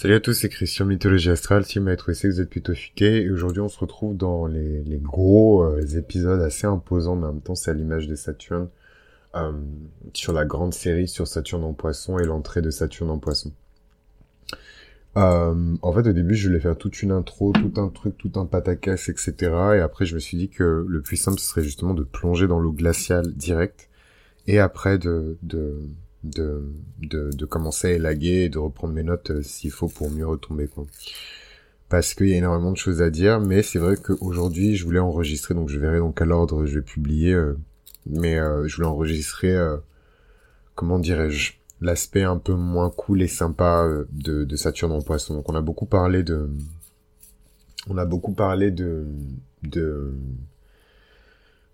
Salut 0.00 0.14
à 0.14 0.20
tous, 0.20 0.32
c'est 0.32 0.48
Christian 0.48 0.86
Mythologie 0.86 1.28
Astrale, 1.28 1.64
si 1.64 1.80
vous 1.80 1.84
m'avez 1.84 1.96
trouvé 1.96 2.16
que 2.16 2.28
vous 2.28 2.40
êtes 2.40 2.48
plutôt 2.48 2.72
futé, 2.72 3.22
et 3.22 3.30
aujourd'hui 3.32 3.62
on 3.62 3.68
se 3.68 3.80
retrouve 3.80 4.16
dans 4.16 4.46
les, 4.46 4.84
les 4.84 4.98
gros 4.98 5.64
euh, 5.64 5.84
épisodes 5.98 6.40
assez 6.40 6.68
imposants, 6.68 7.16
mais 7.16 7.26
en 7.26 7.32
même 7.32 7.42
temps 7.42 7.56
c'est 7.56 7.72
à 7.72 7.74
l'image 7.74 8.06
de 8.06 8.14
Saturne, 8.14 8.68
euh, 9.34 9.50
sur 10.14 10.32
la 10.32 10.44
grande 10.44 10.72
série 10.72 11.08
sur 11.08 11.26
Saturne 11.26 11.64
en 11.64 11.72
poisson 11.72 12.16
et 12.20 12.24
l'entrée 12.24 12.62
de 12.62 12.70
Saturne 12.70 13.10
en 13.10 13.18
poisson. 13.18 13.50
Euh, 15.16 15.74
en 15.82 15.92
fait 15.92 16.08
au 16.08 16.12
début 16.12 16.36
je 16.36 16.46
voulais 16.46 16.60
faire 16.60 16.78
toute 16.78 17.02
une 17.02 17.10
intro, 17.10 17.52
tout 17.52 17.80
un 17.80 17.88
truc, 17.88 18.16
tout 18.18 18.30
un 18.36 18.46
pataquès, 18.46 19.08
etc. 19.08 19.34
Et 19.74 19.80
après 19.80 20.06
je 20.06 20.14
me 20.14 20.20
suis 20.20 20.38
dit 20.38 20.48
que 20.48 20.86
le 20.88 21.02
plus 21.02 21.16
simple 21.16 21.40
ce 21.40 21.46
serait 21.48 21.64
justement 21.64 21.94
de 21.94 22.04
plonger 22.04 22.46
dans 22.46 22.60
l'eau 22.60 22.70
glaciale 22.70 23.32
direct, 23.32 23.88
et 24.46 24.60
après 24.60 24.96
de... 24.96 25.38
de 25.42 25.74
de, 26.28 26.62
de, 27.00 27.30
de 27.30 27.44
commencer 27.44 27.88
à 27.88 27.90
élaguer 27.92 28.44
et 28.44 28.48
de 28.48 28.58
reprendre 28.58 28.94
mes 28.94 29.02
notes 29.02 29.30
euh, 29.30 29.42
s'il 29.42 29.70
faut 29.70 29.88
pour 29.88 30.10
mieux 30.10 30.26
retomber 30.26 30.68
quoi. 30.68 30.86
Parce 31.88 32.14
qu'il 32.14 32.28
y 32.28 32.34
a 32.34 32.36
énormément 32.36 32.70
de 32.70 32.76
choses 32.76 33.00
à 33.00 33.10
dire, 33.10 33.40
mais 33.40 33.62
c'est 33.62 33.78
vrai 33.78 33.96
qu'aujourd'hui 33.96 34.76
je 34.76 34.84
voulais 34.84 34.98
enregistrer, 34.98 35.54
donc 35.54 35.68
je 35.68 35.78
verrai 35.78 35.98
dans 35.98 36.12
quel 36.12 36.32
ordre 36.32 36.66
je 36.66 36.78
vais 36.78 36.84
publier, 36.84 37.32
euh, 37.32 37.56
mais 38.06 38.38
euh, 38.38 38.68
je 38.68 38.76
voulais 38.76 38.88
enregistrer, 38.88 39.56
comment 40.74 40.98
dirais-je, 40.98 41.54
l'aspect 41.80 42.24
un 42.24 42.38
peu 42.38 42.54
moins 42.54 42.90
cool 42.90 43.22
et 43.22 43.28
sympa 43.28 43.88
de, 44.12 44.44
de 44.44 44.56
Saturne 44.56 44.92
en 44.92 45.00
poisson. 45.00 45.34
Donc 45.34 45.48
on 45.48 45.54
a 45.54 45.62
beaucoup 45.62 45.86
parlé 45.86 46.22
de... 46.22 46.50
On 47.88 47.96
a 47.96 48.04
beaucoup 48.04 48.34
parlé 48.34 48.70
de... 48.70 49.06
de 49.62 50.12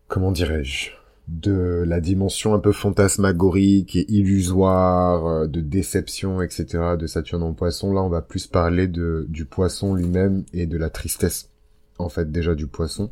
comment 0.06 0.30
dirais-je 0.30 0.90
de 1.28 1.84
la 1.86 2.00
dimension 2.00 2.54
un 2.54 2.58
peu 2.58 2.72
fantasmagorique 2.72 3.96
et 3.96 4.10
illusoire, 4.12 5.26
euh, 5.26 5.46
de 5.46 5.60
déception, 5.60 6.42
etc. 6.42 6.96
de 6.98 7.06
Saturne 7.06 7.42
en 7.42 7.54
poisson. 7.54 7.92
Là, 7.92 8.02
on 8.02 8.08
va 8.08 8.22
plus 8.22 8.46
parler 8.46 8.88
de, 8.88 9.26
du 9.28 9.46
poisson 9.46 9.94
lui-même 9.94 10.44
et 10.52 10.66
de 10.66 10.76
la 10.76 10.90
tristesse, 10.90 11.50
en 11.98 12.08
fait, 12.08 12.30
déjà 12.30 12.54
du 12.54 12.66
poisson, 12.66 13.10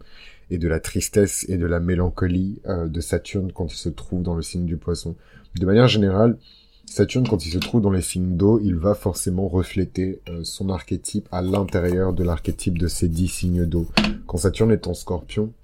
et 0.51 0.59
de 0.59 0.69
la 0.69 0.81
tristesse 0.81 1.47
et 1.49 1.57
de 1.57 1.67
la 1.67 1.81
mélancolie 1.81 2.61
euh, 2.67 2.87
de 2.87 3.01
Saturne 3.01 3.51
quand 3.53 3.73
il 3.73 3.79
se 3.79 3.89
trouve 3.89 4.23
dans 4.23 4.35
le 4.35 4.43
signe 4.43 4.67
du 4.67 4.77
poisson. 4.77 5.17
De 5.59 5.65
manière 5.65 5.89
générale, 5.89 6.37
Saturne, 6.85 7.27
quand 7.27 7.47
il 7.47 7.51
se 7.51 7.59
trouve 7.59 7.81
dans 7.81 7.91
les 7.91 8.03
signes 8.03 8.37
d'eau, 8.37 8.61
il 8.63 8.77
va 8.77 8.95
forcément 8.95 9.49
refléter 9.49 10.21
euh, 10.29 10.45
son 10.45 10.69
archétype 10.69 11.27
à 11.33 11.41
l'intérieur 11.41 12.13
de 12.13 12.23
l'archétype 12.23 12.77
de 12.77 12.89
ces 12.89 13.09
dix 13.09 13.29
signes 13.29 13.65
d'eau. 13.65 13.87
Quand 14.27 14.37
Saturne 14.37 14.73
est 14.73 14.87
en 14.87 14.93
scorpion, 14.93 15.55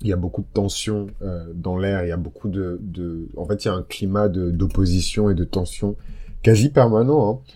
il 0.00 0.08
y 0.08 0.12
a 0.12 0.16
beaucoup 0.16 0.42
de 0.42 0.48
tension 0.52 1.08
euh, 1.22 1.52
dans 1.54 1.76
l'air, 1.76 2.04
il 2.04 2.08
y 2.08 2.12
a 2.12 2.16
beaucoup 2.16 2.48
de, 2.48 2.78
de, 2.80 3.28
En 3.36 3.46
fait, 3.46 3.64
il 3.64 3.68
y 3.68 3.70
a 3.70 3.74
un 3.74 3.82
climat 3.82 4.28
d'opposition 4.28 5.30
et 5.30 5.34
de 5.34 5.44
tension 5.44 5.96
quasi 6.42 6.68
permanent 6.70 7.30
hein, 7.30 7.52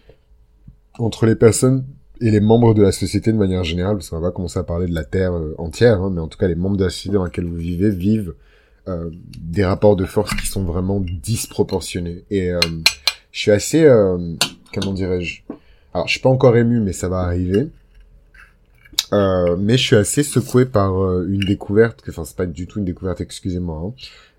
entre 0.98 1.26
les 1.26 1.36
personnes 1.36 1.84
et 2.20 2.30
les 2.30 2.40
membres 2.40 2.74
de 2.74 2.82
la 2.82 2.92
société 2.92 3.32
de 3.32 3.36
manière 3.36 3.64
générale, 3.64 3.96
parce 3.96 4.10
qu'on 4.10 4.20
va 4.20 4.28
pas 4.28 4.34
commencer 4.34 4.58
à 4.58 4.62
parler 4.62 4.86
de 4.86 4.94
la 4.94 5.04
Terre 5.04 5.32
euh, 5.32 5.54
entière, 5.58 6.00
hein, 6.00 6.10
mais 6.12 6.20
en 6.20 6.28
tout 6.28 6.38
cas, 6.38 6.48
les 6.48 6.54
membres 6.54 6.76
de 6.76 6.84
la 6.84 6.90
société 6.90 7.14
dans 7.14 7.24
laquelle 7.24 7.46
vous 7.46 7.56
vivez 7.56 7.90
vivent 7.90 8.34
euh, 8.88 9.10
des 9.40 9.64
rapports 9.64 9.96
de 9.96 10.04
force 10.04 10.34
qui 10.34 10.46
sont 10.46 10.64
vraiment 10.64 11.00
disproportionnés. 11.00 12.24
Et 12.30 12.50
euh, 12.50 12.60
je 13.32 13.38
suis 13.38 13.50
assez... 13.50 13.88
comment 14.72 14.92
dirais-je 14.92 15.42
Alors, 15.94 16.06
je 16.06 16.12
suis 16.12 16.20
pas 16.20 16.28
encore 16.28 16.56
ému, 16.56 16.80
mais 16.80 16.92
ça 16.92 17.08
va 17.08 17.20
arriver. 17.20 17.68
Euh, 19.12 19.56
mais 19.58 19.76
je 19.76 19.82
suis 19.82 19.96
assez 19.96 20.22
secoué 20.22 20.64
par 20.64 21.02
euh, 21.02 21.26
une 21.28 21.40
découverte, 21.40 22.02
enfin 22.08 22.24
c'est 22.24 22.36
pas 22.36 22.46
du 22.46 22.66
tout 22.66 22.78
une 22.78 22.86
découverte, 22.86 23.20
excusez-moi, 23.20 23.82
hein, 23.84 23.92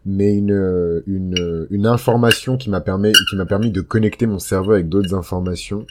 mais 0.05 0.33
une, 0.35 0.51
euh, 0.51 1.03
une, 1.05 1.67
une 1.69 1.85
information 1.85 2.57
qui 2.57 2.71
m'a 2.71 2.81
permis, 2.81 3.11
qui 3.29 3.35
m'a 3.35 3.45
permis 3.45 3.69
de 3.69 3.81
connecter 3.81 4.25
mon 4.25 4.39
cerveau 4.39 4.71
avec 4.71 4.89
d'autres 4.89 5.13
informations 5.13 5.85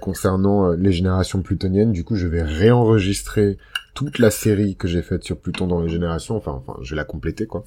concernant 0.00 0.70
les 0.70 0.92
générations 0.92 1.42
plutoniennes. 1.42 1.90
Du 1.90 2.04
coup, 2.04 2.14
je 2.14 2.28
vais 2.28 2.40
réenregistrer 2.44 3.58
toute 3.94 4.20
la 4.20 4.30
série 4.30 4.76
que 4.76 4.86
j'ai 4.86 5.02
faite 5.02 5.24
sur 5.24 5.36
Pluton 5.36 5.66
dans 5.66 5.80
les 5.80 5.88
générations. 5.88 6.36
Enfin, 6.36 6.52
enfin, 6.52 6.78
je 6.82 6.90
vais 6.90 6.96
la 6.96 7.04
compléter 7.04 7.46
quoi. 7.48 7.64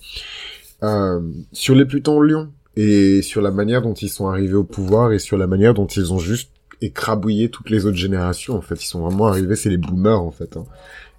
sur 1.51 1.75
les 1.75 1.83
Plutons 1.83 2.21
Lion 2.21 2.53
et 2.77 3.21
sur 3.21 3.41
la 3.41 3.51
manière 3.51 3.81
dont 3.81 3.93
ils 3.93 4.07
sont 4.07 4.29
arrivés 4.29 4.53
au 4.53 4.63
pouvoir 4.63 5.11
et 5.11 5.19
sur 5.19 5.37
la 5.37 5.45
manière 5.45 5.73
dont 5.73 5.87
ils 5.87 6.13
ont 6.13 6.17
juste 6.17 6.51
écrabouiller 6.85 7.49
toutes 7.49 7.69
les 7.69 7.85
autres 7.85 7.97
générations. 7.97 8.55
En 8.55 8.61
fait, 8.61 8.81
ils 8.83 8.87
sont 8.87 9.01
vraiment 9.01 9.27
arrivés, 9.27 9.55
c'est 9.55 9.69
les 9.69 9.77
boomers 9.77 10.21
en 10.21 10.31
fait. 10.31 10.57
Hein. 10.57 10.65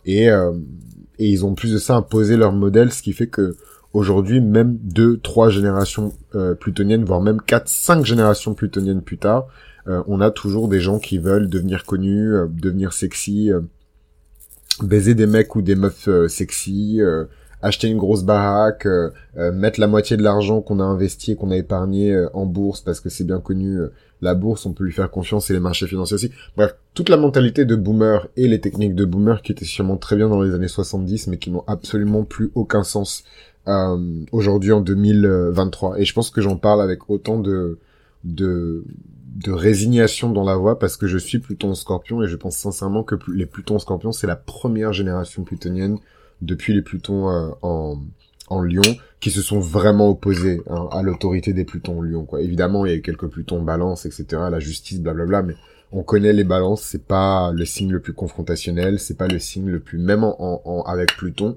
Et 0.04 0.30
euh, 0.30 0.52
et 1.18 1.28
ils 1.28 1.44
ont 1.44 1.54
plus 1.54 1.72
de 1.72 1.78
ça 1.78 1.96
imposé 1.96 2.36
leur 2.36 2.52
modèle, 2.52 2.92
ce 2.92 3.02
qui 3.02 3.12
fait 3.12 3.26
que 3.26 3.56
aujourd'hui, 3.92 4.40
même 4.40 4.76
deux, 4.82 5.18
trois 5.18 5.48
générations 5.48 6.12
euh, 6.34 6.54
plutoniennes, 6.54 7.04
voire 7.04 7.22
même 7.22 7.40
quatre, 7.40 7.68
cinq 7.68 8.04
générations 8.04 8.54
plutoniennes 8.54 9.00
plus 9.00 9.16
tard, 9.16 9.46
euh, 9.88 10.02
on 10.08 10.20
a 10.20 10.30
toujours 10.30 10.68
des 10.68 10.80
gens 10.80 10.98
qui 10.98 11.18
veulent 11.18 11.48
devenir 11.48 11.86
connus, 11.86 12.34
devenir 12.50 12.92
sexy, 12.92 13.50
baiser 14.82 15.14
des 15.14 15.26
mecs 15.26 15.56
ou 15.56 15.62
des 15.62 15.74
meufs 15.74 16.08
sexy, 16.28 17.00
acheter 17.62 17.88
une 17.88 17.96
grosse 17.96 18.24
baraque, 18.24 18.86
mettre 19.34 19.80
la 19.80 19.86
moitié 19.86 20.18
de 20.18 20.22
l'argent 20.22 20.60
qu'on 20.60 20.80
a 20.80 20.84
investi 20.84 21.32
et 21.32 21.36
qu'on 21.36 21.50
a 21.50 21.56
épargné 21.56 22.26
en 22.34 22.44
bourse 22.44 22.82
parce 22.82 23.00
que 23.00 23.08
c'est 23.08 23.24
bien 23.24 23.40
connu 23.40 23.78
la 24.22 24.34
bourse, 24.34 24.66
on 24.66 24.72
peut 24.72 24.84
lui 24.84 24.92
faire 24.92 25.10
confiance 25.10 25.50
et 25.50 25.52
les 25.52 25.60
marchés 25.60 25.86
financiers 25.86 26.14
aussi. 26.14 26.30
Bref, 26.56 26.74
toute 26.94 27.08
la 27.08 27.16
mentalité 27.16 27.64
de 27.64 27.76
boomer 27.76 28.26
et 28.36 28.48
les 28.48 28.60
techniques 28.60 28.94
de 28.94 29.04
boomer 29.04 29.42
qui 29.42 29.52
étaient 29.52 29.64
sûrement 29.64 29.96
très 29.96 30.16
bien 30.16 30.28
dans 30.28 30.40
les 30.40 30.54
années 30.54 30.68
70 30.68 31.26
mais 31.28 31.38
qui 31.38 31.50
n'ont 31.50 31.64
absolument 31.66 32.24
plus 32.24 32.50
aucun 32.54 32.82
sens 32.82 33.24
euh, 33.68 34.24
aujourd'hui 34.32 34.72
en 34.72 34.80
2023. 34.80 36.00
Et 36.00 36.04
je 36.04 36.14
pense 36.14 36.30
que 36.30 36.40
j'en 36.40 36.56
parle 36.56 36.80
avec 36.80 37.10
autant 37.10 37.38
de, 37.38 37.78
de, 38.24 38.84
de 39.36 39.52
résignation 39.52 40.30
dans 40.30 40.44
la 40.44 40.56
voix 40.56 40.78
parce 40.78 40.96
que 40.96 41.06
je 41.06 41.18
suis 41.18 41.38
Pluton 41.38 41.74
Scorpion 41.74 42.22
et 42.22 42.28
je 42.28 42.36
pense 42.36 42.56
sincèrement 42.56 43.02
que 43.02 43.16
les 43.32 43.46
Plutons 43.46 43.78
Scorpions 43.78 44.12
c'est 44.12 44.26
la 44.26 44.36
première 44.36 44.92
génération 44.92 45.44
plutonienne 45.44 45.98
depuis 46.40 46.72
les 46.74 46.82
Plutons 46.82 47.28
euh, 47.28 47.50
en 47.62 47.98
en 48.48 48.62
Lyon 48.62 48.82
qui 49.20 49.30
se 49.30 49.42
sont 49.42 49.60
vraiment 49.60 50.10
opposés 50.10 50.62
hein, 50.68 50.88
à 50.92 51.02
l'autorité 51.02 51.52
des 51.52 51.64
Plutons 51.64 51.98
en 51.98 52.02
Lyon. 52.02 52.24
Quoi. 52.24 52.42
Évidemment, 52.42 52.86
il 52.86 52.92
y 52.92 52.94
a 52.94 53.00
quelques 53.00 53.28
Plutons 53.28 53.62
balance, 53.62 54.06
etc., 54.06 54.26
la 54.50 54.60
justice, 54.60 55.00
blablabla, 55.00 55.42
mais 55.42 55.54
on 55.92 56.02
connaît 56.02 56.32
les 56.32 56.44
balances, 56.44 56.82
c'est 56.82 57.04
pas 57.04 57.52
le 57.52 57.64
signe 57.64 57.90
le 57.92 58.00
plus 58.00 58.12
confrontationnel, 58.12 58.98
c'est 58.98 59.16
pas 59.16 59.28
le 59.28 59.38
signe 59.38 59.68
le 59.68 59.80
plus, 59.80 59.98
même 59.98 60.24
en, 60.24 60.82
avec 60.86 61.16
Pluton, 61.16 61.56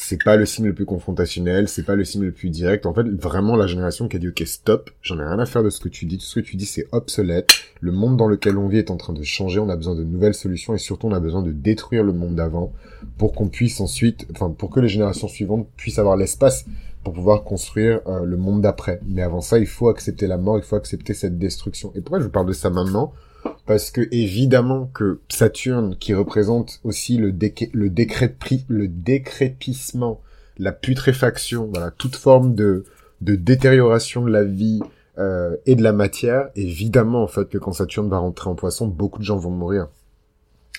c'est 0.00 0.22
pas 0.22 0.36
le 0.36 0.46
signe 0.46 0.66
le 0.66 0.74
plus 0.74 0.84
confrontationnel, 0.84 1.66
c'est 1.68 1.82
pas 1.82 1.96
le 1.96 2.04
signe 2.04 2.22
le 2.22 2.30
plus 2.30 2.50
direct. 2.50 2.86
En 2.86 2.94
fait, 2.94 3.02
vraiment 3.02 3.56
la 3.56 3.66
génération 3.66 4.06
qui 4.06 4.14
a 4.14 4.20
dit 4.20 4.28
ok 4.28 4.42
stop, 4.46 4.90
j'en 5.02 5.18
ai 5.18 5.24
rien 5.24 5.40
à 5.40 5.44
faire 5.44 5.64
de 5.64 5.70
ce 5.70 5.80
que 5.80 5.88
tu 5.88 6.06
dis, 6.06 6.18
tout 6.18 6.24
ce 6.24 6.38
que 6.38 6.44
tu 6.44 6.56
dis 6.56 6.66
c'est 6.66 6.86
obsolète. 6.92 7.48
Le 7.80 7.90
monde 7.90 8.16
dans 8.16 8.28
lequel 8.28 8.58
on 8.58 8.68
vit 8.68 8.78
est 8.78 8.92
en 8.92 8.96
train 8.96 9.12
de 9.12 9.24
changer, 9.24 9.58
on 9.58 9.68
a 9.68 9.74
besoin 9.74 9.96
de 9.96 10.04
nouvelles 10.04 10.34
solutions 10.34 10.72
et 10.72 10.78
surtout 10.78 11.08
on 11.08 11.12
a 11.12 11.18
besoin 11.18 11.42
de 11.42 11.50
détruire 11.50 12.04
le 12.04 12.12
monde 12.12 12.36
d'avant 12.36 12.72
pour 13.18 13.32
qu'on 13.34 13.48
puisse 13.48 13.80
ensuite, 13.80 14.24
enfin 14.30 14.50
pour 14.50 14.70
que 14.70 14.78
les 14.78 14.88
générations 14.88 15.26
suivantes 15.26 15.66
puissent 15.76 15.98
avoir 15.98 16.16
l'espace 16.16 16.64
pour 17.02 17.12
pouvoir 17.12 17.42
construire 17.42 18.00
euh, 18.06 18.24
le 18.24 18.36
monde 18.36 18.62
d'après. 18.62 19.00
Mais 19.04 19.22
avant 19.22 19.40
ça, 19.40 19.58
il 19.58 19.66
faut 19.66 19.88
accepter 19.88 20.28
la 20.28 20.38
mort, 20.38 20.58
il 20.58 20.64
faut 20.64 20.76
accepter 20.76 21.12
cette 21.12 21.38
destruction. 21.38 21.90
Et 21.96 22.02
pourquoi 22.02 22.20
je 22.20 22.24
vous 22.24 22.30
parle 22.30 22.46
de 22.46 22.52
ça 22.52 22.70
maintenant? 22.70 23.12
Parce 23.66 23.90
que 23.90 24.08
évidemment 24.10 24.90
que 24.94 25.20
Saturne, 25.28 25.96
qui 25.98 26.14
représente 26.14 26.80
aussi 26.84 27.18
le, 27.18 27.34
le, 27.72 27.88
décrépissement, 28.88 30.20
la 30.58 30.72
putréfaction, 30.72 31.68
voilà, 31.72 31.90
toute 31.90 32.16
forme 32.16 32.54
de, 32.54 32.84
de 33.20 33.34
détérioration 33.34 34.24
de 34.24 34.30
la 34.30 34.44
vie 34.44 34.80
euh, 35.18 35.56
et 35.66 35.74
de 35.74 35.82
la 35.82 35.92
matière, 35.92 36.48
évidemment 36.56 37.22
en 37.22 37.26
fait 37.26 37.48
que 37.48 37.58
quand 37.58 37.72
Saturne 37.72 38.08
va 38.08 38.18
rentrer 38.18 38.48
en 38.48 38.54
Poisson, 38.54 38.86
beaucoup 38.86 39.18
de 39.18 39.24
gens 39.24 39.36
vont 39.36 39.50
mourir. 39.50 39.88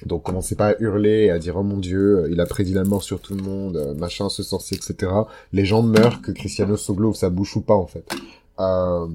Donc 0.06 0.24
commencez 0.24 0.56
pas 0.56 0.70
à 0.70 0.76
hurler 0.80 1.26
et 1.26 1.32
à 1.32 1.40
dire 1.40 1.58
oh 1.58 1.64
mon 1.64 1.78
dieu, 1.78 2.28
il 2.32 2.40
a 2.40 2.46
prédit 2.46 2.74
la 2.74 2.86
mort 2.86 3.04
sur 3.04 3.20
tout 3.20 3.36
le 3.36 3.44
monde, 3.44 3.78
euh, 3.78 3.94
machin, 3.94 4.30
ce 4.30 4.44
sorcier, 4.44 4.78
etc. 4.78 5.12
Les 5.52 5.66
gens 5.66 5.84
meurent 5.84 6.22
que 6.22 6.32
Cristiano 6.32 6.78
Soglo 6.78 7.14
sa 7.14 7.30
bouche 7.30 7.56
ou 7.58 7.62
pas 7.62 7.76
en 7.76 7.86
fait. 7.86 8.10
Euh, 8.60 9.08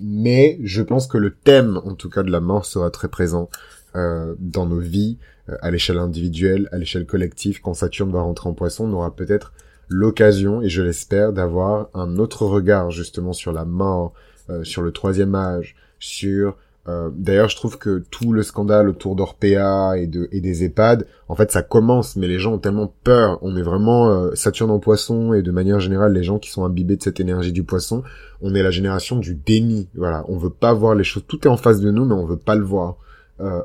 mais 0.00 0.58
je 0.62 0.82
pense 0.82 1.06
que 1.06 1.18
le 1.18 1.34
thème, 1.34 1.80
en 1.84 1.94
tout 1.94 2.10
cas 2.10 2.22
de 2.22 2.30
la 2.30 2.40
mort, 2.40 2.66
sera 2.66 2.90
très 2.90 3.08
présent 3.08 3.48
euh, 3.94 4.34
dans 4.38 4.66
nos 4.66 4.80
vies, 4.80 5.18
euh, 5.48 5.56
à 5.62 5.70
l'échelle 5.70 5.98
individuelle, 5.98 6.68
à 6.72 6.78
l'échelle 6.78 7.06
collective. 7.06 7.60
Quand 7.60 7.74
Saturne 7.74 8.12
va 8.12 8.20
rentrer 8.20 8.48
en 8.48 8.54
Poisson, 8.54 8.84
on 8.84 8.92
aura 8.92 9.14
peut-être 9.14 9.52
l'occasion, 9.88 10.62
et 10.62 10.68
je 10.68 10.82
l'espère, 10.82 11.32
d'avoir 11.32 11.88
un 11.94 12.18
autre 12.18 12.44
regard 12.44 12.90
justement 12.90 13.32
sur 13.32 13.52
la 13.52 13.64
mort, 13.64 14.12
euh, 14.50 14.64
sur 14.64 14.82
le 14.82 14.92
troisième 14.92 15.34
âge, 15.34 15.76
sur 15.98 16.56
euh, 16.88 17.10
d'ailleurs, 17.12 17.48
je 17.48 17.56
trouve 17.56 17.78
que 17.78 18.04
tout 18.10 18.32
le 18.32 18.42
scandale 18.42 18.88
autour 18.88 19.16
d'Orpea 19.16 19.96
et, 19.96 20.06
de, 20.06 20.28
et 20.30 20.40
des 20.40 20.64
EHPAD, 20.64 21.06
en 21.28 21.34
fait, 21.34 21.50
ça 21.50 21.62
commence, 21.62 22.14
mais 22.16 22.28
les 22.28 22.38
gens 22.38 22.54
ont 22.54 22.58
tellement 22.58 22.92
peur. 23.02 23.38
On 23.42 23.56
est 23.56 23.62
vraiment 23.62 24.10
euh, 24.10 24.34
Saturne 24.34 24.70
en 24.70 24.78
poisson, 24.78 25.32
et 25.32 25.42
de 25.42 25.50
manière 25.50 25.80
générale, 25.80 26.12
les 26.12 26.22
gens 26.22 26.38
qui 26.38 26.50
sont 26.50 26.64
imbibés 26.64 26.96
de 26.96 27.02
cette 27.02 27.18
énergie 27.18 27.52
du 27.52 27.64
poisson, 27.64 28.04
on 28.40 28.54
est 28.54 28.62
la 28.62 28.70
génération 28.70 29.16
du 29.16 29.34
déni. 29.34 29.88
Voilà, 29.96 30.24
on 30.28 30.36
veut 30.36 30.50
pas 30.50 30.74
voir 30.74 30.94
les 30.94 31.04
choses. 31.04 31.24
Tout 31.26 31.40
est 31.42 31.50
en 31.50 31.56
face 31.56 31.80
de 31.80 31.90
nous, 31.90 32.04
mais 32.04 32.14
on 32.14 32.24
veut 32.24 32.36
pas 32.36 32.54
le 32.54 32.64
voir. 32.64 32.96
Euh, 33.40 33.60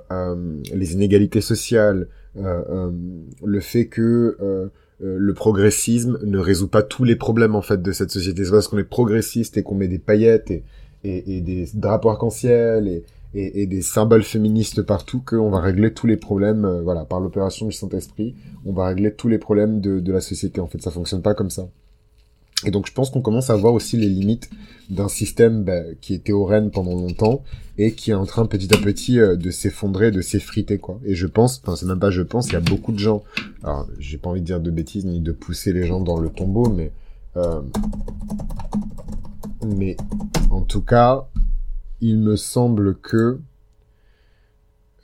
les 0.74 0.94
inégalités 0.94 1.42
sociales, 1.42 2.08
le 2.36 3.60
fait 3.60 3.86
que 3.86 4.72
le 5.00 5.34
progressisme 5.34 6.20
ne 6.24 6.38
résout 6.40 6.68
pas 6.68 6.82
tous 6.82 7.04
les 7.04 7.16
problèmes 7.16 7.56
en 7.56 7.62
fait 7.62 7.82
de 7.82 7.92
cette 7.92 8.12
société. 8.12 8.46
C'est 8.46 8.52
parce 8.52 8.68
qu'on 8.68 8.78
est 8.78 8.84
progressiste 8.84 9.58
et 9.58 9.64
qu'on 9.64 9.76
met 9.76 9.88
des 9.88 10.00
paillettes 10.00 10.52
et 10.52 10.64
et, 11.04 11.38
et 11.38 11.42
des 11.42 11.68
drapeaux 11.74 12.10
arc-en-ciel 12.10 12.88
et, 12.88 13.04
et, 13.34 13.66
des 13.66 13.82
symboles 13.82 14.24
féministes 14.24 14.82
partout 14.82 15.22
qu'on 15.26 15.50
va 15.50 15.62
régler 15.62 15.94
tous 15.94 16.08
les 16.08 16.18
problèmes, 16.18 16.66
euh, 16.66 16.82
voilà, 16.82 17.06
par 17.06 17.20
l'opération 17.20 17.66
du 17.66 17.72
Saint-Esprit, 17.72 18.36
on 18.66 18.74
va 18.74 18.88
régler 18.88 19.14
tous 19.14 19.28
les 19.28 19.38
problèmes 19.38 19.80
de, 19.80 20.00
de, 20.00 20.12
la 20.12 20.22
société. 20.22 20.60
En 20.60 20.68
fait, 20.68 20.82
ça 20.82 20.92
fonctionne 20.92 21.22
pas 21.22 21.34
comme 21.34 21.50
ça. 21.50 21.70
Et 22.64 22.72
donc, 22.72 22.88
je 22.88 22.94
pense 22.94 23.10
qu'on 23.10 23.22
commence 23.22 23.50
à 23.50 23.56
voir 23.56 23.74
aussi 23.74 23.98
les 23.98 24.10
limites 24.10 24.50
d'un 24.90 25.08
système 25.08 25.64
bah, 25.64 25.82
qui 26.00 26.14
était 26.14 26.34
au 26.34 26.46
Rennes 26.46 26.70
pendant 26.70 26.94
longtemps 26.94 27.44
et 27.78 27.94
qui 27.94 28.12
est 28.12 28.16
en 28.16 28.26
train 28.26 28.46
petit 28.46 28.72
à 28.74 28.78
petit 28.78 29.20
euh, 29.20 29.36
de 29.36 29.50
s'effondrer, 29.50 30.12
de 30.12 30.22
s'effriter, 30.22 30.78
quoi. 30.78 31.00
Et 31.06 31.16
je 31.16 31.26
pense, 31.26 31.62
enfin, 31.64 31.76
c'est 31.76 31.88
même 31.88 32.00
pas 32.00 32.12
je 32.12 32.22
pense, 32.22 32.48
il 32.48 32.54
y 32.54 32.58
a 32.58 32.62
beaucoup 32.62 32.92
de 32.92 33.00
gens. 33.00 33.24
Alors, 33.64 33.88
j'ai 33.98 34.18
pas 34.18 34.30
envie 34.30 34.42
de 34.42 34.46
dire 34.46 34.60
de 34.60 34.70
bêtises 34.70 35.06
ni 35.06 35.22
de 35.22 35.32
pousser 35.32 35.74
les 35.74 35.88
gens 35.88 36.02
dans 36.02 36.20
le 36.20 36.30
tombeau, 36.30 36.70
mais 36.70 36.92
euh, 37.38 37.62
mais 39.66 39.98
en 40.50 40.62
tout 40.62 40.82
cas, 40.82 41.28
il 42.02 42.18
me 42.20 42.36
semble 42.36 42.96
que 42.98 43.40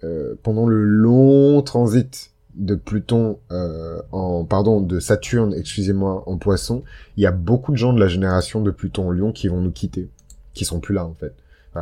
euh, 0.04 0.36
pendant 0.44 0.68
le 0.68 0.83
long 0.83 1.62
transit 1.62 2.31
de 2.56 2.75
Pluton 2.75 3.39
euh, 3.51 4.01
en 4.12 4.45
pardon 4.45 4.81
de 4.81 5.00
Saturne, 5.00 5.54
excusez-moi, 5.54 6.24
en 6.27 6.38
Poisson, 6.38 6.83
il 7.15 7.24
y 7.24 7.25
a 7.25 7.31
beaucoup 7.31 7.71
de 7.71 7.77
gens 7.77 7.94
de 7.94 8.00
la 8.00 8.07
génération 8.07 8.62
de 8.62 8.71
Pluton 8.71 9.09
en 9.09 9.12
Lion 9.12 9.31
qui 9.31 9.48
vont 9.48 9.62
nous 9.62 9.71
quitter, 9.71 10.09
qui 10.54 10.65
sont 10.65 10.80
plus 10.80 10.94
là 10.94 11.06
en 11.06 11.13
fait. 11.13 11.33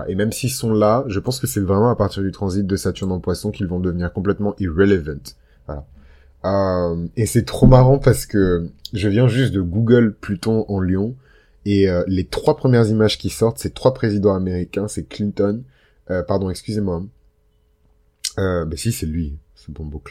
Et 0.07 0.15
même 0.15 0.31
s'ils 0.31 0.51
sont 0.51 0.73
là, 0.73 1.05
je 1.07 1.19
pense 1.19 1.39
que 1.39 1.47
c'est 1.47 1.61
vraiment 1.61 1.89
à 1.89 1.95
partir 1.95 2.21
du 2.21 2.31
transit 2.31 2.65
de 2.65 2.75
Saturne 2.75 3.13
en 3.13 3.19
Poisson 3.19 3.51
qu'ils 3.51 3.67
vont 3.67 3.79
devenir 3.79 4.11
complètement 4.11 4.53
irrelevant. 4.59 5.21
Voilà. 5.67 5.85
Euh, 6.43 7.07
et 7.15 7.25
c'est 7.25 7.45
trop 7.45 7.65
marrant 7.65 7.97
parce 7.97 8.25
que 8.25 8.69
je 8.93 9.07
viens 9.07 9.27
juste 9.27 9.53
de 9.53 9.61
Google 9.61 10.13
Pluton 10.19 10.65
en 10.67 10.79
Lion 10.79 11.15
et 11.65 11.89
euh, 11.89 12.03
les 12.07 12.25
trois 12.25 12.55
premières 12.55 12.87
images 12.87 13.17
qui 13.17 13.29
sortent, 13.29 13.57
c'est 13.57 13.73
trois 13.73 13.93
présidents 13.93 14.35
américains, 14.35 14.87
c'est 14.87 15.07
Clinton, 15.07 15.63
euh, 16.09 16.23
pardon, 16.23 16.49
excusez-moi. 16.49 17.03
Euh, 18.37 18.65
ben 18.65 18.77
si, 18.77 18.91
c'est 18.91 19.05
lui, 19.05 19.37
c'est 19.55 19.71
bon 19.71 19.85
beau 19.85 20.03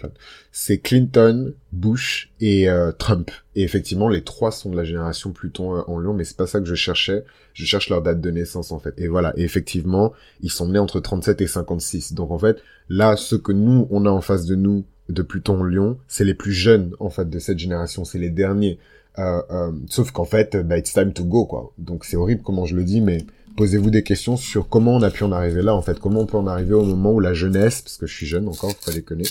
C'est 0.51 0.79
Clinton, 0.79 1.55
Bush 1.73 2.33
et 2.41 2.69
euh, 2.69 2.91
Trump. 2.93 3.31
Et 3.55 3.63
effectivement, 3.63 4.09
les 4.09 4.25
trois 4.25 4.51
sont 4.51 4.71
de 4.71 4.77
la 4.77 4.85
génération 4.85 5.33
Pluton 5.33 5.85
en 5.87 5.99
Lion, 5.99 6.15
mais 6.15 6.25
c'est 6.25 6.37
pas 6.37 6.47
ça 6.47 6.59
que 6.59 6.67
je 6.67 6.75
cherchais. 6.75 7.25
Je 7.53 7.65
cherche 7.65 7.89
leur 7.91 8.03
date 8.03 8.21
de 8.21 8.31
naissance 8.31 8.73
en 8.73 8.81
fait. 8.81 8.95
Et 8.99 9.09
voilà, 9.09 9.33
et 9.37 9.43
effectivement, 9.43 10.13
ils 10.41 10.51
sont 10.51 10.69
nés 10.69 10.79
entre 10.79 11.01
37 11.01 11.41
et 11.41 11.47
56. 11.47 12.15
Donc 12.15 12.31
en 12.31 12.39
fait, 12.39 12.63
là, 12.89 13.17
ce 13.17 13.37
que 13.37 13.53
nous 13.53 13.87
on 13.91 14.07
a 14.07 14.11
en 14.11 14.21
face 14.21 14.47
de 14.47 14.55
nous 14.55 14.85
de 15.11 15.23
Pluton 15.23 15.61
en 15.61 15.65
Lion, 15.65 15.99
c'est 16.09 16.25
les 16.25 16.35
plus 16.35 16.53
jeunes 16.53 16.95
en 16.99 17.11
fait 17.11 17.29
de 17.29 17.39
cette 17.39 17.59
génération, 17.59 18.05
c'est 18.05 18.19
les 18.19 18.31
derniers. 18.31 18.79
Euh, 19.19 19.43
euh, 19.51 19.73
sauf 19.89 20.11
qu'en 20.11 20.25
fait, 20.25 20.57
bah, 20.57 20.79
it's 20.79 20.93
time 20.93 21.13
to 21.13 21.25
go, 21.25 21.47
quoi. 21.47 21.73
Donc 21.79 22.05
c'est 22.05 22.17
horrible 22.17 22.43
comment 22.43 22.67
je 22.67 22.75
le 22.75 22.85
dis, 22.85 23.01
mais 23.01 23.19
posez-vous 23.57 23.91
des 23.91 24.03
questions 24.03 24.37
sur 24.37 24.69
comment 24.69 24.97
on 24.97 25.03
a 25.03 25.11
pu 25.11 25.23
en 25.25 25.33
arriver 25.33 25.63
là, 25.63 25.75
en 25.75 25.83
fait. 25.83 25.99
Comment 25.99 26.21
on 26.21 26.27
peut 26.27 26.37
en 26.37 26.47
arriver 26.47 26.75
au 26.75 26.85
moment 26.85 27.13
où 27.13 27.21
la 27.21 27.35
jeunesse, 27.35 27.83
parce 27.83 27.97
que 27.97 28.07
je 28.07 28.15
suis 28.15 28.27
jeune 28.27 28.49
encore, 28.49 28.71
faut 28.71 28.91
pas 28.91 28.93
déconner, 28.93 29.25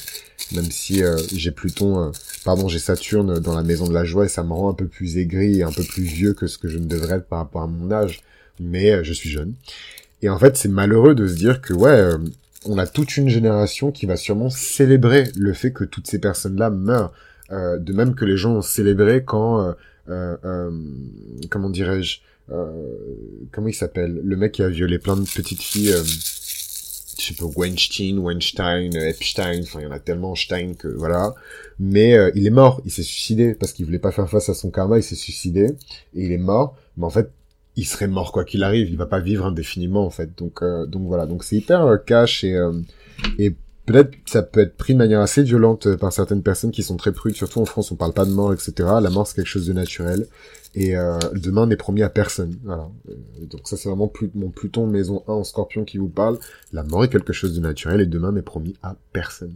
même 0.54 0.72
si 0.72 1.04
euh, 1.04 1.18
j'ai 1.34 1.52
Pluton, 1.52 2.12
pardon, 2.46 2.68
j'ai 2.68 2.80
Saturne 2.80 3.40
dans 3.40 3.56
la 3.56 3.64
maison 3.64 3.88
de 3.88 3.94
la 3.94 4.06
joie 4.06 4.26
et 4.26 4.30
ça 4.30 4.44
me 4.44 4.54
rend 4.54 4.70
un 4.70 4.74
peu 4.74 4.88
plus 4.88 5.18
aigri 5.18 5.60
et 5.60 5.64
un 5.64 5.72
peu 5.72 5.84
plus 5.84 6.04
vieux 6.04 6.34
que 6.34 6.48
ce 6.48 6.58
que 6.58 6.70
je 6.70 6.78
ne 6.78 6.86
devrais 6.86 7.18
être 7.18 7.28
par 7.28 7.40
rapport 7.40 7.64
à 7.64 7.68
mon 7.68 7.92
âge, 7.92 8.22
mais 8.60 9.04
je 9.04 9.14
suis 9.14 9.30
jeune. 9.30 9.54
Et 10.22 10.30
en 10.30 10.40
fait, 10.40 10.56
c'est 10.56 10.70
malheureux 10.70 11.16
de 11.16 11.28
se 11.28 11.36
dire 11.36 11.60
que, 11.62 11.74
ouais, 11.74 12.12
on 12.66 12.78
a 12.78 12.88
toute 12.88 13.18
une 13.18 13.28
génération 13.28 13.92
qui 13.92 14.06
va 14.06 14.16
sûrement 14.16 14.50
célébrer 14.50 15.26
le 15.36 15.52
fait 15.54 15.72
que 15.72 15.84
toutes 15.84 16.08
ces 16.08 16.20
personnes-là 16.20 16.70
meurent. 16.70 17.12
Euh, 17.52 17.78
de 17.78 17.94
même 17.94 18.16
que 18.16 18.26
les 18.26 18.38
gens 18.38 18.56
ont 18.56 18.62
célébré 18.62 19.24
quand, 19.24 19.76
euh, 20.10 20.38
euh, 20.44 20.72
comment 21.50 21.70
dirais-je, 21.70 22.20
comment 23.52 23.68
il 23.68 23.74
s'appelle, 23.74 24.22
le 24.24 24.36
mec 24.36 24.54
qui 24.54 24.64
a 24.64 24.70
violé 24.70 25.00
plein 25.00 25.16
de 25.16 25.26
petites 25.26 25.62
filles 25.62 25.94
je 27.20 27.28
sais 27.28 27.36
pas, 27.36 27.46
Weinstein, 27.46 28.18
Weinstein, 28.18 28.96
Epstein, 28.96 29.62
enfin 29.62 29.80
il 29.82 29.84
y 29.84 29.86
en 29.86 29.92
a 29.92 30.00
tellement 30.00 30.34
Stein 30.34 30.74
que 30.74 30.88
voilà. 30.88 31.36
Mais 31.80 32.18
il 32.34 32.48
est 32.48 32.52
mort, 32.52 32.82
il 32.86 32.92
s'est 32.92 33.04
suicidé 33.04 33.54
parce 33.54 33.72
qu'il 33.72 33.86
voulait 33.86 34.00
pas 34.00 34.12
faire 34.12 34.28
face 34.28 34.50
à 34.50 34.56
son 34.56 34.72
karma, 34.72 34.98
il 34.98 35.04
s'est 35.04 35.16
suicidé 35.16 35.68
et 36.16 36.26
il 36.26 36.32
est 36.32 36.40
mort. 36.40 36.76
Mais 36.98 37.06
en 37.06 37.12
fait, 37.12 37.30
il 37.76 37.86
serait 37.86 38.08
mort 38.08 38.32
quoi 38.32 38.44
qu'il 38.46 38.64
arrive, 38.64 38.90
il 38.90 38.98
va 38.98 39.06
pas 39.06 39.20
vivre 39.20 39.46
indéfiniment 39.46 40.06
en 40.06 40.10
fait. 40.10 40.36
Donc 40.38 40.64
donc 40.88 41.04
voilà, 41.04 41.28
donc 41.28 41.44
c'est 41.44 41.56
hyper 41.56 42.04
cash 42.04 42.44
et 42.44 42.58
et 43.38 43.56
peut-être 43.86 44.12
ça 44.26 44.44
peut 44.44 44.62
être 44.62 44.78
pris 44.78 44.94
de 44.94 44.98
manière 44.98 45.22
assez 45.22 45.44
violente 45.44 45.88
euh, 45.88 45.98
par 45.98 46.14
certaines 46.14 46.44
personnes 46.44 46.72
qui 46.72 46.84
sont 46.84 46.98
très 46.98 47.12
prudes, 47.12 47.36
surtout 47.36 47.60
en 47.60 47.66
France, 47.66 47.92
on 47.92 47.96
parle 47.96 48.14
pas 48.14 48.26
de 48.26 48.32
mort, 48.32 48.54
etc. 48.54 48.74
La 49.02 49.10
mort 49.10 49.28
c'est 49.28 49.36
quelque 49.36 49.48
chose 49.48 49.68
de 49.68 49.74
naturel 49.74 50.28
et 50.76 50.96
euh, 50.98 51.20
demain 51.34 51.68
n'est 51.68 51.78
promis 51.78 52.02
à 52.02 52.10
personne. 52.10 52.56
Voilà. 52.64 52.90
Euh, 53.10 53.46
donc 53.46 53.68
ça 53.68 53.78
c'est 53.78 53.90
vraiment 53.90 54.12
mon 54.36 54.50
Pluton 54.50 54.88
maison 54.88 55.24
1 55.28 55.34
en 55.34 55.44
Scorpion 55.44 55.86
qui 55.86 55.98
vous 55.98 56.10
parle. 56.10 56.40
La 56.72 56.84
mort 56.84 57.04
est 57.04 57.10
quelque 57.10 57.34
chose 57.34 57.54
de 57.56 57.62
naturel 57.62 58.02
et 58.02 58.06
demain 58.06 58.32
n'est 58.32 58.42
promis 58.42 58.76
à 58.82 58.96
personne. 59.12 59.56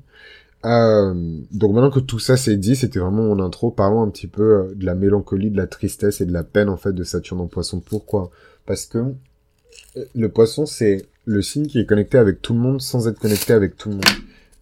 Euh, 0.65 1.13
donc 1.51 1.73
maintenant 1.73 1.91
que 1.91 1.99
tout 1.99 2.19
ça 2.19 2.37
c'est 2.37 2.57
dit, 2.57 2.75
c'était 2.75 2.99
vraiment 2.99 3.23
mon 3.23 3.39
intro. 3.43 3.71
Parlons 3.71 4.03
un 4.03 4.09
petit 4.09 4.27
peu 4.27 4.73
de 4.75 4.85
la 4.85 4.95
mélancolie, 4.95 5.49
de 5.49 5.57
la 5.57 5.67
tristesse 5.67 6.21
et 6.21 6.25
de 6.25 6.33
la 6.33 6.43
peine 6.43 6.69
en 6.69 6.77
fait 6.77 6.93
de 6.93 7.03
Saturne 7.03 7.41
en 7.41 7.47
Poisson. 7.47 7.79
Pourquoi? 7.79 8.29
Parce 8.65 8.85
que 8.85 8.99
le 10.15 10.29
Poisson 10.29 10.65
c'est 10.65 11.07
le 11.27 11.41
signe 11.41 11.67
qui 11.67 11.79
est 11.79 11.85
connecté 11.85 12.17
avec 12.17 12.41
tout 12.41 12.53
le 12.53 12.59
monde 12.59 12.81
sans 12.81 13.07
être 13.07 13.19
connecté 13.19 13.53
avec 13.53 13.75
tout 13.77 13.89
le 13.89 13.95
monde. 13.95 14.05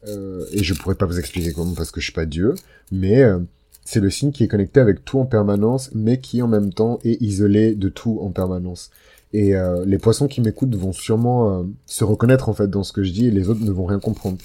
Euh, 0.07 0.45
et 0.51 0.63
je 0.63 0.73
pourrais 0.73 0.95
pas 0.95 1.05
vous 1.05 1.19
expliquer 1.19 1.53
comment 1.53 1.73
parce 1.73 1.91
que 1.91 2.01
je 2.01 2.05
suis 2.05 2.13
pas 2.13 2.25
Dieu, 2.25 2.55
mais 2.91 3.21
euh, 3.21 3.39
c'est 3.85 3.99
le 3.99 4.09
signe 4.09 4.31
qui 4.31 4.43
est 4.43 4.47
connecté 4.47 4.79
avec 4.79 5.05
tout 5.05 5.19
en 5.19 5.25
permanence, 5.25 5.91
mais 5.93 6.19
qui 6.19 6.41
en 6.41 6.47
même 6.47 6.73
temps 6.73 6.99
est 7.03 7.21
isolé 7.21 7.75
de 7.75 7.87
tout 7.87 8.17
en 8.21 8.31
permanence. 8.31 8.89
Et 9.35 9.53
euh, 9.53 9.83
les 9.85 9.97
poissons 9.97 10.29
qui 10.29 10.39
m'écoutent 10.39 10.75
vont 10.75 10.93
sûrement 10.93 11.59
euh, 11.59 11.63
se 11.85 12.05
reconnaître 12.05 12.47
en 12.47 12.53
fait 12.53 12.69
dans 12.69 12.83
ce 12.83 12.93
que 12.93 13.03
je 13.03 13.11
dis 13.11 13.27
et 13.27 13.31
les 13.31 13.49
autres 13.49 13.65
ne 13.65 13.71
vont 13.71 13.85
rien 13.85 13.99
comprendre. 13.99 14.37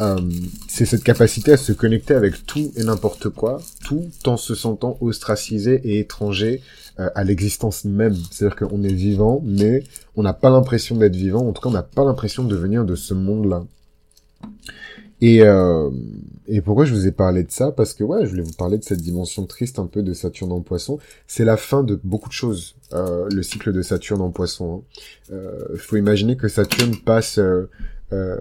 Euh, 0.00 0.18
c'est 0.66 0.84
cette 0.84 1.04
capacité 1.04 1.52
à 1.52 1.56
se 1.56 1.72
connecter 1.72 2.14
avec 2.14 2.44
tout 2.44 2.72
et 2.74 2.82
n'importe 2.82 3.28
quoi, 3.28 3.60
tout 3.84 4.08
en 4.26 4.36
se 4.36 4.56
sentant 4.56 4.98
ostracisé 5.00 5.80
et 5.84 6.00
étranger 6.00 6.60
euh, 6.98 7.08
à 7.14 7.22
l'existence 7.22 7.84
même. 7.84 8.16
C'est-à-dire 8.32 8.56
qu'on 8.56 8.82
est 8.82 8.92
vivant, 8.92 9.40
mais 9.44 9.84
on 10.16 10.24
n'a 10.24 10.32
pas 10.32 10.50
l'impression 10.50 10.96
d'être 10.96 11.14
vivant. 11.14 11.46
En 11.46 11.52
tout 11.52 11.62
cas, 11.62 11.68
on 11.68 11.72
n'a 11.72 11.84
pas 11.84 12.04
l'impression 12.04 12.42
de 12.42 12.56
venir 12.56 12.84
de 12.84 12.96
ce 12.96 13.14
monde-là. 13.14 13.62
Et, 15.22 15.42
euh, 15.42 15.88
et 16.48 16.60
pourquoi 16.60 16.84
je 16.84 16.92
vous 16.92 17.06
ai 17.06 17.12
parlé 17.12 17.44
de 17.44 17.50
ça 17.50 17.70
Parce 17.70 17.94
que 17.94 18.04
ouais, 18.04 18.26
je 18.26 18.30
voulais 18.30 18.42
vous 18.42 18.52
parler 18.52 18.76
de 18.76 18.82
cette 18.82 19.00
dimension 19.00 19.46
triste 19.46 19.78
un 19.78 19.86
peu 19.86 20.02
de 20.02 20.12
Saturne 20.12 20.52
en 20.52 20.60
Poisson. 20.60 20.98
C'est 21.26 21.44
la 21.44 21.56
fin 21.56 21.82
de 21.84 21.98
beaucoup 22.02 22.28
de 22.28 22.34
choses, 22.34 22.74
euh, 22.92 23.28
le 23.32 23.42
cycle 23.42 23.72
de 23.72 23.82
Saturne 23.82 24.20
en 24.20 24.30
Poisson. 24.30 24.82
Il 25.30 25.34
hein. 25.34 25.38
euh, 25.38 25.76
faut 25.76 25.96
imaginer 25.96 26.36
que 26.36 26.48
Saturne 26.48 26.96
passe, 26.96 27.38
euh, 27.38 27.70
euh, 28.12 28.36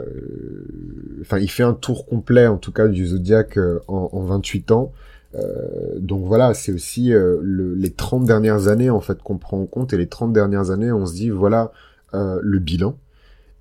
enfin, 1.22 1.38
il 1.38 1.50
fait 1.50 1.63
un 1.63 1.74
tour 1.74 2.06
complet 2.07 2.48
en 2.48 2.57
tout 2.57 2.72
cas 2.72 2.88
du 2.88 3.06
zodiaque 3.06 3.60
en, 3.88 4.10
en 4.12 4.22
28 4.22 4.72
ans. 4.72 4.91
Euh, 5.36 6.00
donc 6.00 6.25
voilà, 6.25 6.53
c'est 6.53 6.74
aussi 6.74 7.13
euh, 7.13 7.38
le, 7.41 7.74
les 7.74 7.91
30 7.91 8.25
dernières 8.25 8.67
années 8.67 8.89
en 8.89 9.01
fait 9.01 9.22
qu'on 9.22 9.38
prend 9.38 9.62
en 9.62 9.65
compte 9.65 9.94
et 9.94 9.98
les 9.98 10.08
30 10.08 10.34
dernières 10.34 10.72
années 10.72 10.91
on 10.91 11.06
se 11.06 11.13
dit 11.13 11.29
voilà 11.29 11.72
euh, 12.13 12.39
le 12.41 12.60
bilan 12.60 12.98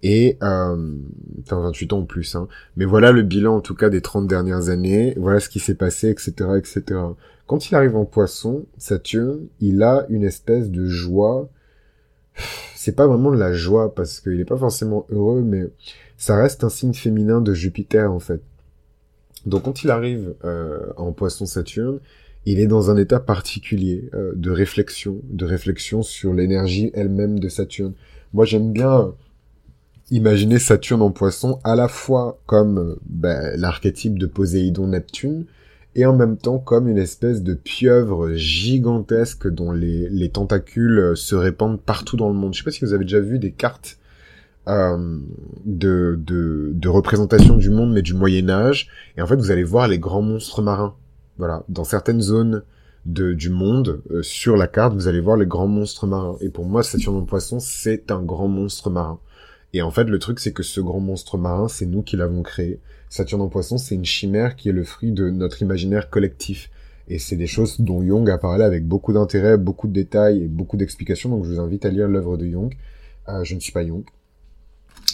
et 0.03 0.39
euh, 0.43 0.95
enfin 1.43 1.61
28 1.61 1.93
ans 1.93 1.99
en 2.01 2.05
plus 2.05 2.35
hein, 2.35 2.49
mais 2.77 2.85
voilà 2.85 3.13
le 3.13 3.23
bilan 3.23 3.57
en 3.57 3.61
tout 3.61 3.75
cas 3.75 3.91
des 3.91 4.01
30 4.01 4.27
dernières 4.27 4.69
années, 4.69 5.15
voilà 5.19 5.41
ce 5.41 5.49
qui 5.49 5.61
s'est 5.61 5.75
passé 5.75 6.09
etc 6.09 6.51
etc. 6.57 7.01
Quand 7.47 7.69
il 7.69 7.75
arrive 7.75 7.97
en 7.97 8.05
poisson, 8.05 8.67
Saturne, 8.79 9.49
il 9.61 9.83
a 9.83 10.07
une 10.09 10.25
espèce 10.25 10.71
de 10.71 10.87
joie 10.87 11.51
c'est 12.75 12.97
pas 12.97 13.07
vraiment 13.07 13.31
de 13.31 13.39
la 13.39 13.53
joie 13.53 13.95
parce 13.95 14.21
qu'il 14.21 14.41
est 14.41 14.45
pas 14.45 14.57
forcément 14.57 15.07
heureux 15.11 15.43
mais 15.43 15.65
ça 16.17 16.37
reste 16.37 16.65
un 16.65 16.71
signe 16.71 16.95
féminin 16.95 17.41
de 17.41 17.53
Jupiter 17.53 18.11
en 18.13 18.21
fait 18.21 18.41
donc 19.47 19.63
quand 19.63 19.83
il 19.83 19.91
arrive 19.91 20.35
euh, 20.45 20.93
en 20.97 21.13
poisson 21.13 21.47
Saturne, 21.47 22.01
il 22.47 22.61
est 22.61 22.67
dans 22.67 22.91
un 22.91 22.97
état 22.97 23.21
particulier 23.21 24.11
euh, 24.15 24.33
de 24.35 24.51
réflexion, 24.51 25.21
de 25.25 25.45
réflexion 25.45 26.03
sur 26.03 26.33
l'énergie 26.33 26.91
elle-même 26.95 27.39
de 27.39 27.49
Saturne. 27.49 27.95
Moi 28.33 28.45
j'aime 28.45 28.73
bien 28.73 29.15
imaginer 30.11 30.59
Saturne 30.59 31.03
en 31.03 31.11
poisson 31.11 31.61
à 31.65 31.77
la 31.77 31.89
fois 31.89 32.41
comme 32.47 32.79
euh, 32.79 32.97
ben, 33.07 33.59
l'archétype 33.59 34.19
de 34.19 34.27
Poséidon-Neptune, 34.27 35.47
et 35.95 36.07
en 36.07 36.17
même 36.17 36.37
temps 36.37 36.59
comme 36.59 36.89
une 36.89 36.99
espèce 36.99 37.43
de 37.43 37.55
pieuvre 37.55 38.33
gigantesque 38.35 39.49
dont 39.49 39.73
les, 39.73 40.09
les 40.09 40.29
tentacules 40.29 41.13
se 41.17 41.35
répandent 41.35 41.81
partout 41.81 42.17
dans 42.17 42.29
le 42.29 42.35
monde. 42.35 42.55
Je 42.55 42.59
sais 42.59 42.65
pas 42.65 42.71
si 42.71 42.85
vous 42.85 42.93
avez 42.93 43.05
déjà 43.05 43.21
vu 43.21 43.39
des 43.39 43.53
cartes 43.53 43.99
euh, 44.69 45.19
de, 45.65 46.19
de, 46.25 46.71
de, 46.75 46.89
représentation 46.89 47.57
du 47.57 47.71
monde, 47.71 47.93
mais 47.93 48.03
du 48.03 48.15
Moyen 48.15 48.51
Âge. 48.51 48.89
Et 49.17 49.23
en 49.23 49.27
fait, 49.27 49.37
vous 49.37 49.51
allez 49.51 49.65
voir 49.65 49.89
les 49.89 49.99
grands 49.99 50.23
monstres 50.23 50.63
marins. 50.63 50.95
Voilà, 51.39 51.65
dans 51.69 51.85
certaines 51.85 52.21
zones 52.21 52.63
de, 53.07 53.33
du 53.33 53.49
monde, 53.49 54.03
euh, 54.11 54.23
sur 54.23 54.57
la 54.57 54.67
carte, 54.67 54.95
vous 54.95 55.09
allez 55.09 55.21
voir 55.21 55.37
les 55.37 55.47
grands 55.47 55.67
monstres 55.67 56.07
marins. 56.07 56.37
Et 56.41 56.51
pour 56.51 56.67
moi, 56.67 56.83
Saturne 56.83 57.17
en 57.17 57.25
Poisson, 57.25 57.59
c'est 57.59 58.11
un 58.11 58.23
grand 58.23 58.49
monstre 58.49 58.91
marin. 58.91 59.19
Et 59.73 59.83
en 59.83 59.91
fait, 59.91 60.05
le 60.05 60.19
truc, 60.19 60.41
c'est 60.41 60.53
que 60.53 60.63
ce 60.63 60.81
grand 60.81 61.01
monstre 61.01 61.39
marin, 61.39 61.69
c'est 61.69 61.87
nous 61.87 62.03
qui 62.03 62.17
l'avons 62.17 62.43
créé. 62.43 62.81
Saturne 63.09 63.43
en 63.43 63.49
Poisson, 63.49 63.79
c'est 63.79 63.95
une 63.95 64.05
chimère 64.05 64.57
qui 64.57 64.69
est 64.69 64.73
le 64.73 64.85
fruit 64.85 65.13
de 65.13 65.31
notre 65.31 65.63
imaginaire 65.63 66.11
collectif. 66.11 66.71
Et 67.09 67.19
c'est 67.19 67.37
des 67.37 67.47
choses 67.47 67.81
dont 67.81 68.03
Jung 68.03 68.29
a 68.31 68.39
parlé 68.39 68.65
avec 68.65 68.87
beaucoup 68.87 69.13
d'intérêt, 69.13 69.57
beaucoup 69.57 69.89
de 69.89 69.93
détails 69.93 70.45
et 70.45 70.49
beaucoup 70.49 70.77
d'explications. 70.77 71.29
Donc, 71.29 71.45
je 71.45 71.51
vous 71.51 71.61
invite 71.61 71.85
à 71.85 71.91
lire 71.91 72.09
l'œuvre 72.09 72.37
de 72.37 72.47
Jung. 72.47 72.73
Euh, 73.29 73.45
je 73.45 73.55
ne 73.55 73.61
suis 73.61 73.73
pas 73.73 73.87
Jung. 73.87 74.05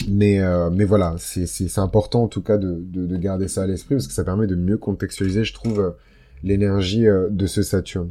Mais, 0.08 0.40
euh, 0.40 0.70
mais 0.70 0.84
voilà, 0.84 1.14
c'est 1.18 1.78
important 1.78 2.24
en 2.24 2.28
tout 2.28 2.42
cas 2.42 2.58
de, 2.58 2.78
de, 2.80 3.06
de 3.06 3.16
garder 3.16 3.48
ça 3.48 3.62
à 3.62 3.66
l'esprit 3.66 3.94
parce 3.94 4.06
que 4.06 4.12
ça 4.12 4.24
permet 4.24 4.46
de 4.46 4.54
mieux 4.54 4.76
contextualiser, 4.76 5.44
je 5.44 5.54
trouve, 5.54 5.80
euh, 5.80 5.90
l'énergie 6.42 7.06
euh, 7.06 7.28
de 7.30 7.46
ce 7.46 7.62
Saturne. 7.62 8.10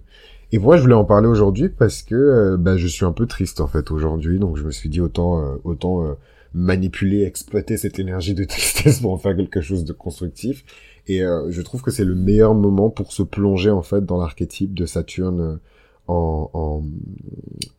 Et 0.51 0.57
moi, 0.57 0.77
je 0.77 0.81
voulais 0.81 0.95
en 0.95 1.05
parler 1.05 1.27
aujourd'hui? 1.27 1.69
Parce 1.69 2.01
que 2.01 2.55
bah, 2.57 2.77
je 2.77 2.87
suis 2.87 3.05
un 3.05 3.11
peu 3.11 3.25
triste 3.25 3.61
en 3.61 3.67
fait 3.67 3.91
aujourd'hui, 3.91 4.39
donc 4.39 4.57
je 4.57 4.63
me 4.63 4.71
suis 4.71 4.89
dit 4.89 5.01
autant 5.01 5.43
autant 5.63 6.15
manipuler, 6.55 7.23
exploiter 7.23 7.77
cette 7.77 7.99
énergie 7.99 8.33
de 8.33 8.43
tristesse 8.45 9.01
pour 9.01 9.11
en 9.11 9.17
faire 9.17 9.35
quelque 9.35 9.61
chose 9.61 9.85
de 9.85 9.93
constructif. 9.93 10.65
Et 11.07 11.19
je 11.19 11.61
trouve 11.61 11.83
que 11.83 11.91
c'est 11.91 12.03
le 12.03 12.15
meilleur 12.15 12.55
moment 12.55 12.89
pour 12.89 13.13
se 13.13 13.21
plonger 13.21 13.69
en 13.69 13.83
fait 13.83 14.03
dans 14.03 14.17
l'archétype 14.17 14.73
de 14.73 14.87
Saturne 14.87 15.59
en, 16.07 16.49
en, 16.51 16.83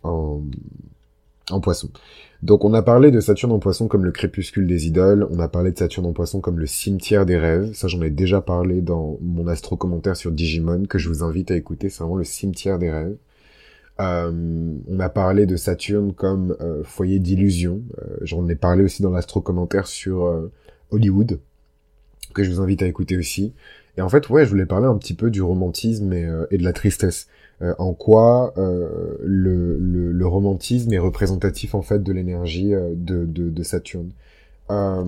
en, 0.05 0.43
en 1.51 1.61
poisson. 1.61 1.91
Donc 2.43 2.65
on 2.65 2.75
a 2.75 2.83
parlé 2.83 3.11
de 3.11 3.21
Saturne 3.21 3.53
en 3.53 3.59
poisson 3.59 3.89
comme 3.89 4.05
le 4.05 4.13
crépuscule 4.13 4.67
des 4.67 4.87
idoles, 4.87 5.27
on 5.31 5.39
a 5.39 5.49
parlé 5.49 5.73
de 5.73 5.79
Saturne 5.79 6.07
en 6.07 6.13
poisson 6.13 6.41
comme 6.41 6.59
le 6.59 6.67
cimetière 6.67 7.25
des 7.25 7.37
rêves, 7.37 7.73
ça 7.75 7.89
j'en 7.89 8.03
ai 8.03 8.11
déjà 8.11 8.41
parlé 8.41 8.83
dans 8.83 9.19
mon 9.23 9.47
astro 9.47 9.77
commentaire 9.77 10.17
sur 10.17 10.33
Digimon 10.33 10.85
que 10.85 10.99
je 10.99 11.09
vous 11.09 11.23
invite 11.23 11.51
à 11.51 11.57
écouter, 11.57 11.89
c'est 11.89 12.01
vraiment 12.01 12.17
le 12.17 12.25
cimetière 12.25 12.79
des 12.79 12.91
rêves. 12.91 13.17
Euh, 14.01 14.75
on 14.89 15.01
a 15.01 15.09
parlé 15.09 15.47
de 15.47 15.57
Saturne 15.57 16.13
comme 16.13 16.57
euh, 16.61 16.83
foyer 16.85 17.19
d'illusion, 17.19 17.81
euh, 17.99 18.17
j'en 18.23 18.47
ai 18.49 18.55
parlé 18.55 18.85
aussi 18.85 19.03
dans 19.03 19.11
l'astro 19.11 19.41
commentaire 19.41 19.87
sur 19.87 20.51
Hollywood, 20.91 21.41
que 22.35 22.45
je 22.45 22.51
vous 22.51 22.61
invite 22.61 22.83
à 22.83 22.87
écouter 22.87 23.17
aussi. 23.17 23.55
Et 23.97 24.03
en 24.03 24.11
fait, 24.11 24.29
ouais, 24.29 24.45
je 24.45 24.51
voulais 24.51 24.67
parler 24.67 24.87
un 24.87 24.97
petit 24.99 25.15
peu 25.15 25.31
du 25.31 25.41
romantisme 25.41 26.13
et, 26.13 26.29
et 26.51 26.59
de 26.59 26.65
la 26.65 26.75
tristesse. 26.75 27.29
Euh, 27.63 27.75
en 27.79 27.95
quoi 27.95 28.53
euh, 28.59 29.17
le, 29.23 29.79
le, 29.79 30.13
le, 30.13 30.27
romantisme 30.27 30.93
est 30.93 30.99
représentatif 30.99 31.75
en 31.75 31.81
fait 31.81 32.03
de 32.03 32.13
l'énergie 32.13 32.75
euh, 32.75 32.91
de, 32.95 33.25
de, 33.25 33.49
de, 33.49 33.63
Saturne. 33.63 34.11
Euh, 34.69 35.05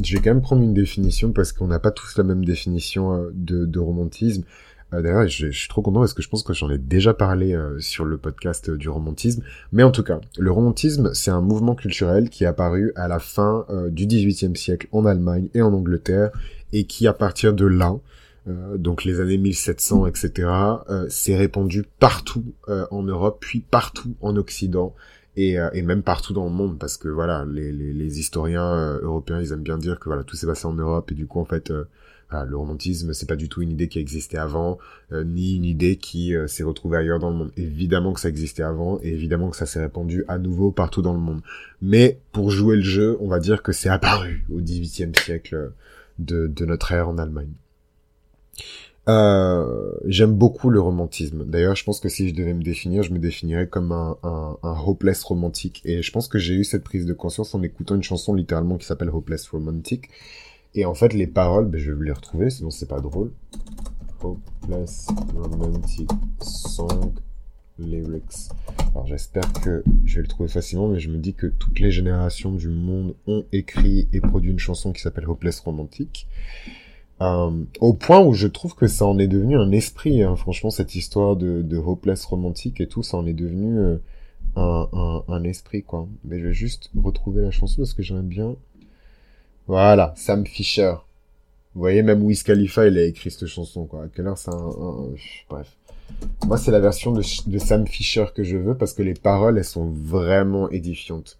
je 0.00 0.14
vais 0.14 0.22
quand 0.22 0.30
même 0.30 0.42
prendre 0.42 0.62
une 0.62 0.74
définition 0.74 1.32
parce 1.32 1.50
qu'on 1.52 1.66
n'a 1.66 1.80
pas 1.80 1.90
tous 1.90 2.16
la 2.16 2.22
même 2.22 2.44
définition 2.44 3.26
de, 3.32 3.66
de 3.66 3.78
romantisme. 3.80 4.44
D'ailleurs, 5.02 5.28
je, 5.28 5.50
suis 5.50 5.68
trop 5.68 5.82
content 5.82 6.00
parce 6.00 6.14
que 6.14 6.22
je 6.22 6.28
pense 6.28 6.42
que 6.42 6.52
j'en 6.52 6.70
ai 6.70 6.78
déjà 6.78 7.14
parlé 7.14 7.58
sur 7.78 8.04
le 8.04 8.16
podcast 8.16 8.70
du 8.70 8.88
romantisme. 8.88 9.42
Mais 9.72 9.82
en 9.82 9.90
tout 9.90 10.02
cas, 10.02 10.20
le 10.38 10.50
romantisme, 10.50 11.12
c'est 11.14 11.30
un 11.30 11.40
mouvement 11.40 11.74
culturel 11.74 12.28
qui 12.28 12.44
est 12.44 12.46
apparu 12.46 12.92
à 12.96 13.08
la 13.08 13.18
fin 13.18 13.66
du 13.90 14.06
XVIIIe 14.06 14.56
siècle 14.56 14.88
en 14.92 15.06
Allemagne 15.06 15.48
et 15.54 15.62
en 15.62 15.72
Angleterre 15.72 16.30
et 16.72 16.84
qui, 16.84 17.06
à 17.06 17.12
partir 17.12 17.54
de 17.54 17.66
là, 17.66 17.96
euh, 18.46 18.76
donc 18.76 19.04
les 19.04 19.20
années 19.20 19.38
1700, 19.38 20.06
etc., 20.06 20.48
euh, 20.90 21.08
s'est 21.08 21.36
répandu 21.36 21.84
partout 21.98 22.44
euh, 22.68 22.86
en 22.90 23.02
Europe, 23.02 23.38
puis 23.40 23.60
partout 23.60 24.14
en 24.20 24.36
Occident, 24.36 24.94
et, 25.36 25.56
même 25.82 26.02
partout 26.04 26.32
dans 26.32 26.44
le 26.44 26.52
monde, 26.52 26.78
parce 26.78 26.96
que 26.96 27.08
voilà, 27.08 27.44
les, 27.44 27.72
les 27.72 28.20
historiens 28.20 29.00
européens, 29.02 29.40
ils 29.40 29.52
aiment 29.52 29.64
bien 29.64 29.78
dire 29.78 29.98
que 29.98 30.04
voilà, 30.04 30.22
tout 30.22 30.36
s'est 30.36 30.46
passé 30.46 30.66
en 30.66 30.74
Europe, 30.74 31.10
et 31.10 31.14
du 31.14 31.26
coup, 31.26 31.40
en 31.40 31.44
fait, 31.44 31.72
voilà, 32.34 32.50
le 32.50 32.56
romantisme, 32.56 33.12
c'est 33.12 33.28
pas 33.28 33.36
du 33.36 33.48
tout 33.48 33.62
une 33.62 33.70
idée 33.70 33.88
qui 33.88 33.98
existait 33.98 34.38
avant, 34.38 34.78
ni 35.12 35.56
une 35.56 35.64
idée 35.64 35.96
qui 35.96 36.34
s'est 36.46 36.64
retrouvée 36.64 36.98
ailleurs 36.98 37.18
dans 37.18 37.30
le 37.30 37.36
monde. 37.36 37.52
Évidemment 37.56 38.12
que 38.12 38.20
ça 38.20 38.28
existait 38.28 38.62
avant, 38.62 38.98
et 39.02 39.08
évidemment 39.08 39.50
que 39.50 39.56
ça 39.56 39.66
s'est 39.66 39.80
répandu 39.80 40.24
à 40.26 40.38
nouveau 40.38 40.72
partout 40.72 41.02
dans 41.02 41.12
le 41.12 41.20
monde. 41.20 41.40
Mais 41.80 42.18
pour 42.32 42.50
jouer 42.50 42.76
le 42.76 42.82
jeu, 42.82 43.16
on 43.20 43.28
va 43.28 43.38
dire 43.38 43.62
que 43.62 43.72
c'est 43.72 43.88
apparu 43.88 44.44
au 44.52 44.58
XVIIIe 44.58 45.12
siècle 45.24 45.72
de, 46.18 46.46
de 46.46 46.64
notre 46.64 46.92
ère 46.92 47.08
en 47.08 47.18
Allemagne. 47.18 47.52
Euh, 49.06 49.92
j'aime 50.06 50.32
beaucoup 50.32 50.70
le 50.70 50.80
romantisme. 50.80 51.44
D'ailleurs, 51.44 51.76
je 51.76 51.84
pense 51.84 52.00
que 52.00 52.08
si 52.08 52.28
je 52.28 52.34
devais 52.34 52.54
me 52.54 52.62
définir, 52.62 53.02
je 53.02 53.12
me 53.12 53.18
définirais 53.18 53.68
comme 53.68 53.92
un, 53.92 54.16
un, 54.22 54.56
un 54.62 54.80
hopeless 54.86 55.22
romantique. 55.24 55.82
Et 55.84 56.02
je 56.02 56.10
pense 56.10 56.26
que 56.26 56.38
j'ai 56.38 56.54
eu 56.54 56.64
cette 56.64 56.84
prise 56.84 57.04
de 57.04 57.12
conscience 57.12 57.54
en 57.54 57.62
écoutant 57.62 57.96
une 57.96 58.02
chanson 58.02 58.34
littéralement 58.34 58.78
qui 58.78 58.86
s'appelle 58.86 59.10
Hopeless 59.10 59.48
Romantic. 59.48 60.08
Et 60.74 60.84
en 60.84 60.94
fait, 60.94 61.12
les 61.12 61.26
paroles, 61.26 61.66
ben, 61.66 61.80
je 61.80 61.92
vais 61.92 62.04
les 62.06 62.12
retrouver, 62.12 62.50
sinon 62.50 62.70
c'est 62.70 62.88
pas 62.88 63.00
drôle. 63.00 63.32
Hopeless 64.22 65.08
Romantic 65.36 66.10
Song 66.40 67.12
Lyrics. 67.78 68.50
Alors 68.92 69.06
j'espère 69.06 69.52
que 69.52 69.84
je 70.04 70.16
vais 70.16 70.22
le 70.22 70.28
trouver 70.28 70.48
facilement, 70.48 70.88
mais 70.88 71.00
je 71.00 71.10
me 71.10 71.18
dis 71.18 71.34
que 71.34 71.46
toutes 71.46 71.78
les 71.80 71.90
générations 71.90 72.52
du 72.52 72.68
monde 72.68 73.14
ont 73.26 73.44
écrit 73.52 74.08
et 74.12 74.20
produit 74.20 74.50
une 74.50 74.58
chanson 74.58 74.92
qui 74.92 75.02
s'appelle 75.02 75.28
Hopeless 75.28 75.60
Romantic. 75.60 76.26
Euh, 77.20 77.64
au 77.80 77.94
point 77.94 78.20
où 78.20 78.32
je 78.32 78.48
trouve 78.48 78.74
que 78.74 78.86
ça 78.86 79.06
en 79.06 79.18
est 79.18 79.28
devenu 79.28 79.56
un 79.56 79.70
esprit, 79.70 80.22
hein. 80.22 80.34
franchement, 80.36 80.70
cette 80.70 80.94
histoire 80.94 81.36
de, 81.36 81.76
hopeless 81.76 82.24
romantique 82.24 82.80
et 82.80 82.88
tout, 82.88 83.02
ça 83.02 83.16
en 83.16 83.26
est 83.26 83.34
devenu 83.34 83.78
euh, 83.78 83.98
un, 84.56 85.44
esprit, 85.44 85.82
quoi. 85.82 86.08
Mais 86.24 86.40
je 86.40 86.46
vais 86.46 86.52
juste 86.52 86.90
retrouver 86.96 87.42
la 87.42 87.50
chanson 87.50 87.76
parce 87.78 87.94
que 87.94 88.02
j'aime 88.02 88.26
bien. 88.26 88.56
Voilà, 89.66 90.12
Sam 90.16 90.46
Fisher. 90.46 90.94
Vous 91.74 91.80
voyez, 91.80 92.02
même 92.02 92.22
Wiz 92.22 92.42
Khalifa, 92.42 92.86
il 92.86 92.98
a 92.98 93.02
écrit 93.02 93.30
cette 93.30 93.46
chanson, 93.46 93.86
quoi. 93.86 94.04
À 94.04 94.08
quelle 94.08 94.26
heure 94.26 94.38
c'est 94.38 94.50
un, 94.50 94.70
Bref. 95.48 95.76
Moi, 96.46 96.58
c'est 96.58 96.70
la 96.70 96.80
version 96.80 97.12
de, 97.12 97.22
de 97.46 97.58
Sam 97.58 97.86
Fisher 97.86 98.26
que 98.34 98.44
je 98.44 98.56
veux 98.56 98.76
parce 98.76 98.92
que 98.92 99.02
les 99.02 99.14
paroles, 99.14 99.58
elles 99.58 99.64
sont 99.64 99.90
vraiment 99.90 100.70
édifiantes. 100.70 101.38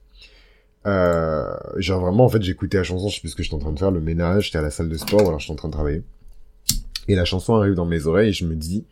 Euh, 0.86 1.54
genre 1.76 2.00
vraiment, 2.00 2.24
en 2.24 2.28
fait, 2.28 2.42
j'écoutais 2.42 2.78
la 2.78 2.82
chanson, 2.82 3.08
je 3.08 3.14
sais 3.14 3.20
plus 3.20 3.30
ce 3.30 3.36
que 3.36 3.42
j'étais 3.42 3.54
en 3.54 3.58
train 3.58 3.72
de 3.72 3.78
faire, 3.78 3.90
le 3.90 4.00
ménage, 4.00 4.46
j'étais 4.46 4.58
à 4.58 4.62
la 4.62 4.70
salle 4.70 4.88
de 4.88 4.96
sport, 4.96 5.22
ou 5.22 5.28
alors 5.28 5.38
j'étais 5.38 5.52
en 5.52 5.56
train 5.56 5.68
de 5.68 5.74
travailler. 5.74 6.02
Et 7.08 7.14
la 7.14 7.24
chanson 7.24 7.54
arrive 7.54 7.74
dans 7.74 7.86
mes 7.86 8.06
oreilles 8.06 8.30
et 8.30 8.32
je 8.32 8.46
me 8.46 8.56
dis, 8.56 8.84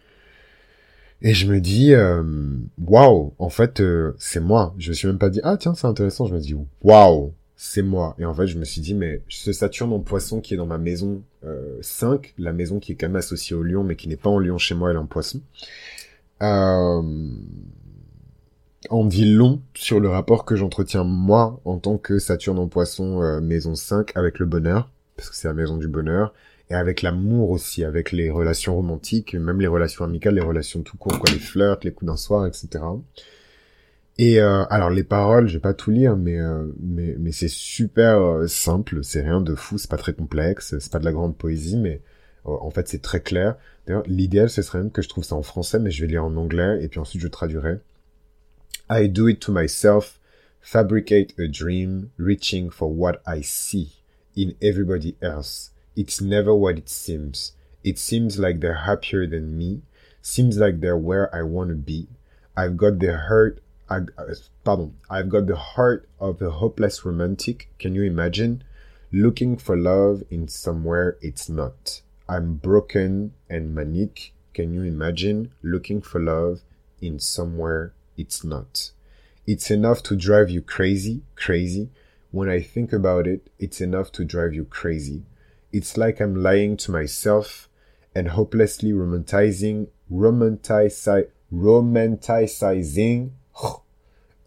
et 1.23 1.35
je 1.35 1.47
me 1.47 1.61
dis, 1.61 1.95
euh, 1.95 2.23
waouh, 2.79 3.35
en 3.39 3.49
fait, 3.49 3.81
euh, 3.81 4.15
c'est 4.19 4.41
moi. 4.41 4.75
Je 4.79 4.91
me 4.91 4.95
suis 4.95 5.07
même 5.07 5.19
pas 5.19 5.31
dit, 5.31 5.41
ah 5.45 5.57
tiens, 5.57 5.75
c'est 5.75 5.87
intéressant. 5.87 6.27
Je 6.27 6.35
me 6.35 6.41
dis, 6.41 6.55
waouh, 6.83 7.33
c'est 7.65 7.83
moi. 7.83 8.17
Et 8.19 8.25
en 8.25 8.35
fait, 8.35 8.49
je 8.49 8.59
me 8.59 8.65
suis 8.65 8.81
dit, 8.81 8.93
mais 8.93 9.23
ce 9.29 9.53
Saturne 9.53 9.93
en 9.93 10.01
poisson 10.01 10.41
qui 10.41 10.53
est 10.53 10.57
dans 10.57 10.67
ma 10.67 10.79
maison 10.79 11.23
euh, 11.45 11.79
5, 11.81 12.35
la 12.37 12.53
maison 12.53 12.81
qui 12.81 12.91
est 12.91 12.95
quand 12.97 13.07
même 13.07 13.15
associée 13.15 13.55
au 13.55 13.63
lion, 13.63 13.85
mais 13.85 13.95
qui 13.95 14.09
n'est 14.09 14.17
pas 14.17 14.31
en 14.31 14.41
lion 14.41 14.59
chez 14.59 14.75
moi, 14.75 14.91
elle 14.91 14.97
est 14.97 14.99
en 14.99 15.07
poisson. 15.07 15.41
Euh, 16.43 17.03
en 18.91 19.05
dit 19.05 19.27
long 19.27 19.63
sur 19.75 20.01
le 20.01 20.09
rapport 20.09 20.45
que 20.45 20.57
j'entretiens 20.57 21.05
moi 21.05 21.61
en 21.65 21.79
tant 21.79 21.99
que 21.99 22.19
Saturne 22.19 22.59
en 22.59 22.67
poisson 22.67 23.23
euh, 23.23 23.41
maison 23.41 23.77
5 23.77 24.11
avec 24.17 24.41
le 24.41 24.47
bonheur, 24.47 24.91
parce 25.17 25.31
que 25.31 25.37
c'est 25.37 25.47
la 25.47 25.55
maison 25.55 25.77
du 25.77 25.87
bonheur, 25.87 26.35
et 26.69 26.75
avec 26.75 27.01
l'amour 27.01 27.51
aussi, 27.51 27.85
avec 27.85 28.11
les 28.11 28.29
relations 28.29 28.75
romantiques, 28.75 29.35
même 29.35 29.61
les 29.61 29.69
relations 29.69 30.05
amicales, 30.05 30.35
les 30.35 30.41
relations 30.41 30.83
tout 30.83 30.97
court, 30.97 31.17
quoi, 31.21 31.31
les 31.31 31.39
flirts, 31.39 31.79
les 31.85 31.93
coups 31.93 32.11
d'un 32.11 32.17
soir, 32.17 32.45
etc. 32.45 32.83
Et 34.19 34.41
euh, 34.41 34.65
alors 34.71 34.91
les 34.91 35.05
paroles, 35.05 35.49
je 35.49 35.55
vais 35.55 35.61
pas 35.61 35.75
tout 35.75 35.91
lire, 35.91 36.17
mais 36.17 36.39
euh, 36.39 36.67
mais, 36.81 37.33
c'est 37.33 37.49
super 37.49 38.49
simple, 38.49 39.03
c'est 39.03 39.23
rien 39.23 39.41
de 39.41 39.55
fou, 39.55 39.79
c'est 39.79 39.91
pas 39.91 39.97
très 39.97 40.13
complexe, 40.13 40.79
c'est 40.79 40.93
pas 40.93 40.99
de 40.99 41.05
la 41.05 41.13
grande 41.13 41.37
poésie, 41.37 41.77
mais 41.77 42.03
en 42.45 42.71
fait 42.71 42.89
c'est 42.89 43.03
très 43.03 43.21
clair. 43.21 43.57
D'ailleurs, 43.87 44.03
l'idéal 44.07 44.51
ce 44.51 44.63
serait 44.63 44.79
même 44.79 44.91
que 44.91 45.03
je 45.03 45.09
trouve 45.09 45.25
ça 45.25 45.35
en 45.35 45.43
français, 45.43 45.79
mais 45.79 45.91
je 45.91 46.03
vais 46.03 46.09
lire 46.09 46.25
en 46.25 46.37
anglais 46.37 46.85
et 46.85 46.89
puis 46.89 47.01
ensuite 47.01 47.23
je 47.23 47.29
traduirai. 47.29 47.81
I 48.91 49.09
do 49.09 49.29
it 49.29 49.41
to 49.41 49.53
myself, 49.53 50.21
fabricate 50.61 51.35
a 51.39 51.49
dream, 51.49 52.11
reaching 52.19 52.71
for 52.71 52.93
what 52.93 53.23
I 53.27 53.43
see 53.43 53.93
in 54.37 54.55
everybody 54.61 55.17
else. 55.23 55.73
It's 55.97 56.21
never 56.21 56.55
what 56.55 56.79
it 56.79 56.89
seems. 56.89 57.55
It 57.85 57.99
seems 57.99 58.39
like 58.39 58.61
they're 58.61 58.87
happier 58.87 59.27
than 59.27 59.57
me, 59.57 59.83
seems 60.21 60.59
like 60.59 60.81
they're 60.81 60.97
where 60.97 61.35
I 61.35 61.43
want 61.43 61.71
to 61.71 61.77
be. 61.77 62.09
I've 62.57 62.77
got 62.77 62.99
the 62.99 63.17
heart, 63.17 63.63
I, 63.89 64.01
pardon, 64.65 64.97
I've 65.11 65.29
got 65.29 65.47
the 65.47 65.57
heart 65.57 66.09
of 66.19 66.41
a 66.41 66.51
hopeless 66.51 67.05
romantic. 67.05 67.69
Can 67.79 67.95
you 67.95 68.03
imagine? 68.03 68.65
Looking 69.13 69.59
for 69.59 69.77
love 69.77 70.23
in 70.31 70.49
somewhere 70.49 71.19
it's 71.21 71.49
not. 71.49 72.01
I'm 72.29 72.55
broken 72.55 73.35
and 73.51 73.75
manic. 73.75 74.33
Can 74.55 74.73
you 74.73 74.83
imagine? 74.83 75.53
Looking 75.63 76.01
for 76.01 76.21
love 76.21 76.61
in 77.01 77.19
somewhere 77.19 77.93
it's 78.17 78.43
not. 78.45 78.93
It's 79.47 79.71
enough 79.71 80.03
to 80.05 80.17
drive 80.17 80.49
you 80.49 80.63
crazy, 80.63 81.23
crazy. 81.35 81.91
When 82.31 82.49
I 82.49 82.63
think 82.63 82.93
about 82.93 83.27
it, 83.27 83.51
it's 83.59 83.81
enough 83.81 84.13
to 84.13 84.25
drive 84.25 84.55
you 84.55 84.65
crazy. 84.65 85.25
It's 85.73 85.97
like 85.97 86.21
I'm 86.21 86.35
lying 86.35 86.77
to 86.79 86.91
myself 86.91 87.69
and 88.15 88.29
hopelessly 88.29 88.93
romanticizing, 88.93 89.89
romanticize, 90.11 91.29
romanticizing, 91.53 93.31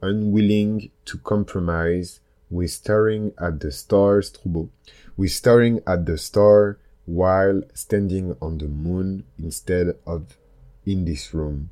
unwilling 0.01 0.91
to 1.05 1.17
compromise. 1.17 2.19
We're 2.49 2.67
staring 2.67 3.33
at 3.39 3.59
the 3.59 3.71
stars, 3.71 4.31
trop 4.31 4.69
We're 5.17 5.29
staring 5.29 5.81
at 5.87 6.05
the 6.05 6.17
star 6.17 6.77
while 7.05 7.61
standing 7.73 8.35
on 8.41 8.57
the 8.57 8.67
moon 8.67 9.23
instead 9.37 9.95
of 10.05 10.37
in 10.85 11.05
this 11.05 11.33
room. 11.33 11.69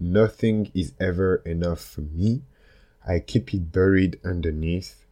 Nothing 0.00 0.70
is 0.74 0.92
ever 0.98 1.36
enough 1.46 1.80
for 1.80 2.02
me. 2.02 2.42
I 3.06 3.20
keep 3.20 3.52
it 3.54 3.70
buried 3.70 4.18
underneath. 4.24 5.04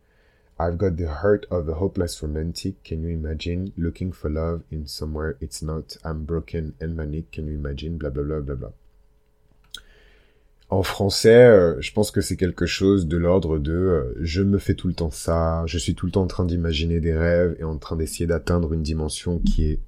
I've 0.59 0.78
got 0.78 0.97
the 0.97 1.12
heart 1.12 1.47
of 1.50 1.69
a 1.69 1.75
hopeless 1.75 2.23
romantic. 2.23 2.85
Can 2.85 3.02
you 3.02 3.11
imagine? 3.11 3.73
Looking 3.76 4.12
for 4.12 4.31
love 4.31 4.62
in 4.71 4.87
somewhere 4.87 5.37
it's 5.40 5.62
not. 5.62 5.97
I'm 6.04 6.25
broken 6.25 6.75
and 6.81 6.97
manic. 6.97 7.33
Can 7.33 7.47
you 7.47 7.54
imagine? 7.54 7.99
Blah 7.99 8.11
blah 8.11 8.25
blah 8.25 8.40
blah 8.40 8.54
blah. 8.54 8.73
En 10.73 10.83
français, 10.83 11.35
euh, 11.35 11.79
je 11.83 11.93
pense 11.93 12.11
que 12.11 12.23
c'est 12.23 12.38
quelque 12.38 12.64
chose 12.64 13.07
de 13.07 13.19
l'ordre 13.19 13.59
de 13.59 13.73
euh, 13.73 14.14
je 14.23 14.41
me 14.41 14.57
fais 14.57 14.73
tout 14.73 14.88
le 14.88 14.95
temps 14.95 15.11
ça, 15.11 15.64
je 15.67 15.76
suis 15.76 15.95
tout 15.95 16.07
le 16.07 16.12
temps 16.12 16.23
en 16.23 16.26
train 16.26 16.47
d'imaginer 16.47 16.99
des 16.99 17.12
rêves 17.12 17.55
et 17.59 17.64
en 17.64 17.76
train 17.76 17.95
d'essayer 17.95 18.26
d'atteindre 18.26 18.73
une 18.73 18.83
dimension 18.83 19.38
qui 19.41 19.67
est 19.67 19.81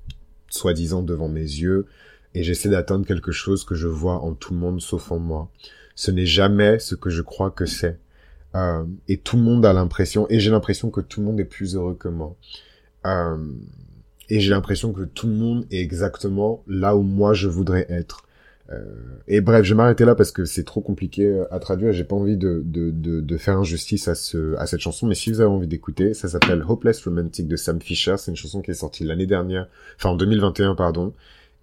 soi-disant 0.51 1.01
devant 1.01 1.31
mes 1.31 1.41
yeux 1.41 1.87
et 2.35 2.43
j'essaie 2.43 2.69
d'atteindre 2.69 3.07
quelque 3.07 3.33
chose 3.33 3.65
que 3.65 3.75
je 3.75 3.89
vois 3.89 4.21
en 4.21 4.35
tout 4.35 4.53
le 4.53 4.59
monde 4.59 4.79
sauf 4.79 5.11
en 5.11 5.19
moi. 5.19 5.51
Ce 5.95 6.11
n'est 6.11 6.27
jamais 6.27 6.79
ce 6.79 6.95
que 6.95 7.09
je 7.09 7.23
crois 7.23 7.51
que 7.51 7.65
c'est. 7.65 7.99
Euh, 8.55 8.85
et 9.09 9.17
tout 9.17 9.39
le 9.39 9.43
monde 9.43 9.65
a 9.65 9.73
l'impression, 9.73 10.27
et 10.29 10.39
j'ai 10.39 10.51
l'impression 10.51 10.91
que 10.91 11.01
tout 11.01 11.21
le 11.21 11.27
monde 11.27 11.41
est 11.41 11.47
plus 11.47 11.77
heureux 11.77 11.95
que 11.95 12.09
moi. 12.09 12.37
Et 14.29 14.41
j'ai 14.41 14.51
l'impression 14.51 14.93
que 14.93 15.05
tout 15.05 15.29
le 15.29 15.35
monde 15.35 15.67
est 15.71 15.81
exactement 15.81 16.63
là 16.67 16.95
où 16.95 17.01
moi 17.01 17.33
je 17.33 17.49
voudrais 17.49 17.87
être. 17.89 18.27
Euh, 18.73 18.83
et 19.29 19.41
bref, 19.41 19.65
je 19.65 19.75
vais 19.75 19.77
m'arrêter 19.77 20.05
là 20.05 20.15
parce 20.15 20.33
que 20.33 20.45
c'est 20.45 20.65
trop 20.65 20.81
compliqué 20.81 21.27
euh, 21.27 21.45
à 21.53 21.59
traduire. 21.59 21.93
J'ai 21.93 22.05
pas 22.05 22.17
envie 22.17 22.37
de, 22.37 22.63
de, 22.65 22.91
de, 22.91 23.21
de, 23.21 23.37
faire 23.37 23.59
injustice 23.59 24.09
à, 24.09 24.15
ce, 24.15 24.57
à 24.57 24.67
cette 24.67 24.81
chanson, 24.81 25.07
mais 25.07 25.15
si 25.15 25.31
vous 25.31 25.41
avez 25.41 25.51
envie 25.51 25.67
d'écouter, 25.67 26.15
ça 26.15 26.29
s'appelle 26.29 26.65
Hopeless 26.67 27.05
Romantic 27.05 27.47
de 27.47 27.57
Sam 27.57 27.81
Fisher. 27.81 28.17
C'est 28.17 28.31
une 28.31 28.37
chanson 28.37 28.63
qui 28.63 28.71
est 28.71 28.75
sortie 28.75 29.05
l'année 29.05 29.27
dernière, 29.27 29.69
enfin 29.97 30.11
en 30.11 30.17
2021 30.17 30.75
pardon. 30.75 31.13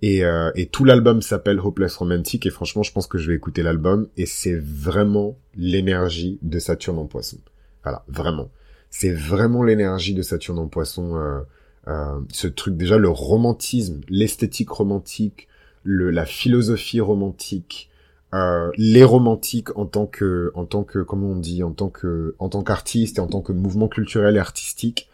Et, 0.03 0.25
euh, 0.25 0.51
et 0.55 0.65
tout 0.65 0.83
l'album 0.83 1.21
s'appelle 1.21 1.59
Hopeless 1.59 1.95
Romantic 1.97 2.47
et 2.47 2.49
franchement 2.49 2.81
je 2.81 2.91
pense 2.91 3.05
que 3.05 3.19
je 3.19 3.29
vais 3.29 3.35
écouter 3.35 3.61
l'album 3.61 4.07
et 4.17 4.25
c'est 4.25 4.57
vraiment 4.57 5.37
l'énergie 5.55 6.39
de 6.41 6.57
Saturne 6.59 6.97
en 6.97 7.05
poisson. 7.05 7.37
Voilà, 7.83 8.03
vraiment. 8.07 8.49
C'est 8.89 9.13
vraiment 9.13 9.63
l'énergie 9.63 10.13
de 10.13 10.21
Saturne 10.21 10.59
en 10.59 10.67
poisson. 10.67 11.15
Euh, 11.15 11.41
euh, 11.87 12.19
ce 12.31 12.47
truc 12.47 12.77
déjà 12.77 12.97
le 12.97 13.09
romantisme, 13.09 14.01
l'esthétique 14.07 14.69
romantique, 14.69 15.47
le, 15.83 16.09
la 16.11 16.25
philosophie 16.25 16.99
romantique, 16.99 17.89
euh, 18.33 18.71
les 18.77 19.03
romantiques 19.03 19.75
en 19.77 19.85
tant 19.85 20.05
que, 20.05 20.51
en 20.55 20.65
tant 20.65 20.83
que, 20.83 20.99
comment 20.99 21.31
on 21.31 21.35
dit, 21.35 21.63
en 21.63 21.71
tant 21.71 21.89
que, 21.89 22.35
en 22.39 22.49
tant 22.49 22.63
qu'artiste 22.63 23.17
et 23.17 23.21
en 23.21 23.27
tant 23.27 23.41
que 23.41 23.51
mouvement 23.51 23.87
culturel 23.87 24.35
et 24.35 24.39
artistique, 24.39 25.09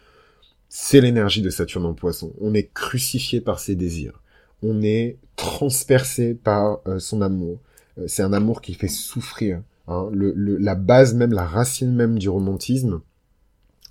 c'est 0.69 1.01
l'énergie 1.01 1.41
de 1.41 1.50
Saturne 1.50 1.86
en 1.86 1.93
Poisson. 1.93 2.33
On 2.41 2.53
est 2.53 2.71
crucifié 2.74 3.41
par 3.41 3.59
ses 3.59 3.75
désirs. 3.75 4.21
On 4.62 4.81
est 4.81 5.17
transpercé 5.36 6.33
par 6.33 6.79
euh, 6.88 7.00
son 7.00 7.21
amour. 7.21 7.59
Euh, 7.97 8.05
c'est 8.07 8.24
un 8.24 8.33
amour 8.33 8.62
qui 8.62 8.74
fait 8.74 8.88
souffrir. 8.88 9.62
Hein. 9.88 10.09
Le, 10.12 10.33
le, 10.36 10.57
la 10.57 10.75
base 10.75 11.13
même, 11.13 11.33
la 11.33 11.45
racine 11.45 11.93
même 11.93 12.19
du 12.19 12.29
romantisme, 12.29 13.01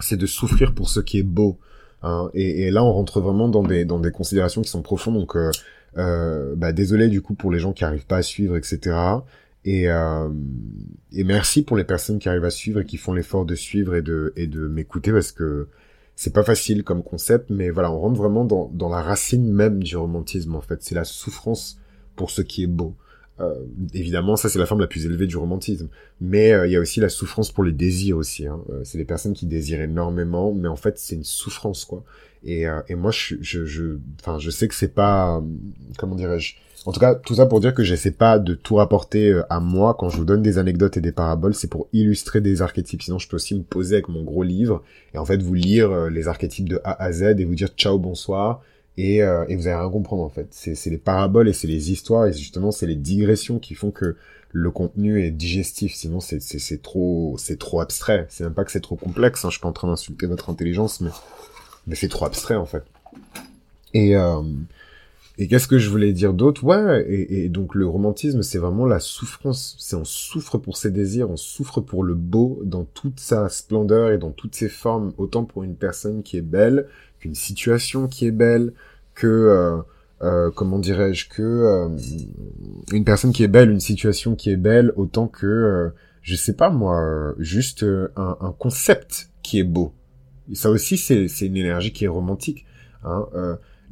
c'est 0.00 0.16
de 0.16 0.26
souffrir 0.26 0.74
pour 0.74 0.90
ce 0.90 1.00
qui 1.00 1.18
est 1.18 1.24
beau. 1.24 1.58
Hein. 2.06 2.30
Et, 2.34 2.70
là, 2.70 2.84
on 2.84 2.92
rentre 2.92 3.20
vraiment 3.20 3.48
dans 3.48 3.62
des, 3.62 3.86
considérations 4.12 4.62
qui 4.62 4.70
sont 4.70 4.82
profondes. 4.82 5.14
Donc, 5.14 5.36
euh, 5.36 5.50
euh, 5.98 6.54
bah, 6.56 6.72
désolé 6.72 7.08
du 7.08 7.22
coup 7.22 7.34
pour 7.34 7.50
les 7.50 7.58
gens 7.58 7.72
qui 7.72 7.84
arrivent 7.84 8.06
pas 8.06 8.18
à 8.18 8.22
suivre, 8.22 8.56
etc. 8.56 8.96
Et, 9.64 9.90
euh, 9.90 10.28
et 11.12 11.24
merci 11.24 11.62
pour 11.64 11.76
les 11.76 11.84
personnes 11.84 12.18
qui 12.18 12.28
arrivent 12.28 12.44
à 12.44 12.50
suivre 12.50 12.80
et 12.80 12.84
qui 12.84 12.96
font 12.96 13.12
l'effort 13.12 13.44
de 13.44 13.54
suivre 13.56 13.96
et 13.96 14.02
de, 14.02 14.68
m'écouter 14.68 15.10
parce 15.10 15.32
que 15.32 15.68
c'est 16.14 16.32
pas 16.32 16.44
facile 16.44 16.84
comme 16.84 17.02
concept, 17.02 17.50
mais 17.50 17.70
voilà, 17.70 17.90
on 17.90 17.98
rentre 17.98 18.16
vraiment 18.16 18.44
dans 18.44 18.88
la 18.88 19.02
racine 19.02 19.52
même 19.52 19.82
du 19.82 19.96
romantisme 19.96 20.54
en 20.54 20.60
fait. 20.60 20.82
C'est 20.82 20.94
la 20.94 21.04
souffrance 21.04 21.78
pour 22.14 22.30
ce 22.30 22.42
qui 22.42 22.62
est 22.62 22.68
beau. 22.68 22.94
Euh, 23.38 23.54
évidemment, 23.92 24.36
ça 24.36 24.48
c'est 24.48 24.58
la 24.58 24.66
forme 24.66 24.80
la 24.80 24.86
plus 24.86 25.04
élevée 25.04 25.26
du 25.26 25.36
romantisme. 25.36 25.88
Mais 26.20 26.52
euh, 26.52 26.66
il 26.66 26.72
y 26.72 26.76
a 26.76 26.80
aussi 26.80 27.00
la 27.00 27.08
souffrance 27.08 27.52
pour 27.52 27.64
les 27.64 27.72
désirs 27.72 28.16
aussi. 28.16 28.46
Hein. 28.46 28.60
Euh, 28.70 28.80
c'est 28.84 28.98
des 28.98 29.04
personnes 29.04 29.34
qui 29.34 29.46
désirent 29.46 29.82
énormément, 29.82 30.54
mais 30.54 30.68
en 30.68 30.76
fait 30.76 30.98
c'est 30.98 31.16
une 31.16 31.24
souffrance 31.24 31.84
quoi. 31.84 32.02
Et, 32.44 32.66
euh, 32.66 32.80
et 32.88 32.94
moi 32.94 33.10
je, 33.10 33.34
je, 33.40 33.66
je, 33.66 33.98
enfin 34.20 34.38
je 34.38 34.50
sais 34.50 34.68
que 34.68 34.74
c'est 34.74 34.94
pas, 34.94 35.42
comment 35.98 36.14
dirais-je? 36.14 36.54
En 36.86 36.92
tout 36.92 37.00
cas, 37.00 37.16
tout 37.16 37.34
ça 37.34 37.46
pour 37.46 37.58
dire 37.60 37.74
que 37.74 37.82
j'essaie 37.82 38.12
pas 38.12 38.38
de 38.38 38.54
tout 38.54 38.76
rapporter 38.76 39.42
à 39.50 39.58
moi 39.58 39.96
quand 39.98 40.08
je 40.08 40.16
vous 40.18 40.24
donne 40.24 40.42
des 40.42 40.56
anecdotes 40.56 40.96
et 40.96 41.00
des 41.00 41.10
paraboles, 41.10 41.54
c'est 41.54 41.68
pour 41.68 41.88
illustrer 41.92 42.40
des 42.40 42.62
archétypes. 42.62 43.02
Sinon, 43.02 43.18
je 43.18 43.28
peux 43.28 43.34
aussi 43.34 43.56
me 43.56 43.62
poser 43.64 43.96
avec 43.96 44.08
mon 44.08 44.22
gros 44.22 44.44
livre 44.44 44.84
et 45.12 45.18
en 45.18 45.24
fait 45.24 45.42
vous 45.42 45.54
lire 45.54 46.08
les 46.08 46.28
archétypes 46.28 46.68
de 46.68 46.80
A 46.84 47.02
à 47.02 47.10
Z 47.10 47.22
et 47.40 47.44
vous 47.44 47.56
dire 47.56 47.70
ciao 47.76 47.98
bonsoir 47.98 48.62
et, 48.96 49.22
euh, 49.22 49.44
et 49.48 49.56
vous 49.56 49.66
allez 49.66 49.76
rien 49.76 49.90
comprendre 49.90 50.22
en 50.22 50.28
fait. 50.28 50.48
C'est 50.50 50.90
les 50.90 50.98
paraboles 50.98 51.48
et 51.48 51.52
c'est 51.52 51.66
les 51.66 51.92
histoires 51.92 52.26
et 52.26 52.32
justement 52.32 52.70
c'est 52.70 52.86
les 52.86 52.96
digressions 52.96 53.58
qui 53.58 53.74
font 53.74 53.90
que 53.90 54.16
le 54.52 54.70
contenu 54.70 55.22
est 55.22 55.30
digestif. 55.30 55.94
Sinon 55.94 56.20
c'est 56.20 56.82
trop 56.82 57.36
c'est 57.38 57.58
trop 57.58 57.80
abstrait. 57.80 58.26
C'est 58.30 58.44
même 58.44 58.54
pas 58.54 58.64
que 58.64 58.72
c'est 58.72 58.80
trop 58.80 58.96
complexe. 58.96 59.44
Hein. 59.44 59.48
Je 59.50 59.54
suis 59.54 59.60
pas 59.60 59.68
en 59.68 59.72
train 59.72 59.88
d'insulter 59.88 60.26
votre 60.26 60.50
intelligence, 60.50 61.00
mais 61.00 61.10
mais 61.86 61.94
c'est 61.94 62.08
trop 62.08 62.24
abstrait 62.24 62.56
en 62.56 62.66
fait. 62.66 62.82
Et 63.92 64.16
euh, 64.16 64.42
et 65.38 65.48
qu'est-ce 65.48 65.68
que 65.68 65.78
je 65.78 65.90
voulais 65.90 66.14
dire 66.14 66.32
d'autre? 66.32 66.64
Ouais, 66.64 67.04
et, 67.06 67.44
et, 67.44 67.48
donc 67.50 67.74
le 67.74 67.86
romantisme, 67.86 68.42
c'est 68.42 68.56
vraiment 68.56 68.86
la 68.86 69.00
souffrance. 69.00 69.76
C'est 69.78 69.94
on 69.94 70.04
souffre 70.06 70.56
pour 70.56 70.78
ses 70.78 70.90
désirs, 70.90 71.30
on 71.30 71.36
souffre 71.36 71.82
pour 71.82 72.04
le 72.04 72.14
beau 72.14 72.62
dans 72.64 72.84
toute 72.84 73.20
sa 73.20 73.50
splendeur 73.50 74.10
et 74.12 74.18
dans 74.18 74.30
toutes 74.30 74.54
ses 74.54 74.70
formes, 74.70 75.12
autant 75.18 75.44
pour 75.44 75.62
une 75.62 75.74
personne 75.74 76.22
qui 76.22 76.38
est 76.38 76.42
belle 76.42 76.88
qu'une 77.26 77.34
situation 77.34 78.06
qui 78.06 78.26
est 78.26 78.30
belle, 78.30 78.72
que 79.14 79.26
euh, 79.26 79.82
euh, 80.22 80.50
comment 80.54 80.78
dirais-je, 80.78 81.28
que 81.28 81.42
euh, 81.42 81.88
une 82.92 83.04
personne 83.04 83.32
qui 83.32 83.42
est 83.42 83.48
belle, 83.48 83.70
une 83.70 83.80
situation 83.80 84.36
qui 84.36 84.50
est 84.50 84.56
belle, 84.56 84.92
autant 84.96 85.26
que 85.26 85.92
je 86.22 86.36
sais 86.36 86.54
pas 86.54 86.70
moi, 86.70 87.34
juste 87.38 87.84
un, 88.16 88.54
concept 88.58 89.30
qui 89.42 89.58
est 89.58 89.64
beau. 89.64 89.92
Ça 90.54 90.70
aussi, 90.70 90.96
c'est 90.96 91.28
c'est 91.28 91.46
une 91.46 91.56
énergie 91.56 91.92
qui 91.92 92.04
est 92.04 92.08
romantique. 92.08 92.64
Hein, 93.04 93.26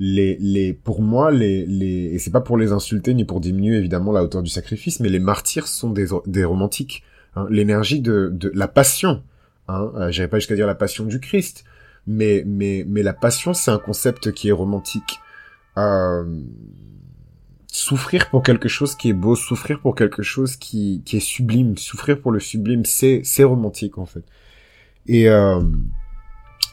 les, 0.01 0.37
les, 0.41 0.73
pour 0.73 1.01
moi, 1.03 1.31
les, 1.31 1.65
les, 1.67 2.15
et 2.15 2.19
c'est 2.19 2.33
pas 2.33 2.41
pour 2.41 2.59
les 2.59 2.73
insulter 2.73 3.15
ni 3.15 3.25
pour 3.25 3.41
diminuer 3.41 3.77
évidemment 3.77 4.11
la 4.11 4.25
hauteur 4.25 4.43
du 4.43 4.51
sacrifice, 4.51 4.99
mais 4.99 5.09
les 5.09 5.21
martyrs 5.21 5.69
sont 5.69 5.91
des, 5.91 6.07
des 6.27 6.45
romantiques. 6.45 7.05
Hein. 7.37 7.47
L'énergie 7.51 8.01
de, 8.01 8.29
de 8.33 8.51
la 8.55 8.67
passion. 8.67 9.23
Hein, 9.69 9.93
euh, 9.95 10.11
J'irais 10.11 10.29
pas 10.29 10.39
jusqu'à 10.39 10.57
dire 10.57 10.67
la 10.67 10.75
passion 10.75 11.05
du 11.05 11.21
Christ, 11.21 11.65
mais, 12.07 12.43
mais, 12.47 12.85
mais 12.87 13.03
la 13.03 13.13
passion, 13.13 13.55
c'est 13.55 13.71
un 13.71 13.79
concept 13.79 14.33
qui 14.33 14.49
est 14.49 14.53
romantique. 14.53 15.21
Euh, 15.77 16.25
souffrir 17.75 18.31
pour 18.31 18.45
quelque 18.45 18.69
chose 18.69 18.95
qui 18.95 19.11
est 19.11 19.15
beau, 19.15 19.35
souffrir 19.35 19.81
pour 19.81 19.97
quelque 19.97 20.23
chose 20.23 20.55
qui, 20.55 21.03
qui 21.05 21.17
est 21.17 21.21
sublime, 21.21 21.77
souffrir 21.77 22.21
pour 22.21 22.31
le 22.31 22.39
sublime, 22.39 22.85
c'est, 22.85 23.23
c'est 23.25 23.43
romantique 23.43 23.99
en 23.99 24.07
fait. 24.07 24.25
Et 25.07 25.29
euh, 25.29 25.61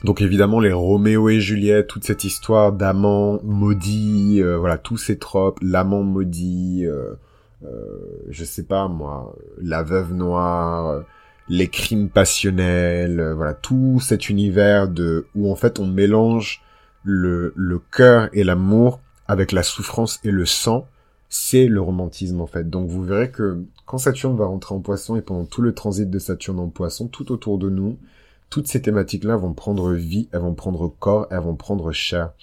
donc 0.03 0.21
évidemment 0.21 0.59
les 0.59 0.71
Roméo 0.71 1.29
et 1.29 1.39
Juliette, 1.39 1.87
toute 1.87 2.03
cette 2.03 2.23
histoire 2.23 2.71
d'amant 2.71 3.39
maudit, 3.43 4.41
euh, 4.43 4.57
voilà 4.57 4.77
tous 4.77 4.97
ces 4.97 5.17
tropes, 5.17 5.59
l'amant 5.63 6.03
maudit, 6.03 6.85
euh, 6.85 7.15
euh, 7.65 8.23
je 8.29 8.43
sais 8.43 8.63
pas 8.63 8.87
moi, 8.87 9.35
la 9.57 9.81
veuve 9.81 10.13
noire, 10.13 11.03
les 11.49 11.67
crimes 11.67 12.09
passionnels, 12.09 13.19
euh, 13.19 13.33
voilà 13.33 13.53
tout 13.53 13.99
cet 13.99 14.29
univers 14.29 14.87
de 14.87 15.27
où 15.35 15.51
en 15.51 15.55
fait 15.55 15.79
on 15.79 15.87
mélange 15.87 16.61
le 17.03 17.53
le 17.55 17.79
cœur 17.79 18.29
et 18.33 18.43
l'amour 18.43 18.99
avec 19.27 19.51
la 19.51 19.63
souffrance 19.63 20.19
et 20.23 20.31
le 20.31 20.45
sang, 20.45 20.87
c'est 21.29 21.67
le 21.67 21.81
romantisme 21.81 22.41
en 22.41 22.47
fait. 22.47 22.69
Donc 22.69 22.89
vous 22.89 23.03
verrez 23.03 23.31
que 23.31 23.63
quand 23.85 23.97
Saturne 23.97 24.37
va 24.37 24.45
rentrer 24.45 24.75
en 24.75 24.79
Poisson 24.79 25.15
et 25.15 25.21
pendant 25.21 25.45
tout 25.45 25.61
le 25.61 25.73
transit 25.73 26.09
de 26.09 26.19
Saturne 26.19 26.59
en 26.59 26.69
Poisson, 26.69 27.07
tout 27.07 27.31
autour 27.31 27.57
de 27.57 27.69
nous 27.69 27.97
toutes 28.51 28.67
ces 28.67 28.81
thématiques-là 28.81 29.37
vont 29.37 29.53
prendre 29.53 29.93
vie, 29.93 30.27
elles 30.31 30.41
vont 30.41 30.53
prendre 30.53 30.87
corps, 30.99 31.25
elles 31.31 31.39
vont 31.39 31.55
prendre 31.55 31.91
chair. 31.91 32.33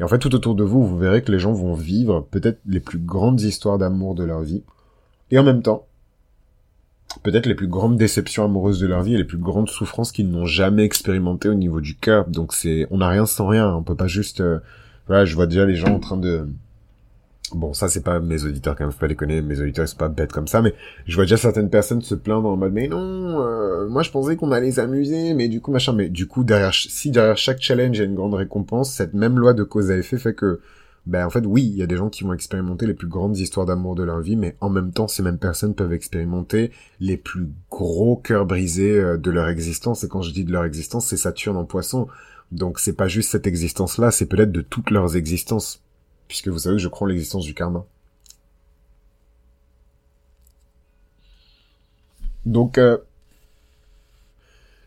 Et 0.00 0.02
en 0.02 0.08
fait, 0.08 0.18
tout 0.18 0.34
autour 0.34 0.54
de 0.54 0.64
vous, 0.64 0.84
vous 0.84 0.98
verrez 0.98 1.22
que 1.22 1.30
les 1.30 1.38
gens 1.38 1.52
vont 1.52 1.74
vivre 1.74 2.26
peut-être 2.30 2.58
les 2.66 2.80
plus 2.80 2.98
grandes 2.98 3.42
histoires 3.42 3.78
d'amour 3.78 4.14
de 4.14 4.24
leur 4.24 4.40
vie. 4.40 4.62
Et 5.30 5.38
en 5.38 5.44
même 5.44 5.62
temps, 5.62 5.86
peut-être 7.22 7.46
les 7.46 7.54
plus 7.54 7.68
grandes 7.68 7.96
déceptions 7.96 8.44
amoureuses 8.44 8.80
de 8.80 8.86
leur 8.86 9.02
vie 9.02 9.14
et 9.14 9.18
les 9.18 9.24
plus 9.24 9.38
grandes 9.38 9.68
souffrances 9.68 10.12
qu'ils 10.12 10.30
n'ont 10.30 10.46
jamais 10.46 10.84
expérimentées 10.84 11.48
au 11.48 11.54
niveau 11.54 11.80
du 11.80 11.96
cœur. 11.96 12.28
Donc 12.28 12.52
c'est, 12.54 12.86
on 12.90 12.98
n'a 12.98 13.08
rien 13.08 13.26
sans 13.26 13.46
rien. 13.46 13.74
On 13.74 13.82
peut 13.82 13.96
pas 13.96 14.06
juste, 14.06 14.40
euh, 14.40 14.58
voilà, 15.06 15.24
je 15.24 15.34
vois 15.34 15.46
déjà 15.46 15.64
les 15.64 15.76
gens 15.76 15.94
en 15.94 16.00
train 16.00 16.16
de, 16.16 16.46
Bon, 17.54 17.72
ça 17.72 17.88
c'est 17.88 18.02
pas 18.02 18.20
mes 18.20 18.44
auditeurs 18.44 18.76
quand 18.76 18.84
même, 18.84 18.92
faut 18.92 18.98
pas 18.98 19.08
déconner, 19.08 19.40
mes 19.40 19.58
auditeurs 19.60 19.88
sont 19.88 19.96
pas 19.96 20.08
bêtes 20.08 20.32
comme 20.32 20.46
ça, 20.46 20.60
mais 20.60 20.74
je 21.06 21.14
vois 21.14 21.24
déjà 21.24 21.38
certaines 21.38 21.70
personnes 21.70 22.02
se 22.02 22.14
plaindre 22.14 22.48
en 22.48 22.56
mode 22.56 22.74
mais 22.74 22.88
non, 22.88 23.40
euh, 23.40 23.88
moi 23.88 24.02
je 24.02 24.10
pensais 24.10 24.36
qu'on 24.36 24.52
allait 24.52 24.72
s'amuser, 24.72 25.32
mais 25.32 25.48
du 25.48 25.62
coup 25.62 25.72
machin, 25.72 25.94
mais 25.94 26.10
du 26.10 26.26
coup 26.26 26.44
derrière 26.44 26.74
si 26.74 27.10
derrière 27.10 27.38
chaque 27.38 27.62
challenge 27.62 27.96
il 27.96 28.00
y 28.00 28.02
a 28.02 28.04
une 28.04 28.14
grande 28.14 28.34
récompense, 28.34 28.92
cette 28.92 29.14
même 29.14 29.38
loi 29.38 29.54
de 29.54 29.62
cause 29.62 29.90
à 29.90 29.96
effet 29.96 30.18
fait 30.18 30.34
que 30.34 30.60
ben 31.08 31.26
en 31.26 31.30
fait 31.30 31.44
oui, 31.44 31.64
il 31.64 31.76
y 31.76 31.82
a 31.82 31.86
des 31.86 31.96
gens 31.96 32.08
qui 32.08 32.22
vont 32.22 32.32
expérimenter 32.32 32.86
les 32.86 32.94
plus 32.94 33.08
grandes 33.08 33.36
histoires 33.36 33.66
d'amour 33.66 33.96
de 33.96 34.04
leur 34.04 34.20
vie, 34.20 34.36
mais 34.36 34.56
en 34.60 34.68
même 34.70 34.92
temps 34.92 35.08
ces 35.08 35.22
mêmes 35.22 35.38
personnes 35.38 35.74
peuvent 35.74 35.92
expérimenter 35.92 36.70
les 37.00 37.16
plus 37.16 37.48
gros 37.70 38.16
cœurs 38.16 38.46
brisés 38.46 38.96
euh, 38.98 39.16
de 39.16 39.30
leur 39.30 39.48
existence, 39.48 40.04
et 40.04 40.08
quand 40.08 40.22
je 40.22 40.32
dis 40.32 40.44
de 40.44 40.52
leur 40.52 40.64
existence, 40.64 41.06
c'est 41.06 41.16
Saturne 41.16 41.56
en 41.56 41.64
poisson. 41.64 42.06
Donc 42.52 42.78
c'est 42.78 42.94
pas 42.94 43.08
juste 43.08 43.30
cette 43.30 43.46
existence-là, 43.46 44.10
c'est 44.12 44.26
peut-être 44.26 44.52
de 44.52 44.60
toutes 44.60 44.90
leurs 44.90 45.16
existences 45.16 45.82
puisque 46.28 46.48
vous 46.48 46.58
savez 46.58 46.76
que 46.76 46.82
je 46.82 46.88
crois 46.88 47.06
en 47.06 47.08
l'existence 47.08 47.44
du 47.44 47.54
karma. 47.54 47.84
Donc, 52.46 52.78
euh, 52.78 52.98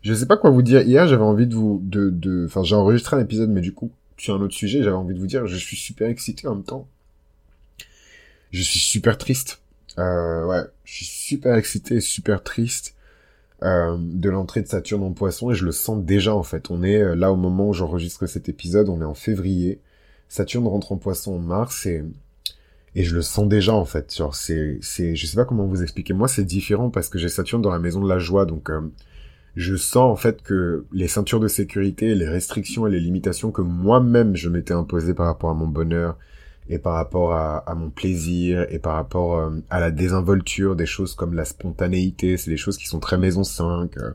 je 0.02 0.14
sais 0.14 0.26
pas 0.26 0.36
quoi 0.36 0.50
vous 0.50 0.62
dire. 0.62 0.82
Hier, 0.82 1.06
j'avais 1.06 1.22
envie 1.22 1.46
de 1.46 1.54
vous, 1.54 1.80
de, 1.84 2.10
de, 2.10 2.46
enfin, 2.46 2.62
j'ai 2.62 2.74
enregistré 2.74 3.16
un 3.16 3.20
épisode, 3.20 3.50
mais 3.50 3.60
du 3.60 3.72
coup, 3.72 3.92
sur 4.22 4.36
un 4.36 4.40
autre 4.40 4.54
sujet, 4.54 4.84
j'avais 4.84 4.94
envie 4.94 5.14
de 5.14 5.18
vous 5.18 5.26
dire, 5.26 5.48
je 5.48 5.56
suis 5.56 5.76
super 5.76 6.08
excité 6.08 6.46
en 6.46 6.54
même 6.54 6.64
temps. 6.64 6.86
Je 8.52 8.62
suis 8.62 8.78
super 8.78 9.18
triste. 9.18 9.60
Euh, 9.98 10.46
ouais, 10.46 10.62
je 10.84 10.94
suis 10.94 11.06
super 11.06 11.56
excité, 11.56 12.00
super 12.00 12.44
triste 12.44 12.94
euh, 13.64 13.96
de 13.98 14.30
l'entrée 14.30 14.62
de 14.62 14.68
Saturne 14.68 15.02
en 15.02 15.12
Poisson 15.12 15.50
et 15.50 15.56
je 15.56 15.64
le 15.64 15.72
sens 15.72 16.04
déjà 16.04 16.36
en 16.36 16.44
fait. 16.44 16.70
On 16.70 16.84
est 16.84 17.02
euh, 17.02 17.16
là 17.16 17.32
au 17.32 17.36
moment 17.36 17.70
où 17.70 17.72
j'enregistre 17.72 18.26
cet 18.26 18.48
épisode, 18.48 18.88
on 18.88 19.00
est 19.00 19.04
en 19.04 19.14
février. 19.14 19.80
Saturne 20.28 20.68
rentre 20.68 20.92
en 20.92 20.98
Poisson 20.98 21.32
en 21.34 21.38
mars 21.40 21.84
et 21.86 22.04
et 22.94 23.02
je 23.02 23.16
le 23.16 23.22
sens 23.22 23.48
déjà 23.48 23.74
en 23.74 23.84
fait. 23.84 24.14
Genre 24.16 24.36
c'est 24.36 24.78
c'est 24.82 25.16
je 25.16 25.26
sais 25.26 25.36
pas 25.36 25.44
comment 25.44 25.66
vous 25.66 25.82
expliquer. 25.82 26.12
Moi 26.14 26.28
c'est 26.28 26.44
différent 26.44 26.90
parce 26.90 27.08
que 27.08 27.18
j'ai 27.18 27.28
Saturne 27.28 27.60
dans 27.60 27.72
la 27.72 27.80
maison 27.80 28.00
de 28.00 28.08
la 28.08 28.20
joie 28.20 28.46
donc 28.46 28.70
je 29.54 29.76
sens 29.76 30.10
en 30.10 30.16
fait 30.16 30.42
que 30.42 30.86
les 30.92 31.08
ceintures 31.08 31.40
de 31.40 31.48
sécurité, 31.48 32.14
les 32.14 32.28
restrictions 32.28 32.86
et 32.86 32.90
les 32.90 33.00
limitations 33.00 33.50
que 33.50 33.62
moi-même 33.62 34.34
je 34.36 34.48
m'étais 34.48 34.74
imposées 34.74 35.14
par 35.14 35.26
rapport 35.26 35.50
à 35.50 35.54
mon 35.54 35.66
bonheur 35.68 36.16
et 36.68 36.78
par 36.78 36.94
rapport 36.94 37.34
à, 37.34 37.74
mon 37.74 37.90
plaisir 37.90 38.66
et 38.70 38.78
par 38.78 38.94
rapport 38.94 39.36
euh, 39.36 39.50
à 39.68 39.80
la 39.80 39.90
désinvolture 39.90 40.76
des 40.76 40.86
choses 40.86 41.14
comme 41.14 41.34
la 41.34 41.44
spontanéité, 41.44 42.36
c'est 42.36 42.50
des 42.50 42.56
choses 42.56 42.78
qui 42.78 42.86
sont 42.86 43.00
très 43.00 43.18
maison 43.18 43.42
5. 43.42 43.96
Euh. 43.98 44.12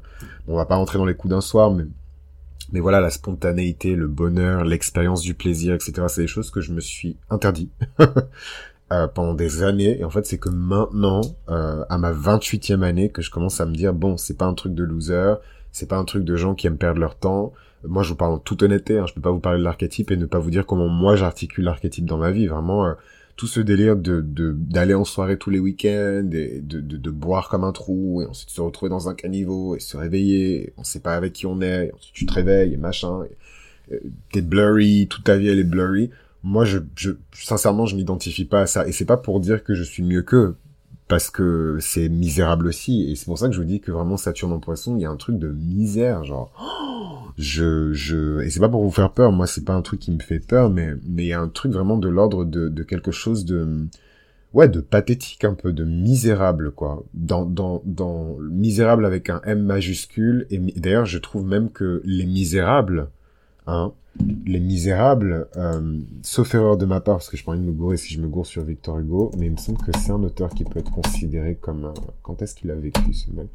on 0.48 0.56
va 0.56 0.66
pas 0.66 0.78
rentrer 0.78 0.98
dans 0.98 1.06
les 1.06 1.16
coups 1.16 1.32
d'un 1.32 1.42
soir, 1.42 1.72
mais 1.72 1.84
mais 2.74 2.82
voilà, 2.82 3.00
la 3.00 3.10
spontanéité, 3.10 3.96
le 3.96 4.08
bonheur, 4.08 4.66
l'expérience 4.66 5.22
du 5.22 5.34
plaisir, 5.34 5.74
etc. 5.74 6.04
C'est 6.10 6.22
des 6.22 6.28
choses 6.28 6.52
que 6.52 6.60
je 6.60 6.74
me 6.74 6.82
suis 6.82 7.18
interdit 7.30 7.70
euh, 8.92 9.08
pendant 9.08 9.34
des 9.34 9.64
années. 9.64 10.00
Et 10.00 10.04
en 10.04 10.10
fait, 10.10 10.26
c'est 10.26 10.38
que 10.38 10.50
maintenant, 10.50 11.22
à 11.48 11.98
ma 11.98 12.12
28e 12.12 12.84
année, 12.84 13.10
que 13.10 13.22
je 13.22 13.32
commence 13.32 13.62
à 13.62 13.66
me 13.66 13.74
dire, 13.74 13.94
bon, 13.94 14.18
c'est 14.18 14.38
pas 14.38 14.46
un 14.46 14.54
truc 14.54 14.74
de 14.74 14.84
loser, 14.84 15.36
c'est 15.72 15.88
pas 15.88 15.98
un 15.98 16.06
truc 16.06 16.24
de 16.24 16.36
gens 16.36 16.56
qui 16.56 16.68
aiment 16.68 16.78
perdre 16.78 17.00
leur 17.00 17.16
temps, 17.16 17.54
moi 17.84 18.04
je 18.04 18.10
vous 18.10 18.16
parle 18.16 18.34
en 18.34 18.40
toute 18.40 18.64
honnêteté, 18.64 18.98
hein, 18.98 19.06
je 19.08 19.14
peux 19.14 19.22
pas 19.22 19.32
vous 19.32 19.40
parler 19.40 19.60
de 19.60 19.64
l'archétype 19.64 20.12
et 20.12 20.18
ne 20.18 20.26
pas 20.26 20.40
vous 20.40 20.50
dire 20.50 20.66
comment 20.66 20.88
moi 20.88 21.16
j'articule 21.16 21.66
l'archétype 21.66 22.06
dans 22.06 22.18
ma 22.18 22.32
vie. 22.32 22.48
Vraiment, 22.48 22.86
euh, 22.86 22.94
tout 23.36 23.48
ce 23.48 23.60
délire 23.60 23.96
de 23.96 24.22
d'aller 24.22 24.96
en 24.96 25.06
soirée 25.06 25.38
tous 25.38 25.52
les 25.52 25.60
week-ends 25.60 26.30
et 26.34 26.60
de, 26.60 26.82
de, 26.82 26.98
de, 26.98 27.12
boire 27.12 27.50
comme 27.50 27.64
un 27.64 27.72
trou 27.72 28.24
et 28.24 28.26
ensuite 28.26 28.50
se 28.50 28.62
retrouver 28.62 28.90
dans 28.90 29.10
un 29.10 29.14
caniveau 29.14 29.76
et 29.76 29.80
se 29.80 29.96
réveiller, 29.96 30.74
on 30.78 30.84
sait 30.84 31.00
pas 31.00 31.16
avec 31.16 31.34
qui 31.34 31.46
on 31.46 31.62
est, 31.62 31.92
ensuite 31.94 32.16
tu 32.16 32.26
te 32.26 32.34
réveilles 32.34 32.74
et 32.74 32.78
machin, 32.78 33.26
euh, 33.92 33.98
t'es 34.32 34.42
blurry, 34.42 35.08
toute 35.08 35.26
ta 35.26 35.38
vie 35.38 35.50
elle 35.50 35.60
est 35.60 35.64
blurry. 35.64 36.10
Moi, 36.44 36.66
je, 36.66 36.80
je 36.96 37.12
sincèrement, 37.34 37.86
je 37.86 37.96
m'identifie 37.96 38.46
pas 38.46 38.62
à 38.62 38.68
ça 38.68 38.88
et 38.88 38.92
c'est 38.92 39.06
pas 39.06 39.18
pour 39.18 39.40
dire 39.40 39.64
que 39.64 39.74
je 39.74 39.84
suis 39.84 40.04
mieux 40.04 40.22
qu'eux 40.22 40.56
parce 41.08 41.30
que 41.30 41.78
c'est 41.80 42.10
misérable 42.10 42.68
aussi 42.68 43.10
et 43.10 43.16
c'est 43.16 43.26
pour 43.26 43.40
ça 43.40 43.48
que 43.48 43.54
je 43.54 43.60
vous 43.60 43.66
dis 43.66 43.80
que 43.80 43.92
vraiment 43.92 44.18
Saturne 44.18 44.52
en 44.52 44.60
Poisson, 44.60 44.96
il 44.98 45.02
y 45.02 45.06
a 45.06 45.10
un 45.10 45.16
truc 45.16 45.40
de 45.40 45.50
misère, 45.50 46.24
genre 46.24 46.52
je, 47.38 47.94
je, 47.94 48.42
et 48.42 48.50
c'est 48.50 48.60
pas 48.60 48.70
pour 48.70 48.84
vous 48.84 48.92
faire 48.92 49.12
peur, 49.12 49.32
moi 49.32 49.48
c'est 49.48 49.64
pas 49.64 49.74
un 49.74 49.82
truc 49.82 50.00
qui 50.00 50.12
me 50.12 50.20
fait 50.20 50.40
peur, 50.40 50.70
mais, 50.70 50.94
mais 51.08 51.24
il 51.24 51.28
y 51.28 51.34
a 51.34 51.42
un 51.42 51.50
truc 51.50 51.72
vraiment 51.72 51.98
de 51.98 52.10
l'ordre 52.10 52.46
de, 52.46 52.68
de 52.68 52.84
quelque 52.84 53.12
chose 53.12 53.46
de, 53.46 53.88
ouais, 54.54 54.68
de 54.68 54.82
pathétique 54.82 55.44
un 55.44 55.54
peu, 55.54 55.72
de 55.72 55.84
misérable, 55.84 56.72
quoi. 56.72 57.04
Dans, 57.14 57.46
dans, 57.46 57.82
dans, 57.86 58.38
misérable 58.40 59.06
avec 59.06 59.30
un 59.30 59.42
M 59.46 59.64
majuscule, 59.64 60.48
et 60.50 60.58
d'ailleurs 60.58 61.06
je 61.06 61.20
trouve 61.20 61.46
même 61.46 61.70
que 61.70 62.02
les 62.06 62.26
misérables, 62.26 63.10
hein, 63.68 63.94
les 64.46 64.60
misérables, 64.60 65.48
euh, 65.58 66.00
sauf 66.24 66.56
erreur 66.56 66.78
de 66.78 66.86
ma 66.86 67.02
part, 67.02 67.18
parce 67.18 67.30
que 67.30 67.38
je 67.38 67.44
pourrais 67.44 67.58
me 67.58 67.72
gourer 67.72 67.98
si 67.98 68.14
je 68.14 68.20
me 68.20 68.28
gourre 68.28 68.48
sur 68.48 68.64
Victor 68.64 68.98
Hugo, 69.00 69.32
mais 69.38 69.48
il 69.48 69.52
me 69.52 69.58
semble 69.58 69.78
que 69.80 69.92
c'est 69.98 70.12
un 70.12 70.24
auteur 70.24 70.50
qui 70.50 70.64
peut 70.64 70.80
être 70.80 70.92
considéré 70.92 71.56
comme, 71.56 71.94
quand 72.24 72.42
est-ce 72.42 72.56
qu'il 72.56 72.72
a 72.72 72.76
vécu 72.76 73.14
ce 73.14 73.32
mec? 73.32 73.48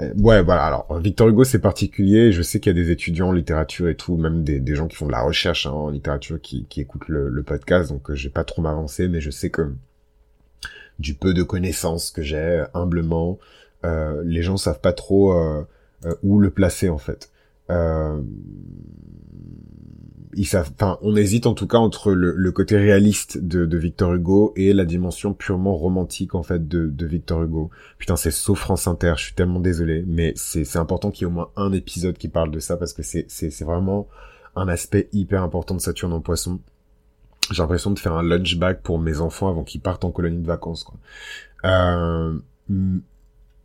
Euh, 0.00 0.12
ouais, 0.18 0.42
voilà. 0.42 0.64
Alors, 0.64 0.98
Victor 0.98 1.28
Hugo, 1.28 1.44
c'est 1.44 1.60
particulier. 1.60 2.32
Je 2.32 2.42
sais 2.42 2.60
qu'il 2.60 2.76
y 2.76 2.78
a 2.78 2.82
des 2.82 2.90
étudiants 2.90 3.28
en 3.28 3.32
littérature 3.32 3.88
et 3.88 3.94
tout, 3.94 4.16
même 4.16 4.42
des, 4.44 4.74
gens 4.74 4.88
qui 4.88 4.96
font 4.96 5.06
de 5.06 5.12
la 5.12 5.22
recherche 5.22 5.66
hein, 5.66 5.70
en 5.70 5.90
littérature 5.90 6.40
qui, 6.40 6.66
écoutent 6.76 7.08
le, 7.08 7.42
podcast, 7.42 7.90
donc 7.90 8.10
euh, 8.10 8.14
je 8.14 8.24
vais 8.24 8.32
pas 8.32 8.44
trop 8.44 8.62
m'avancer, 8.62 9.08
mais 9.08 9.20
je 9.20 9.30
sais 9.30 9.50
que 9.50 9.74
du 10.98 11.14
peu 11.14 11.34
de 11.34 11.42
connaissances 11.42 12.10
que 12.10 12.22
j'ai, 12.22 12.64
humblement, 12.74 13.38
euh, 13.84 14.22
les 14.24 14.42
gens 14.42 14.56
savent 14.56 14.80
pas 14.80 14.92
trop 14.92 15.32
euh, 15.32 15.66
où 16.22 16.38
le 16.40 16.50
placer 16.50 16.88
en 16.88 16.98
fait. 16.98 17.30
Euh, 17.70 18.20
ils 20.34 20.46
savent, 20.46 20.72
on 21.02 21.14
hésite 21.14 21.46
en 21.46 21.54
tout 21.54 21.66
cas 21.66 21.78
entre 21.78 22.12
le, 22.12 22.52
côté 22.52 22.76
réaliste 22.76 23.38
de, 23.38 23.76
Victor 23.76 24.14
Hugo 24.14 24.52
et 24.56 24.72
la 24.72 24.84
dimension 24.84 25.34
purement 25.34 25.76
romantique 25.76 26.34
en 26.34 26.42
fait 26.42 26.68
de, 26.68 27.06
Victor 27.06 27.42
Hugo. 27.42 27.70
Putain, 27.98 28.16
c'est 28.16 28.30
sauf 28.30 28.60
France 28.60 28.86
Inter, 28.86 29.14
je 29.16 29.24
suis 29.24 29.34
tellement 29.34 29.60
désolé, 29.60 30.04
mais 30.06 30.32
c'est 30.36 30.76
important 30.76 31.10
qu'il 31.10 31.26
y 31.26 31.28
ait 31.28 31.32
au 31.32 31.34
moins 31.34 31.50
un 31.56 31.72
épisode 31.72 32.16
qui 32.16 32.28
parle 32.28 32.50
de 32.50 32.60
ça 32.60 32.76
parce 32.76 32.92
que 32.92 33.02
c'est 33.02 33.60
vraiment 33.62 34.08
un 34.56 34.68
aspect 34.68 35.08
hyper 35.12 35.42
important 35.42 35.74
de 35.74 35.80
Saturne 35.80 36.12
en 36.12 36.20
Poisson. 36.20 36.60
J'ai 37.50 37.62
l'impression 37.62 37.90
de 37.90 37.98
faire 37.98 38.14
un 38.14 38.22
lunch 38.22 38.56
bag 38.56 38.80
pour 38.82 38.98
mes 38.98 39.20
enfants 39.20 39.48
avant 39.48 39.64
qu'ils 39.64 39.80
partent 39.80 40.04
en 40.04 40.10
colonie 40.10 40.40
de 40.40 40.46
vacances. 40.46 40.86
Euh, 41.64 42.38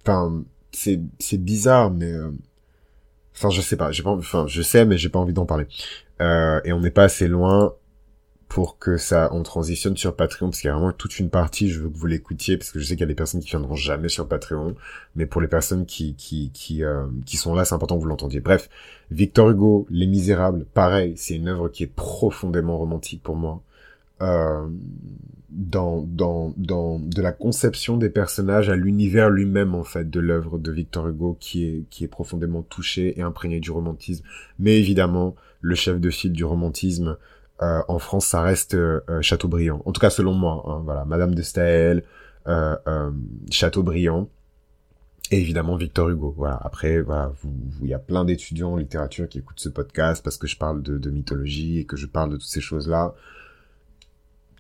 enfin, 0.02 0.44
c'est 0.78 1.02
c'est 1.20 1.38
bizarre, 1.38 1.92
mais 1.92 2.12
euh, 2.12 2.32
enfin 3.36 3.50
je 3.50 3.62
sais 3.62 3.78
pas, 3.78 3.92
j'ai 3.92 4.04
pas, 4.04 4.12
enfin 4.12 4.46
je 4.48 4.62
sais, 4.62 4.86
mais 4.86 4.98
j'ai 4.98 5.10
pas 5.10 5.20
envie 5.20 5.34
d'en 5.34 5.46
parler. 5.46 5.68
Euh, 6.22 6.62
et 6.66 6.74
on 6.74 6.82
n'est 6.82 6.92
pas 6.92 7.04
assez 7.04 7.28
loin 7.28 7.76
pour 8.48 8.80
que 8.80 8.98
ça 8.98 9.30
on 9.34 9.44
transitionne 9.44 9.98
sur 9.98 10.16
Patreon 10.16 10.50
parce 10.50 10.62
qu'il 10.62 10.70
y 10.70 10.72
a 10.72 10.76
vraiment 10.76 10.94
toute 10.94 11.20
une 11.20 11.30
partie 11.30 11.70
je 11.70 11.82
veux 11.82 11.90
que 11.90 11.98
vous 11.98 12.08
l'écoutiez 12.08 12.58
parce 12.58 12.72
que 12.72 12.80
je 12.80 12.86
sais 12.86 12.96
qu'il 12.96 13.02
y 13.02 13.04
a 13.04 13.08
des 13.08 13.16
personnes 13.16 13.42
qui 13.42 13.50
viendront 13.50 13.76
jamais 13.76 14.08
sur 14.10 14.28
Patreon 14.28 14.76
mais 15.16 15.26
pour 15.26 15.42
les 15.42 15.50
personnes 15.50 15.86
qui 15.86 16.16
qui 16.16 16.52
qui 16.54 16.84
euh, 16.84 17.08
qui 17.26 17.36
sont 17.38 17.54
là 17.54 17.66
c'est 17.66 17.76
important 17.76 17.98
que 17.98 18.02
vous 18.04 18.08
l'entendiez 18.08 18.40
bref 18.40 18.70
Victor 19.12 19.50
Hugo 19.50 19.86
Les 19.90 20.08
Misérables 20.08 20.66
pareil 20.66 21.14
c'est 21.18 21.36
une 21.36 21.50
œuvre 21.50 21.68
qui 21.70 21.84
est 21.84 21.94
profondément 21.94 22.78
romantique 22.78 23.22
pour 23.22 23.36
moi 23.36 23.62
euh, 24.22 24.68
dans 25.50 26.02
dans 26.02 26.54
dans 26.58 27.00
de 27.00 27.22
la 27.22 27.32
conception 27.32 27.98
des 27.98 28.10
personnages 28.10 28.70
à 28.70 28.76
l'univers 28.76 29.30
lui-même 29.30 29.76
en 29.76 29.84
fait 29.84 30.10
de 30.10 30.20
l'œuvre 30.20 30.60
de 30.60 30.72
Victor 30.72 31.08
Hugo 31.08 31.38
qui 31.40 31.66
est 31.66 31.84
qui 31.90 32.04
est 32.04 32.10
profondément 32.10 32.62
touché 32.64 33.18
et 33.20 33.22
imprégné 33.22 33.60
du 33.60 33.72
romantisme 33.72 34.24
mais 34.60 34.78
évidemment 34.78 35.36
le 35.62 35.76
chef 35.76 36.00
de 36.00 36.10
file 36.10 36.34
du 36.34 36.44
romantisme 36.44 37.18
euh, 37.62 37.82
en 37.88 38.00
France, 38.00 38.28
ça 38.28 38.42
reste 38.42 38.76
euh, 38.76 39.02
euh, 39.10 39.22
Chateaubriand. 39.22 39.82
En 39.86 39.92
tout 39.92 40.02
cas, 40.02 40.10
selon 40.10 40.34
moi. 40.34 40.64
Hein, 40.68 40.82
voilà, 40.84 41.06
Madame 41.06 41.34
de 41.34 41.42
Staël, 41.42 42.04
Chateaubriand. 43.52 44.30
Et 45.30 45.42
évidemment 45.42 45.76
Victor 45.76 46.10
Hugo. 46.10 46.34
Voilà. 46.38 46.58
Après, 46.64 47.02
voilà, 47.02 47.34
il 47.82 47.88
y 47.88 47.94
a 47.94 48.00
plein 48.00 48.24
d'étudiants 48.24 48.74
en 48.74 48.78
littérature 48.78 49.28
qui 49.28 49.40
écoutent 49.40 49.60
ce 49.60 49.68
podcast 49.68 50.24
parce 50.24 50.38
que 50.38 50.48
je 50.48 50.58
parle 50.58 50.82
de, 50.82 50.98
de 50.98 51.10
mythologie 51.10 51.80
et 51.80 51.86
que 51.86 51.98
je 51.98 52.06
parle 52.06 52.30
de 52.30 52.38
toutes 52.38 52.46
ces 52.46 52.62
choses-là. 52.62 53.14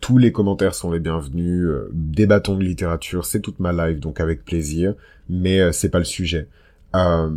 Tous 0.01 0.17
les 0.17 0.31
commentaires 0.31 0.75
sont 0.75 0.91
les 0.91 0.99
bienvenus. 0.99 1.67
débattons 1.91 2.55
de 2.55 2.63
littérature, 2.63 3.25
c'est 3.25 3.41
toute 3.41 3.59
ma 3.59 3.73
live, 3.73 3.99
donc 3.99 4.19
avec 4.19 4.45
plaisir. 4.45 4.93
Mais 5.29 5.71
c'est 5.73 5.89
pas 5.89 5.99
le 5.99 6.05
sujet. 6.05 6.47
Euh, 6.95 7.29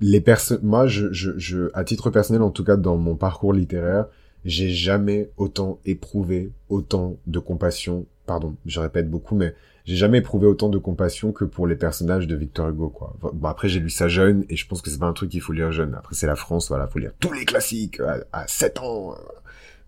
les 0.00 0.20
personnes, 0.20 0.60
moi, 0.62 0.86
je, 0.86 1.12
je, 1.12 1.32
je, 1.36 1.70
à 1.74 1.84
titre 1.84 2.10
personnel, 2.10 2.42
en 2.42 2.50
tout 2.50 2.64
cas 2.64 2.76
dans 2.76 2.96
mon 2.96 3.16
parcours 3.16 3.52
littéraire, 3.52 4.06
j'ai 4.44 4.68
jamais 4.68 5.30
autant 5.36 5.80
éprouvé 5.84 6.52
autant 6.68 7.16
de 7.26 7.38
compassion. 7.38 8.06
Pardon, 8.26 8.56
je 8.66 8.80
répète 8.80 9.10
beaucoup, 9.10 9.34
mais 9.34 9.54
j'ai 9.84 9.96
jamais 9.96 10.18
éprouvé 10.18 10.46
autant 10.46 10.68
de 10.68 10.78
compassion 10.78 11.32
que 11.32 11.44
pour 11.44 11.66
les 11.66 11.76
personnages 11.76 12.26
de 12.26 12.36
Victor 12.36 12.68
Hugo, 12.68 12.88
quoi. 12.88 13.16
Bon, 13.20 13.48
après, 13.48 13.68
j'ai 13.68 13.80
lu 13.80 13.90
ça 13.90 14.08
jeune, 14.08 14.44
et 14.48 14.56
je 14.56 14.66
pense 14.66 14.82
que 14.82 14.90
c'est 14.90 14.98
pas 14.98 15.06
un 15.06 15.12
truc 15.12 15.30
qu'il 15.30 15.40
faut 15.40 15.52
lire 15.52 15.72
jeune. 15.72 15.94
Après, 15.94 16.14
c'est 16.14 16.26
la 16.26 16.36
France, 16.36 16.68
voilà, 16.68 16.86
faut 16.86 16.98
lire 16.98 17.12
tous 17.20 17.32
les 17.32 17.44
classiques 17.44 18.00
à, 18.00 18.18
à 18.32 18.46
7 18.46 18.78
ans. 18.80 19.14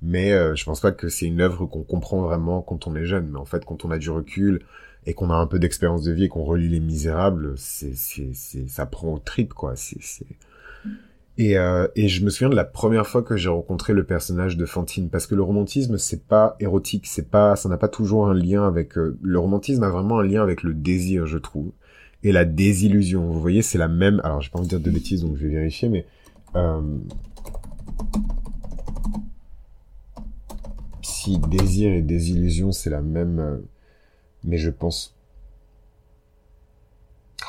Mais 0.01 0.33
euh, 0.33 0.55
je 0.55 0.65
pense 0.65 0.81
pas 0.81 0.93
que 0.93 1.09
c'est 1.09 1.27
une 1.27 1.41
œuvre 1.41 1.67
qu'on 1.67 1.83
comprend 1.83 2.23
vraiment 2.23 2.63
quand 2.63 2.87
on 2.87 2.95
est 2.95 3.05
jeune. 3.05 3.29
Mais 3.33 3.39
en 3.39 3.45
fait, 3.45 3.65
quand 3.65 3.85
on 3.85 3.91
a 3.91 3.99
du 3.99 4.11
recul, 4.11 4.61
et 5.07 5.15
qu'on 5.15 5.31
a 5.31 5.35
un 5.35 5.47
peu 5.47 5.59
d'expérience 5.59 6.03
de 6.03 6.13
vie 6.13 6.25
et 6.25 6.29
qu'on 6.29 6.45
relit 6.45 6.69
Les 6.69 6.81
Misérables, 6.81 7.55
c'est, 7.57 7.95
c'est, 7.95 8.31
c'est, 8.35 8.69
ça 8.69 8.85
prend 8.85 9.15
au 9.15 9.19
trip, 9.19 9.55
quoi. 9.55 9.75
C'est, 9.75 10.03
c'est... 10.03 10.27
Et, 11.39 11.57
euh, 11.57 11.87
et 11.95 12.09
je 12.09 12.25
me 12.25 12.31
souviens 12.31 12.51
de 12.51 12.57
la 12.57 12.65
première 12.65 13.07
fois 13.07 13.23
que 13.23 13.37
j'ai 13.37 13.49
rencontré 13.49 13.93
le 13.93 14.05
personnage 14.05 14.57
de 14.57 14.67
Fantine, 14.67 15.09
parce 15.09 15.27
que 15.27 15.35
le 15.35 15.43
romantisme, 15.43 15.97
c'est 15.97 16.27
pas 16.27 16.57
érotique, 16.61 17.07
c'est 17.07 17.31
pas, 17.31 17.55
ça 17.57 17.69
n'a 17.69 17.79
pas 17.79 17.89
toujours 17.89 18.27
un 18.29 18.35
lien 18.35 18.67
avec, 18.67 18.99
euh, 18.99 19.17
le 19.23 19.39
romantisme 19.39 19.83
a 19.85 19.89
vraiment 19.89 20.19
un 20.19 20.25
lien 20.25 20.43
avec 20.43 20.63
le 20.63 20.75
désir, 20.75 21.27
je 21.27 21.39
trouve, 21.39 21.71
et 22.25 22.33
la 22.33 22.45
désillusion. 22.45 23.31
Vous 23.31 23.41
voyez, 23.41 23.63
c'est 23.63 23.79
la 23.79 23.89
même, 23.89 24.21
alors 24.25 24.41
j'ai 24.41 24.51
pas 24.51 24.59
envie 24.59 24.69
de 24.69 24.77
dire 24.77 24.85
de 24.85 24.91
bêtises, 24.91 25.23
donc 25.23 25.37
je 25.37 25.47
vais 25.47 25.55
vérifier, 25.55 25.89
mais, 25.89 26.07
euh, 26.57 26.83
si 31.29 31.39
désir 31.39 31.93
et 31.93 32.01
désillusion, 32.01 32.73
c'est 32.73 32.89
la 32.89 33.03
même, 33.03 33.39
euh, 33.39 33.59
mais 34.45 34.57
je 34.57 34.71
pense... 34.71 35.15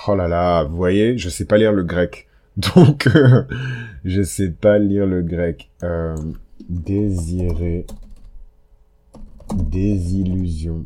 Oh 0.07 0.15
là 0.15 0.27
là, 0.27 0.63
vous 0.63 0.75
voyez, 0.75 1.17
je 1.17 1.29
sais 1.29 1.45
pas 1.45 1.57
lire 1.57 1.71
le 1.71 1.83
grec. 1.83 2.27
Donc, 2.57 3.07
euh, 3.07 3.43
je 4.03 4.21
sais 4.21 4.49
pas 4.49 4.79
lire 4.79 5.05
le 5.05 5.21
grec. 5.21 5.69
Euh, 5.83 6.15
désirer, 6.67 7.85
désillusion, 9.55 10.85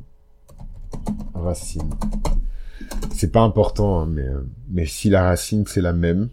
racine. 1.34 1.89
C'est 3.12 3.32
pas 3.32 3.41
important, 3.41 4.01
hein, 4.01 4.15
mais 4.69 4.86
si 4.86 5.10
la 5.10 5.23
racine 5.23 5.65
c'est 5.65 5.82
la 5.82 5.93
même. 5.93 6.29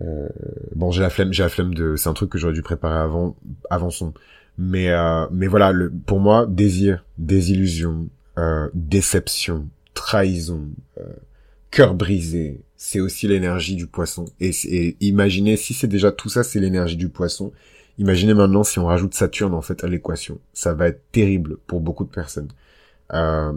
Bon, 0.00 0.28
bon, 0.74 0.90
j'ai 0.90 1.02
la 1.02 1.10
flemme, 1.10 1.32
j'ai 1.32 1.42
la 1.42 1.48
flemme 1.48 1.74
de, 1.74 1.96
c'est 1.96 2.08
un 2.08 2.14
truc 2.14 2.30
que 2.30 2.38
j'aurais 2.38 2.54
dû 2.54 2.62
préparer 2.62 2.98
avant, 2.98 3.36
avançons. 3.70 4.12
Mais, 4.58 4.90
euh, 4.90 5.26
mais 5.32 5.46
voilà, 5.46 5.72
le, 5.72 5.90
pour 5.90 6.20
moi, 6.20 6.46
désir, 6.46 7.04
désillusion, 7.18 8.08
euh, 8.38 8.68
déception, 8.74 9.68
trahison, 9.94 10.68
euh, 10.98 11.02
cœur 11.70 11.94
brisé, 11.94 12.60
c'est 12.76 13.00
aussi 13.00 13.26
l'énergie 13.26 13.76
du 13.76 13.86
poisson. 13.86 14.26
Et, 14.40 14.50
et 14.64 14.96
imaginez, 15.00 15.56
si 15.56 15.74
c'est 15.74 15.88
déjà 15.88 16.12
tout 16.12 16.28
ça, 16.28 16.44
c'est 16.44 16.60
l'énergie 16.60 16.96
du 16.96 17.08
poisson. 17.08 17.52
Imaginez 17.98 18.34
maintenant 18.34 18.64
si 18.64 18.78
on 18.78 18.86
rajoute 18.86 19.14
Saturne 19.14 19.54
en 19.54 19.62
fait 19.62 19.84
à 19.84 19.86
l'équation, 19.86 20.40
ça 20.52 20.74
va 20.74 20.88
être 20.88 21.02
terrible 21.12 21.58
pour 21.66 21.80
beaucoup 21.80 22.04
de 22.04 22.10
personnes. 22.10 22.48
Euh, 23.12 23.52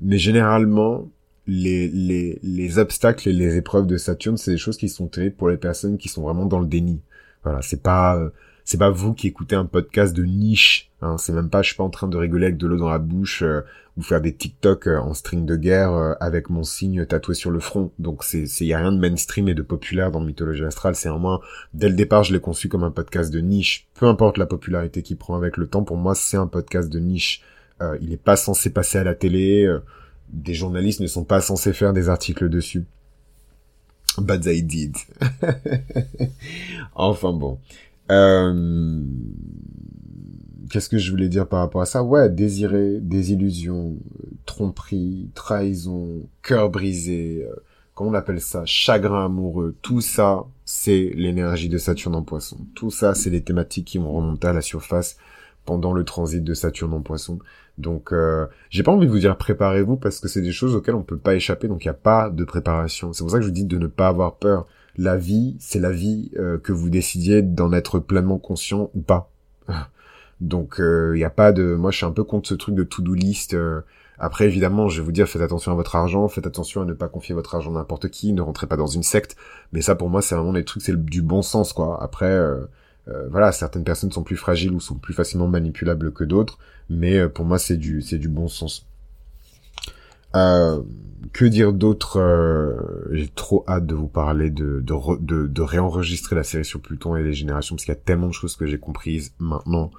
mais 0.00 0.18
généralement, 0.18 1.10
les, 1.46 1.88
les, 1.88 2.38
les 2.42 2.78
obstacles 2.78 3.28
et 3.28 3.32
les 3.32 3.56
épreuves 3.56 3.86
de 3.86 3.96
Saturne, 3.96 4.36
c'est 4.36 4.52
des 4.52 4.58
choses 4.58 4.76
qui 4.76 4.88
sont 4.88 5.08
terribles 5.08 5.36
pour 5.36 5.48
les 5.48 5.56
personnes 5.56 5.98
qui 5.98 6.08
sont 6.08 6.22
vraiment 6.22 6.46
dans 6.46 6.60
le 6.60 6.66
déni. 6.66 7.00
Voilà, 7.42 7.62
c'est 7.62 7.82
pas 7.82 8.18
c'est 8.64 8.78
pas 8.78 8.90
vous 8.90 9.14
qui 9.14 9.28
écoutez 9.28 9.56
un 9.56 9.64
podcast 9.64 10.14
de 10.14 10.24
niche. 10.24 10.90
Hein, 11.00 11.16
c'est 11.18 11.32
même 11.32 11.50
pas, 11.50 11.62
je 11.62 11.68
suis 11.68 11.76
pas 11.76 11.84
en 11.84 11.90
train 11.90 12.08
de 12.08 12.16
rigoler 12.16 12.46
avec 12.46 12.58
de 12.58 12.66
l'eau 12.66 12.76
dans 12.76 12.88
la 12.88 12.98
bouche 12.98 13.42
euh, 13.42 13.62
ou 13.96 14.02
faire 14.02 14.20
des 14.20 14.34
TikTok 14.34 14.86
euh, 14.86 14.98
en 14.98 15.14
string 15.14 15.44
de 15.44 15.56
guerre 15.56 15.92
euh, 15.92 16.14
avec 16.20 16.48
mon 16.48 16.62
signe 16.62 17.04
tatoué 17.04 17.34
sur 17.34 17.50
le 17.50 17.58
front. 17.58 17.90
Donc 17.98 18.22
c'est, 18.22 18.46
c'est 18.46 18.64
y 18.64 18.72
a 18.72 18.78
rien 18.78 18.92
de 18.92 18.98
mainstream 18.98 19.48
et 19.48 19.54
de 19.54 19.62
populaire 19.62 20.12
dans 20.12 20.20
Mythologie 20.20 20.64
astrale. 20.64 20.94
C'est 20.94 21.10
moins, 21.10 21.40
dès 21.74 21.88
le 21.88 21.96
départ, 21.96 22.22
je 22.22 22.32
l'ai 22.32 22.40
conçu 22.40 22.68
comme 22.68 22.84
un 22.84 22.92
podcast 22.92 23.32
de 23.32 23.40
niche. 23.40 23.88
Peu 23.94 24.06
importe 24.06 24.38
la 24.38 24.46
popularité 24.46 25.02
qu'il 25.02 25.16
prend 25.16 25.34
avec 25.34 25.56
le 25.56 25.66
temps, 25.66 25.82
pour 25.82 25.96
moi, 25.96 26.14
c'est 26.14 26.36
un 26.36 26.46
podcast 26.46 26.88
de 26.88 27.00
niche. 27.00 27.42
il 28.00 28.12
est 28.12 28.22
pas 28.22 28.36
censé 28.36 28.70
passer 28.70 28.98
à 28.98 29.04
la 29.04 29.16
télé. 29.16 29.68
Des 30.32 30.54
journalistes 30.54 31.00
ne 31.00 31.06
sont 31.06 31.24
pas 31.24 31.40
censés 31.40 31.72
faire 31.72 31.92
des 31.92 32.08
articles 32.08 32.48
dessus. 32.48 32.84
But 34.18 34.42
they 34.42 34.62
did. 34.62 34.96
enfin 36.94 37.32
bon. 37.32 37.58
Euh, 38.10 39.02
qu'est-ce 40.70 40.88
que 40.88 40.98
je 40.98 41.10
voulais 41.10 41.28
dire 41.28 41.46
par 41.46 41.60
rapport 41.60 41.82
à 41.82 41.86
ça? 41.86 42.02
Ouais, 42.02 42.28
désirer, 42.28 42.98
désillusion, 43.00 43.96
tromperie, 44.44 45.30
trahison, 45.34 46.28
cœur 46.42 46.70
brisé, 46.70 47.46
euh, 47.48 47.54
comment 47.94 48.10
on 48.10 48.14
appelle 48.14 48.40
ça? 48.40 48.64
Chagrin 48.66 49.26
amoureux, 49.26 49.76
tout 49.82 50.00
ça, 50.00 50.44
c'est 50.64 51.12
l'énergie 51.14 51.68
de 51.68 51.78
Saturne 51.78 52.14
en 52.14 52.22
poisson. 52.22 52.58
Tout 52.74 52.90
ça, 52.90 53.14
c'est 53.14 53.30
les 53.30 53.42
thématiques 53.42 53.86
qui 53.86 53.98
vont 53.98 54.12
remonter 54.12 54.48
à 54.48 54.52
la 54.52 54.62
surface 54.62 55.16
pendant 55.64 55.92
le 55.92 56.04
transit 56.04 56.42
de 56.42 56.54
Saturne 56.54 56.92
en 56.94 57.00
poisson. 57.00 57.38
Donc, 57.78 58.12
euh, 58.12 58.46
j'ai 58.70 58.82
pas 58.82 58.92
envie 58.92 59.06
de 59.06 59.10
vous 59.12 59.18
dire 59.18 59.36
préparez-vous 59.36 59.96
parce 59.96 60.20
que 60.20 60.28
c'est 60.28 60.42
des 60.42 60.52
choses 60.52 60.74
auxquelles 60.74 60.94
on 60.94 61.02
peut 61.02 61.16
pas 61.16 61.34
échapper, 61.34 61.68
donc 61.68 61.84
il 61.84 61.88
n'y 61.88 61.92
a 61.92 61.94
pas 61.94 62.30
de 62.30 62.44
préparation. 62.44 63.12
C'est 63.12 63.22
pour 63.24 63.30
ça 63.30 63.38
que 63.38 63.42
je 63.42 63.48
vous 63.48 63.54
dis 63.54 63.64
de 63.64 63.78
ne 63.78 63.86
pas 63.86 64.08
avoir 64.08 64.36
peur 64.36 64.66
la 64.96 65.16
vie, 65.16 65.56
c'est 65.58 65.80
la 65.80 65.90
vie 65.90 66.30
euh, 66.36 66.58
que 66.58 66.72
vous 66.72 66.90
décidiez 66.90 67.42
d'en 67.42 67.72
être 67.72 67.98
pleinement 67.98 68.38
conscient 68.38 68.90
ou 68.94 69.00
pas. 69.00 69.30
Donc 70.40 70.74
il 70.78 70.84
euh, 70.84 71.16
n'y 71.16 71.24
a 71.24 71.30
pas 71.30 71.52
de 71.52 71.74
moi 71.74 71.90
je 71.92 71.98
suis 71.98 72.06
un 72.06 72.10
peu 72.10 72.24
contre 72.24 72.48
ce 72.48 72.54
truc 72.54 72.74
de 72.74 72.82
to-do 72.82 73.14
list 73.14 73.54
euh. 73.54 73.82
après 74.18 74.46
évidemment, 74.46 74.88
je 74.88 75.00
vais 75.00 75.04
vous 75.04 75.12
dire 75.12 75.28
faites 75.28 75.40
attention 75.40 75.72
à 75.72 75.76
votre 75.76 75.94
argent, 75.94 76.26
faites 76.28 76.46
attention 76.46 76.82
à 76.82 76.84
ne 76.84 76.94
pas 76.94 77.08
confier 77.08 77.34
votre 77.34 77.54
argent 77.54 77.70
à 77.70 77.74
n'importe 77.74 78.08
qui, 78.10 78.32
ne 78.32 78.42
rentrez 78.42 78.66
pas 78.66 78.76
dans 78.76 78.88
une 78.88 79.04
secte, 79.04 79.36
mais 79.72 79.82
ça 79.82 79.94
pour 79.94 80.10
moi 80.10 80.20
c'est 80.20 80.34
vraiment 80.34 80.52
des 80.52 80.64
trucs 80.64 80.82
c'est 80.82 81.00
du 81.04 81.22
bon 81.22 81.42
sens 81.42 81.72
quoi. 81.72 82.02
Après 82.02 82.38
voilà, 83.30 83.52
certaines 83.52 83.84
personnes 83.84 84.12
sont 84.12 84.22
plus 84.22 84.36
fragiles 84.36 84.72
ou 84.72 84.80
sont 84.80 84.94
plus 84.94 85.14
facilement 85.14 85.48
manipulables 85.48 86.12
que 86.12 86.24
d'autres, 86.24 86.58
mais 86.88 87.28
pour 87.28 87.44
moi 87.44 87.58
c'est 87.58 87.76
du 87.76 88.00
c'est 88.00 88.18
du 88.18 88.28
bon 88.28 88.48
sens. 88.48 88.86
Euh, 90.34 90.80
que 91.32 91.44
dire 91.44 91.72
d'autre 91.72 92.18
euh, 92.18 92.74
J'ai 93.12 93.28
trop 93.28 93.64
hâte 93.68 93.86
de 93.86 93.94
vous 93.94 94.08
parler 94.08 94.50
de 94.50 94.80
de, 94.80 95.46
de, 95.46 95.62
réenregistrer 95.62 96.34
la 96.34 96.42
série 96.42 96.64
sur 96.64 96.80
Pluton 96.80 97.16
et 97.16 97.22
les 97.22 97.32
générations 97.32 97.76
parce 97.76 97.84
qu'il 97.84 97.94
y 97.94 97.96
a 97.96 98.00
tellement 98.00 98.28
de 98.28 98.32
choses 98.32 98.56
que 98.56 98.66
j'ai 98.66 98.78
comprises 98.78 99.32
maintenant 99.38 99.90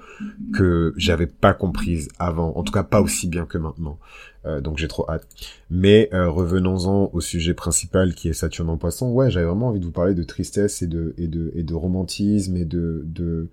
que 0.53 0.93
j'avais 0.97 1.27
pas 1.27 1.53
comprises 1.53 2.09
avant. 2.19 2.55
En 2.57 2.63
tout 2.63 2.73
cas, 2.73 2.83
pas 2.83 3.01
aussi 3.01 3.27
bien 3.27 3.45
que 3.45 3.57
maintenant. 3.57 3.99
Euh, 4.45 4.61
donc 4.61 4.77
j'ai 4.77 4.87
trop 4.87 5.09
hâte. 5.09 5.27
Mais 5.69 6.09
revenons-en 6.11 7.09
au 7.13 7.21
sujet 7.21 7.53
principal 7.53 8.13
qui 8.13 8.29
est 8.29 8.33
Saturne 8.33 8.69
en 8.69 8.77
Poisson. 8.77 9.09
Ouais, 9.11 9.31
j'avais 9.31 9.45
vraiment 9.45 9.67
envie 9.67 9.79
de 9.79 9.85
vous 9.85 9.91
parler 9.91 10.13
de 10.13 10.23
tristesse 10.23 10.81
et 10.81 10.87
de 10.87 11.13
et 11.17 11.27
de 11.27 11.51
et 11.55 11.63
de 11.63 11.73
romantisme 11.73 12.57
et 12.57 12.65
de 12.65 13.03
de 13.05 13.49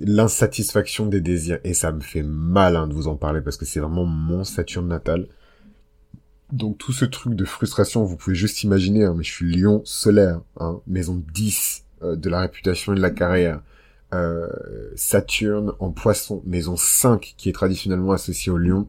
l'insatisfaction 0.00 1.06
des 1.06 1.20
désirs. 1.22 1.58
Et 1.64 1.72
ça 1.74 1.90
me 1.92 2.00
fait 2.00 2.22
mal 2.22 2.76
hein, 2.76 2.86
de 2.86 2.92
vous 2.92 3.08
en 3.08 3.16
parler 3.16 3.40
parce 3.40 3.56
que 3.56 3.64
c'est 3.64 3.80
vraiment 3.80 4.04
mon 4.04 4.44
Saturne 4.44 4.88
natal. 4.88 5.28
Donc 6.52 6.76
tout 6.76 6.92
ce 6.92 7.06
truc 7.06 7.34
de 7.34 7.46
frustration, 7.46 8.04
vous 8.04 8.16
pouvez 8.16 8.36
juste 8.36 8.62
imaginer, 8.62 9.04
hein, 9.04 9.14
mais 9.16 9.24
je 9.24 9.32
suis 9.32 9.56
lion 9.56 9.80
solaire, 9.86 10.42
hein, 10.60 10.80
maison 10.86 11.22
10 11.32 11.84
euh, 12.02 12.14
de 12.14 12.28
la 12.28 12.40
réputation 12.40 12.92
et 12.92 12.96
de 12.96 13.00
la 13.00 13.10
carrière. 13.10 13.62
Euh, 14.12 14.46
Saturne 14.94 15.72
en 15.80 15.90
poisson, 15.90 16.42
maison 16.44 16.76
5 16.76 17.34
qui 17.38 17.48
est 17.48 17.52
traditionnellement 17.52 18.12
associée 18.12 18.52
au 18.52 18.58
lion. 18.58 18.86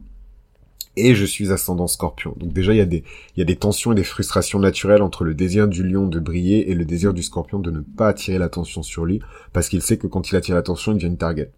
Et 0.96 1.14
je 1.14 1.24
suis 1.24 1.52
ascendant 1.52 1.86
scorpion. 1.86 2.34
Donc 2.36 2.52
déjà, 2.52 2.72
il 2.72 2.76
y, 2.76 2.80
a 2.80 2.84
des, 2.86 3.04
y 3.36 3.56
tensions 3.56 3.92
et 3.92 3.94
des 3.96 4.04
frustrations 4.04 4.60
naturelles 4.60 5.02
entre 5.02 5.24
le 5.24 5.34
désir 5.34 5.66
du 5.66 5.82
lion 5.82 6.06
de 6.06 6.20
briller 6.20 6.70
et 6.70 6.74
le 6.74 6.84
désir 6.84 7.12
du 7.12 7.22
scorpion 7.22 7.58
de 7.58 7.70
ne 7.70 7.80
pas 7.80 8.08
attirer 8.08 8.38
l'attention 8.38 8.82
sur 8.82 9.04
lui, 9.04 9.20
parce 9.52 9.68
qu'il 9.68 9.82
sait 9.82 9.96
que 9.96 10.06
quand 10.06 10.30
il 10.30 10.36
attire 10.36 10.54
l'attention, 10.54 10.92
il 10.92 10.96
devient 10.96 11.06
une 11.06 11.18
target. 11.18 11.50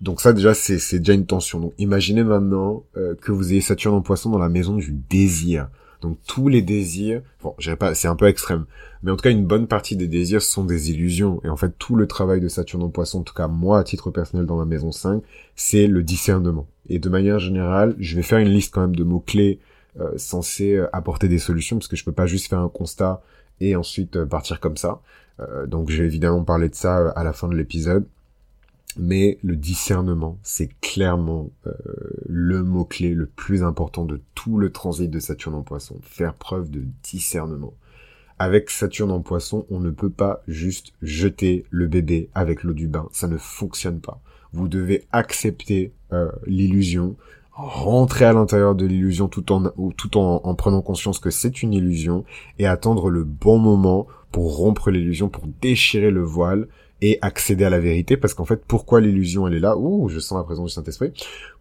Donc 0.00 0.20
ça 0.20 0.32
déjà 0.32 0.54
c'est 0.54 0.98
déjà 0.98 1.14
une 1.14 1.26
tension. 1.26 1.60
Donc 1.60 1.74
imaginez 1.78 2.22
maintenant 2.22 2.84
euh, 2.96 3.14
que 3.20 3.32
vous 3.32 3.52
ayez 3.52 3.60
Saturne 3.60 3.96
en 3.96 4.00
Poisson 4.00 4.30
dans 4.30 4.38
la 4.38 4.48
maison 4.48 4.76
du 4.76 4.92
désir. 4.92 5.68
Donc 6.00 6.18
tous 6.26 6.48
les 6.48 6.62
désirs, 6.62 7.22
bon, 7.42 7.54
je 7.58 7.72
pas, 7.74 7.94
c'est 7.94 8.08
un 8.08 8.16
peu 8.16 8.26
extrême, 8.26 8.66
mais 9.02 9.10
en 9.10 9.16
tout 9.16 9.22
cas 9.22 9.30
une 9.30 9.46
bonne 9.46 9.66
partie 9.66 9.96
des 9.96 10.06
désirs 10.06 10.42
sont 10.42 10.64
des 10.64 10.90
illusions. 10.90 11.40
Et 11.44 11.48
en 11.48 11.56
fait 11.56 11.72
tout 11.78 11.96
le 11.96 12.06
travail 12.06 12.40
de 12.40 12.48
Saturne 12.48 12.82
en 12.82 12.88
Poisson, 12.88 13.20
en 13.20 13.22
tout 13.22 13.34
cas 13.34 13.48
moi 13.48 13.78
à 13.78 13.84
titre 13.84 14.10
personnel 14.10 14.46
dans 14.46 14.56
ma 14.56 14.64
maison 14.64 14.92
5, 14.92 15.22
c'est 15.56 15.86
le 15.86 16.02
discernement. 16.02 16.66
Et 16.88 16.98
de 16.98 17.08
manière 17.08 17.38
générale, 17.38 17.96
je 17.98 18.16
vais 18.16 18.22
faire 18.22 18.38
une 18.38 18.48
liste 18.48 18.72
quand 18.72 18.80
même 18.80 18.96
de 18.96 19.04
mots 19.04 19.20
clés 19.20 19.58
euh, 20.00 20.12
censés 20.16 20.74
euh, 20.74 20.88
apporter 20.92 21.28
des 21.28 21.38
solutions, 21.38 21.76
parce 21.76 21.88
que 21.88 21.96
je 21.96 22.04
peux 22.04 22.12
pas 22.12 22.26
juste 22.26 22.48
faire 22.48 22.60
un 22.60 22.68
constat 22.68 23.22
et 23.60 23.74
ensuite 23.74 24.24
partir 24.24 24.60
comme 24.60 24.76
ça. 24.76 25.00
donc 25.66 25.90
je 25.90 26.00
vais 26.00 26.06
évidemment 26.06 26.44
parler 26.44 26.68
de 26.68 26.76
ça 26.76 27.10
à 27.10 27.24
la 27.24 27.32
fin 27.32 27.48
de 27.48 27.56
l'épisode 27.56 28.06
mais 28.96 29.38
le 29.42 29.56
discernement, 29.56 30.38
c'est 30.42 30.70
clairement 30.80 31.50
euh, 31.66 31.72
le 32.26 32.62
mot-clé 32.62 33.14
le 33.14 33.26
plus 33.26 33.62
important 33.62 34.04
de 34.04 34.20
tout 34.34 34.58
le 34.58 34.70
transit 34.70 35.10
de 35.10 35.20
Saturne 35.20 35.54
en 35.54 35.62
poisson. 35.62 35.96
Faire 36.02 36.34
preuve 36.34 36.70
de 36.70 36.84
discernement. 37.02 37.74
Avec 38.38 38.70
Saturne 38.70 39.10
en 39.10 39.20
poisson, 39.20 39.66
on 39.70 39.80
ne 39.80 39.90
peut 39.90 40.10
pas 40.10 40.42
juste 40.46 40.92
jeter 41.02 41.64
le 41.70 41.86
bébé 41.86 42.30
avec 42.34 42.62
l'eau 42.62 42.72
du 42.72 42.88
bain. 42.88 43.08
Ça 43.12 43.28
ne 43.28 43.36
fonctionne 43.36 44.00
pas. 44.00 44.20
Vous 44.52 44.68
devez 44.68 45.04
accepter 45.12 45.92
euh, 46.12 46.30
l'illusion, 46.46 47.16
rentrer 47.52 48.24
à 48.24 48.32
l'intérieur 48.32 48.74
de 48.74 48.86
l'illusion 48.86 49.28
tout 49.28 49.52
en 49.52 49.70
tout 49.96 50.16
en, 50.16 50.40
en 50.44 50.54
prenant 50.54 50.80
conscience 50.80 51.18
que 51.18 51.30
c'est 51.30 51.62
une 51.62 51.74
illusion 51.74 52.24
et 52.58 52.66
attendre 52.66 53.10
le 53.10 53.24
bon 53.24 53.58
moment 53.58 54.06
pour 54.30 54.56
rompre 54.56 54.90
l'illusion, 54.90 55.28
pour 55.28 55.46
déchirer 55.60 56.10
le 56.10 56.22
voile 56.22 56.68
et 57.00 57.18
accéder 57.22 57.64
à 57.64 57.70
la 57.70 57.78
vérité 57.78 58.16
parce 58.16 58.34
qu'en 58.34 58.44
fait 58.44 58.62
pourquoi 58.66 59.00
l'illusion 59.00 59.46
elle 59.46 59.54
est 59.54 59.60
là? 59.60 59.76
Ouh 59.76 60.08
je 60.08 60.18
sens 60.18 60.36
la 60.36 60.44
présence 60.44 60.70
du 60.70 60.74
Saint-Esprit. 60.74 61.12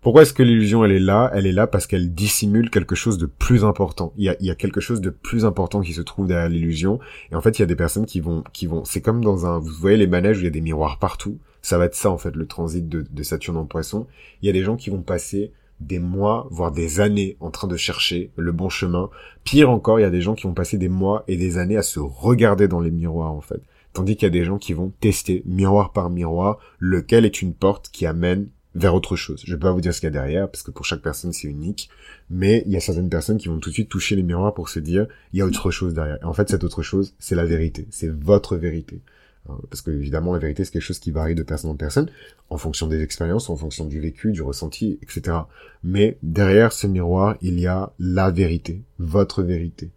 Pourquoi 0.01 0.23
est-ce 0.23 0.33
que 0.33 0.43
l'illusion 0.43 0.83
elle 0.83 0.91
est 0.91 0.99
là? 0.99 1.31
Elle 1.33 1.45
est 1.45 1.51
là 1.51 1.67
parce 1.67 1.87
qu'elle 1.87 2.13
dissimule 2.13 2.69
quelque 2.69 2.95
chose 2.95 3.17
de 3.17 3.25
plus 3.25 3.63
important. 3.63 4.13
Il 4.17 4.23
y 4.25 4.29
a, 4.29 4.35
il 4.39 4.45
y 4.45 4.51
a 4.51 4.55
quelque 4.55 4.81
chose 4.81 5.01
de 5.01 5.09
plus 5.09 5.45
important 5.45 5.81
qui 5.81 5.93
se 5.93 6.01
trouve 6.01 6.27
derrière 6.27 6.49
l'illusion. 6.49 6.99
Et 7.31 7.35
en 7.35 7.41
fait 7.41 7.59
il 7.59 7.61
y 7.61 7.63
a 7.63 7.67
des 7.67 7.75
personnes 7.75 8.05
qui 8.05 8.19
vont 8.19 8.43
qui 8.53 8.67
vont 8.67 8.83
c'est 8.85 9.01
comme 9.01 9.23
dans 9.23 9.45
un 9.45 9.59
vous 9.59 9.73
voyez 9.79 9.97
les 9.97 10.07
manèges 10.07 10.37
où 10.37 10.41
il 10.41 10.45
y 10.45 10.47
a 10.47 10.51
des 10.51 10.61
miroirs 10.61 10.99
partout. 10.99 11.37
Ça 11.61 11.77
va 11.77 11.85
être 11.85 11.95
ça 11.95 12.09
en 12.09 12.17
fait 12.17 12.35
le 12.35 12.47
transit 12.47 12.87
de, 12.87 13.05
de 13.09 13.23
Saturne 13.23 13.57
en 13.57 13.65
Poisson. 13.65 14.07
Il 14.41 14.47
y 14.47 14.49
a 14.49 14.53
des 14.53 14.63
gens 14.63 14.75
qui 14.75 14.89
vont 14.89 15.01
passer 15.01 15.51
des 15.79 15.99
mois, 15.99 16.47
voire 16.49 16.71
des 16.71 16.99
années 16.99 17.37
en 17.39 17.51
train 17.51 17.67
de 17.67 17.77
chercher 17.77 18.31
le 18.35 18.51
bon 18.51 18.69
chemin. 18.69 19.09
Pire 19.43 19.69
encore, 19.69 19.99
il 19.99 20.03
y 20.03 20.05
a 20.05 20.09
des 20.09 20.21
gens 20.21 20.33
qui 20.33 20.47
vont 20.47 20.53
passer 20.53 20.77
des 20.77 20.89
mois 20.89 21.23
et 21.27 21.37
des 21.37 21.57
années 21.57 21.77
à 21.77 21.83
se 21.83 21.99
regarder 21.99 22.67
dans 22.67 22.79
les 22.79 22.91
miroirs, 22.91 23.31
en 23.31 23.41
fait. 23.41 23.61
Tandis 23.97 24.15
qu'il 24.15 24.27
y 24.27 24.27
a 24.27 24.29
des 24.29 24.43
gens 24.43 24.59
qui 24.59 24.73
vont 24.73 24.93
tester 24.99 25.41
miroir 25.47 25.91
par 25.91 26.11
miroir 26.11 26.59
lequel 26.77 27.25
est 27.25 27.41
une 27.41 27.55
porte 27.55 27.89
qui 27.91 28.05
amène 28.05 28.47
vers 28.75 28.93
autre 28.93 29.15
chose. 29.15 29.41
Je 29.43 29.55
vais 29.55 29.59
pas 29.59 29.71
vous 29.71 29.81
dire 29.81 29.91
ce 29.91 30.01
qu'il 30.01 30.05
y 30.05 30.09
a 30.09 30.11
derrière 30.11 30.51
parce 30.51 30.61
que 30.61 30.69
pour 30.69 30.85
chaque 30.85 31.01
personne 31.01 31.33
c'est 31.33 31.47
unique, 31.47 31.89
mais 32.29 32.61
il 32.67 32.73
y 32.73 32.77
a 32.77 32.79
certaines 32.79 33.09
personnes 33.09 33.39
qui 33.39 33.47
vont 33.47 33.57
tout 33.57 33.69
de 33.69 33.73
suite 33.73 33.89
toucher 33.89 34.15
les 34.15 34.21
miroirs 34.21 34.53
pour 34.53 34.69
se 34.69 34.79
dire 34.79 35.07
il 35.33 35.39
y 35.39 35.41
a 35.41 35.47
autre 35.47 35.71
chose 35.71 35.95
derrière. 35.95 36.19
Et 36.21 36.25
en 36.25 36.33
fait 36.33 36.47
cette 36.47 36.63
autre 36.63 36.83
chose 36.83 37.15
c'est 37.17 37.33
la 37.33 37.45
vérité, 37.45 37.87
c'est 37.89 38.13
votre 38.13 38.55
vérité. 38.55 39.01
Hein, 39.49 39.57
parce 39.71 39.81
que 39.81 39.89
évidemment 39.89 40.31
la 40.31 40.37
vérité 40.37 40.63
c'est 40.63 40.73
quelque 40.73 40.83
chose 40.83 40.99
qui 40.99 41.09
varie 41.09 41.33
de 41.33 41.41
personne 41.41 41.71
en 41.71 41.75
personne 41.75 42.11
en 42.51 42.57
fonction 42.59 42.85
des 42.85 43.01
expériences, 43.01 43.49
en 43.49 43.55
fonction 43.55 43.85
du 43.85 43.99
vécu, 43.99 44.31
du 44.31 44.43
ressenti, 44.43 44.99
etc. 45.01 45.37
Mais 45.83 46.19
derrière 46.21 46.71
ce 46.71 46.85
miroir 46.85 47.35
il 47.41 47.59
y 47.59 47.65
a 47.65 47.93
la 47.97 48.29
vérité, 48.29 48.83
votre 48.99 49.41
vérité. 49.41 49.89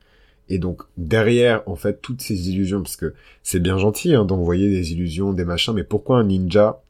Et 0.51 0.59
donc 0.59 0.83
derrière 0.99 1.63
en 1.67 1.77
fait 1.77 2.03
toutes 2.03 2.21
ces 2.21 2.51
illusions, 2.51 2.83
parce 2.83 2.97
que 2.97 3.15
c'est 3.43 3.61
bien 3.61 3.79
gentil 3.79 4.15
hein, 4.15 4.25
d'envoyer 4.25 4.69
des 4.69 4.93
illusions, 4.93 5.33
des 5.33 5.45
machins, 5.45 5.73
mais 5.73 5.85
pourquoi 5.85 6.19
un 6.19 6.25
ninja 6.25 6.83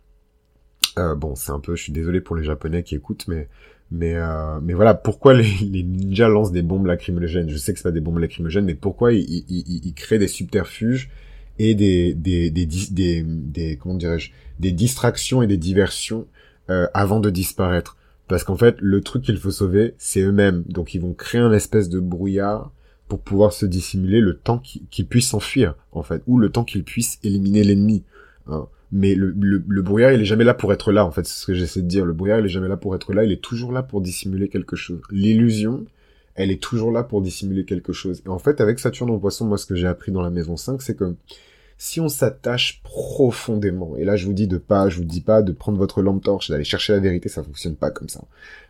euh, 0.99 1.15
Bon, 1.15 1.37
c'est 1.37 1.53
un 1.53 1.61
peu, 1.61 1.77
je 1.77 1.83
suis 1.83 1.93
désolé 1.93 2.23
pour 2.23 2.37
les 2.37 2.43
Japonais 2.43 2.83
qui 2.83 2.95
écoutent, 2.95 3.29
mais 3.29 3.49
mais 3.91 4.15
euh, 4.15 4.61
mais 4.63 4.73
voilà, 4.73 4.95
pourquoi 4.95 5.35
les, 5.35 5.83
ninjas 5.83 6.29
lancent 6.29 6.53
des 6.53 6.63
bombes 6.63 6.87
lacrymogènes? 6.87 7.51
Je 7.51 7.59
sais 7.59 7.73
que 7.73 7.79
c'est 7.79 7.85
pas 7.85 7.91
des 7.91 8.01
bombes 8.01 8.19
lacrymogènes, 8.19 8.65
mais 8.65 8.75
pourquoi 8.75 9.13
ils, 9.13 9.45
ils, 9.49 9.85
ils, 9.87 9.95
créent 9.95 10.19
des 10.19 10.29
subterfuges 10.29 11.11
et 11.59 11.75
des 11.75 12.15
des 12.15 12.51
des 12.51 12.67
des, 12.67 13.23
des, 13.23 13.77
comment 13.77 13.95
dirais-je 13.95 14.31
des 14.59 14.73
distractions 14.73 15.43
et 15.43 15.47
des 15.47 15.59
diversions 15.59 16.27
euh, 16.71 16.87
avant 16.95 17.21
de 17.21 17.29
disparaître? 17.29 17.99
Parce 18.27 18.45
qu'en 18.45 18.57
fait, 18.57 18.77
le 18.81 19.03
truc 19.03 19.25
qu'il 19.25 19.37
faut 19.37 19.51
sauver, 19.51 19.95
c'est 19.99 20.21
eux-mêmes. 20.21 20.63
Donc 20.67 20.95
ils 20.95 21.01
vont 21.01 21.13
créer 21.13 21.41
un 21.43 21.53
espèce 21.53 21.91
de 21.91 22.01
brouillard 22.01 22.73
pour 23.11 23.21
pouvoir 23.21 23.53
se 23.53 23.67
dissimuler 23.67 24.21
le 24.21 24.37
temps 24.37 24.63
qu'ils 24.91 25.07
puissent 25.07 25.31
s'enfuir, 25.31 25.75
en 25.91 26.05
fait, 26.05 26.23
ou 26.29 26.39
le 26.39 26.49
temps 26.49 26.63
qu'ils 26.63 26.85
puissent 26.85 27.19
éliminer 27.25 27.65
l'ennemi. 27.65 28.05
Hein. 28.47 28.69
Mais 28.93 29.17
le, 29.17 29.35
le, 29.37 29.61
le, 29.67 29.83
brouillard, 29.83 30.13
il 30.13 30.21
est 30.21 30.25
jamais 30.25 30.45
là 30.45 30.55
pour 30.55 30.73
être 30.73 30.93
là, 30.93 31.05
en 31.05 31.11
fait, 31.11 31.27
c'est 31.27 31.41
ce 31.41 31.45
que 31.45 31.53
j'essaie 31.53 31.83
de 31.83 31.89
dire. 31.89 32.05
Le 32.05 32.13
brouillard, 32.13 32.39
il 32.39 32.47
est 32.47 32.51
jamais 32.51 32.69
là 32.69 32.77
pour 32.77 32.95
être 32.95 33.13
là, 33.13 33.25
il 33.25 33.33
est 33.33 33.43
toujours 33.43 33.73
là 33.73 33.83
pour 33.83 34.01
dissimuler 34.01 34.49
quelque 34.49 34.77
chose. 34.77 35.01
L'illusion, 35.11 35.87
elle 36.37 36.53
est 36.53 36.63
toujours 36.63 36.93
là 36.93 37.03
pour 37.03 37.21
dissimuler 37.21 37.65
quelque 37.65 37.93
chose. 37.93 38.23
Et 38.25 38.29
en 38.29 38.39
fait, 38.39 38.61
avec 38.61 38.79
Saturne 38.79 39.11
en 39.11 39.19
poisson, 39.19 39.45
moi, 39.45 39.59
ce 39.59 39.67
que 39.67 39.75
j'ai 39.75 39.89
appris 39.89 40.13
dans 40.13 40.23
la 40.23 40.31
maison 40.31 40.57
5, 40.57 40.81
c'est 40.81 40.95
que 40.95 41.17
si 41.83 41.99
on 41.99 42.11
s'attache 42.11 42.83
profondément, 42.83 43.97
et 43.97 44.05
là 44.05 44.15
je 44.15 44.27
vous 44.27 44.35
dis 44.35 44.47
de 44.47 44.59
pas, 44.59 44.91
je 44.91 44.99
vous 44.99 45.05
dis 45.05 45.23
pas 45.23 45.41
de 45.41 45.51
prendre 45.51 45.79
votre 45.79 46.03
lampe 46.03 46.23
torche 46.23 46.51
d'aller 46.51 46.63
chercher 46.63 46.93
la 46.93 46.99
vérité, 46.99 47.31
ça 47.31 47.43
fonctionne 47.43 47.75
pas 47.75 47.91
comme 47.91 48.11
ça. 48.11 48.23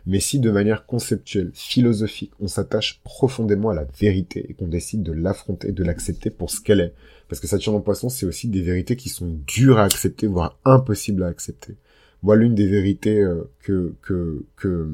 Mais 0.05 0.21
si 0.21 0.39
de 0.39 0.49
manière 0.49 0.85
conceptuelle, 0.85 1.51
philosophique, 1.53 2.31
on 2.39 2.47
s'attache 2.47 3.01
profondément 3.03 3.71
à 3.71 3.73
la 3.73 3.85
vérité 3.99 4.45
et 4.47 4.53
qu'on 4.53 4.69
décide 4.69 5.03
de 5.03 5.11
l'affronter, 5.11 5.73
de 5.73 5.83
l'accepter 5.83 6.29
pour 6.29 6.51
ce 6.51 6.61
qu'elle 6.61 6.79
est, 6.79 6.93
parce 7.27 7.41
que 7.41 7.47
Saturne 7.47 7.75
en 7.75 7.81
poisson, 7.81 8.07
c'est 8.07 8.25
aussi 8.25 8.47
des 8.47 8.61
vérités 8.61 8.95
qui 8.95 9.09
sont 9.09 9.37
dures 9.45 9.77
à 9.77 9.83
accepter, 9.83 10.27
voire 10.27 10.57
impossibles 10.63 11.23
à 11.23 11.27
accepter. 11.27 11.75
Moi, 12.23 12.37
l'une 12.37 12.55
des 12.55 12.67
vérités 12.67 13.19
euh, 13.19 13.43
que, 13.61 13.93
que, 14.01 14.45
que, 14.55 14.87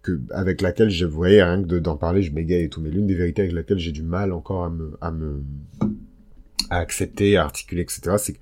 que, 0.00 0.18
avec 0.30 0.62
laquelle 0.62 0.88
je 0.88 1.04
voyais, 1.04 1.44
rien 1.44 1.62
que 1.62 1.78
d'en 1.78 1.98
parler, 1.98 2.22
je 2.22 2.32
m'égaye 2.32 2.64
et 2.64 2.68
tout, 2.70 2.80
mais 2.80 2.88
l'une 2.88 3.06
des 3.06 3.14
vérités 3.14 3.42
avec 3.42 3.52
laquelle 3.52 3.78
j'ai 3.78 3.92
du 3.92 4.02
mal 4.02 4.32
encore 4.32 4.64
à 4.64 4.70
me, 4.70 4.96
à 5.02 5.10
me, 5.10 5.42
accepter, 6.70 7.36
à 7.36 7.44
articuler, 7.44 7.82
etc. 7.82 8.16
C'est 8.18 8.36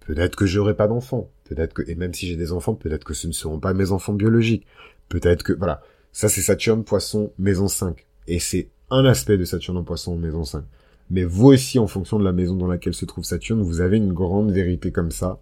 peut-être 0.00 0.36
que 0.36 0.46
j'aurai 0.46 0.74
pas 0.74 0.88
d'enfants, 0.88 1.30
peut-être 1.44 1.74
que, 1.74 1.82
et 1.88 1.94
même 1.94 2.14
si 2.14 2.26
j'ai 2.26 2.36
des 2.36 2.52
enfants, 2.52 2.74
peut-être 2.74 3.04
que 3.04 3.14
ce 3.14 3.26
ne 3.26 3.32
seront 3.32 3.60
pas 3.60 3.74
mes 3.74 3.92
enfants 3.92 4.14
biologiques, 4.14 4.66
peut-être 5.08 5.42
que, 5.42 5.52
voilà. 5.52 5.82
Ça, 6.12 6.28
c'est 6.28 6.42
Saturne, 6.42 6.84
Poisson, 6.84 7.32
Maison 7.38 7.68
5. 7.68 8.06
Et 8.26 8.38
c'est 8.38 8.70
un 8.90 9.04
aspect 9.04 9.36
de 9.36 9.44
Saturne 9.44 9.76
en 9.76 9.84
Poisson, 9.84 10.16
Maison 10.16 10.44
5. 10.44 10.64
Mais 11.10 11.24
vous 11.24 11.48
aussi, 11.48 11.78
en 11.78 11.86
fonction 11.86 12.18
de 12.18 12.24
la 12.24 12.32
maison 12.32 12.54
dans 12.54 12.66
laquelle 12.66 12.94
se 12.94 13.04
trouve 13.04 13.24
Saturne, 13.24 13.62
vous 13.62 13.80
avez 13.80 13.96
une 13.96 14.12
grande 14.12 14.52
vérité 14.52 14.92
comme 14.92 15.10
ça, 15.10 15.40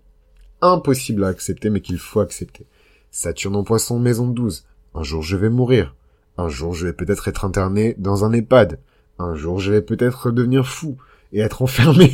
impossible 0.60 1.24
à 1.24 1.28
accepter, 1.28 1.70
mais 1.70 1.80
qu'il 1.80 1.98
faut 1.98 2.20
accepter. 2.20 2.66
Saturne 3.10 3.56
en 3.56 3.64
Poisson, 3.64 3.98
Maison 3.98 4.28
12. 4.28 4.66
Un 4.94 5.02
jour, 5.02 5.22
je 5.22 5.36
vais 5.36 5.50
mourir. 5.50 5.94
Un 6.38 6.48
jour, 6.48 6.74
je 6.74 6.86
vais 6.86 6.92
peut-être 6.92 7.28
être 7.28 7.44
interné 7.44 7.94
dans 7.98 8.24
un 8.24 8.32
EHPAD. 8.32 8.78
Un 9.18 9.34
jour, 9.34 9.58
je 9.58 9.72
vais 9.72 9.82
peut-être 9.82 10.30
devenir 10.30 10.66
fou 10.66 10.96
et 11.32 11.40
être 11.40 11.62
enfermé. 11.62 12.10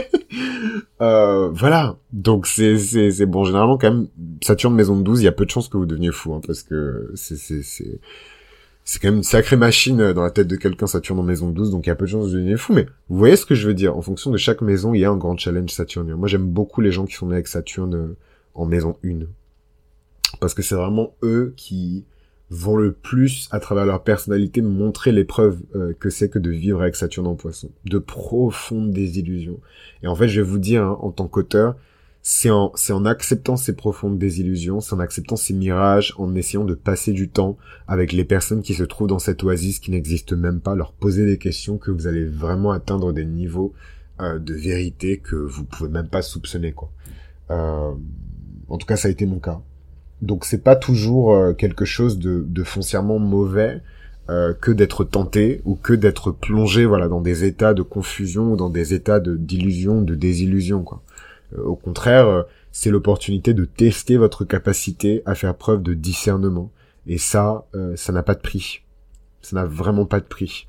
euh, 1.00 1.50
voilà. 1.50 1.96
Donc 2.12 2.46
c'est 2.46 2.78
c'est 2.78 3.10
c'est 3.10 3.26
bon 3.26 3.44
généralement 3.44 3.78
quand 3.78 3.92
même 3.92 4.08
Saturne 4.42 4.74
maison 4.74 4.96
de 4.96 5.02
12, 5.02 5.20
il 5.20 5.24
y 5.24 5.28
a 5.28 5.32
peu 5.32 5.44
de 5.44 5.50
chances 5.50 5.68
que 5.68 5.76
vous 5.76 5.86
deveniez 5.86 6.12
fou 6.12 6.34
hein, 6.34 6.40
parce 6.46 6.62
que 6.62 7.10
c'est 7.14 7.36
c'est 7.36 7.62
c'est 7.62 8.00
c'est 8.84 9.00
quand 9.00 9.08
même 9.08 9.16
une 9.16 9.22
sacrée 9.22 9.56
machine 9.56 10.12
dans 10.12 10.22
la 10.22 10.30
tête 10.30 10.46
de 10.46 10.56
quelqu'un 10.56 10.86
Saturne 10.86 11.18
en 11.18 11.22
maison 11.22 11.48
de 11.48 11.54
12, 11.54 11.70
donc 11.70 11.86
il 11.86 11.88
y 11.88 11.92
a 11.92 11.94
peu 11.94 12.04
de 12.04 12.10
chances 12.10 12.26
vous 12.26 12.34
deveniez 12.34 12.58
fou. 12.58 12.74
Mais 12.74 12.86
vous 13.08 13.16
voyez 13.16 13.36
ce 13.36 13.46
que 13.46 13.54
je 13.54 13.66
veux 13.66 13.72
dire 13.74 13.96
En 13.96 14.02
fonction 14.02 14.30
de 14.30 14.36
chaque 14.36 14.60
maison, 14.60 14.92
il 14.92 15.00
y 15.00 15.04
a 15.06 15.10
un 15.10 15.16
grand 15.16 15.38
challenge 15.38 15.70
saturnien. 15.70 16.16
Moi, 16.16 16.28
j'aime 16.28 16.46
beaucoup 16.46 16.82
les 16.82 16.92
gens 16.92 17.06
qui 17.06 17.14
sont 17.14 17.26
nés 17.26 17.34
avec 17.34 17.48
Saturne 17.48 17.94
euh, 17.94 18.16
en 18.54 18.66
maison 18.66 18.98
1. 19.02 19.20
Parce 20.38 20.52
que 20.52 20.60
c'est 20.60 20.74
vraiment 20.74 21.14
eux 21.22 21.54
qui 21.56 22.04
vont 22.54 22.76
le 22.76 22.92
plus, 22.92 23.48
à 23.50 23.58
travers 23.58 23.84
leur 23.84 24.02
personnalité, 24.02 24.62
montrer 24.62 25.10
l'épreuve 25.10 25.60
euh, 25.74 25.92
que 25.98 26.08
c'est 26.08 26.28
que 26.28 26.38
de 26.38 26.50
vivre 26.50 26.80
avec 26.80 26.94
Saturne 26.94 27.26
en 27.26 27.34
poisson. 27.34 27.70
De 27.84 27.98
profondes 27.98 28.92
désillusions. 28.92 29.58
Et 30.02 30.06
en 30.06 30.14
fait, 30.14 30.28
je 30.28 30.40
vais 30.40 30.46
vous 30.46 30.58
dire, 30.58 30.84
hein, 30.84 30.98
en 31.00 31.10
tant 31.10 31.26
qu'auteur, 31.26 31.74
c'est 32.22 32.50
en, 32.50 32.72
en 32.90 33.04
acceptant 33.04 33.56
ces 33.56 33.74
profondes 33.74 34.18
désillusions, 34.18 34.80
c'est 34.80 34.94
en 34.94 35.00
acceptant 35.00 35.36
ces 35.36 35.52
mirages, 35.52 36.14
en 36.16 36.34
essayant 36.34 36.64
de 36.64 36.74
passer 36.74 37.12
du 37.12 37.28
temps 37.28 37.58
avec 37.88 38.12
les 38.12 38.24
personnes 38.24 38.62
qui 38.62 38.74
se 38.74 38.84
trouvent 38.84 39.08
dans 39.08 39.18
cette 39.18 39.42
oasis 39.42 39.80
qui 39.80 39.90
n'existe 39.90 40.32
même 40.32 40.60
pas, 40.60 40.74
leur 40.74 40.92
poser 40.92 41.26
des 41.26 41.38
questions 41.38 41.76
que 41.76 41.90
vous 41.90 42.06
allez 42.06 42.24
vraiment 42.24 42.70
atteindre 42.70 43.12
des 43.12 43.24
niveaux 43.24 43.74
euh, 44.20 44.38
de 44.38 44.54
vérité 44.54 45.18
que 45.18 45.34
vous 45.34 45.64
pouvez 45.64 45.90
même 45.90 46.08
pas 46.08 46.22
soupçonner, 46.22 46.72
quoi. 46.72 46.90
Euh, 47.50 47.92
en 48.68 48.78
tout 48.78 48.86
cas, 48.86 48.96
ça 48.96 49.08
a 49.08 49.10
été 49.10 49.26
mon 49.26 49.40
cas. 49.40 49.60
Donc 50.22 50.44
c'est 50.44 50.62
pas 50.62 50.76
toujours 50.76 51.34
euh, 51.34 51.52
quelque 51.52 51.84
chose 51.84 52.18
de, 52.18 52.44
de 52.46 52.64
foncièrement 52.64 53.18
mauvais 53.18 53.82
euh, 54.30 54.54
que 54.54 54.70
d'être 54.70 55.04
tenté 55.04 55.60
ou 55.64 55.74
que 55.74 55.92
d'être 55.92 56.30
plongé 56.30 56.86
voilà 56.86 57.08
dans 57.08 57.20
des 57.20 57.44
états 57.44 57.74
de 57.74 57.82
confusion 57.82 58.52
ou 58.52 58.56
dans 58.56 58.70
des 58.70 58.94
états 58.94 59.20
de 59.20 59.36
d'illusion, 59.36 60.00
de 60.02 60.14
désillusion 60.14 60.82
quoi. 60.82 61.02
Euh, 61.56 61.62
au 61.62 61.76
contraire, 61.76 62.44
c'est 62.72 62.90
l'opportunité 62.90 63.54
de 63.54 63.64
tester 63.64 64.16
votre 64.16 64.44
capacité 64.44 65.22
à 65.26 65.34
faire 65.34 65.54
preuve 65.54 65.82
de 65.82 65.94
discernement 65.94 66.70
et 67.06 67.18
ça 67.18 67.66
ça 67.96 68.12
n'a 68.12 68.22
pas 68.22 68.34
de 68.34 68.40
prix. 68.40 68.82
Ça 69.42 69.56
n'a 69.56 69.66
vraiment 69.66 70.06
pas 70.06 70.20
de 70.20 70.26
prix 70.26 70.68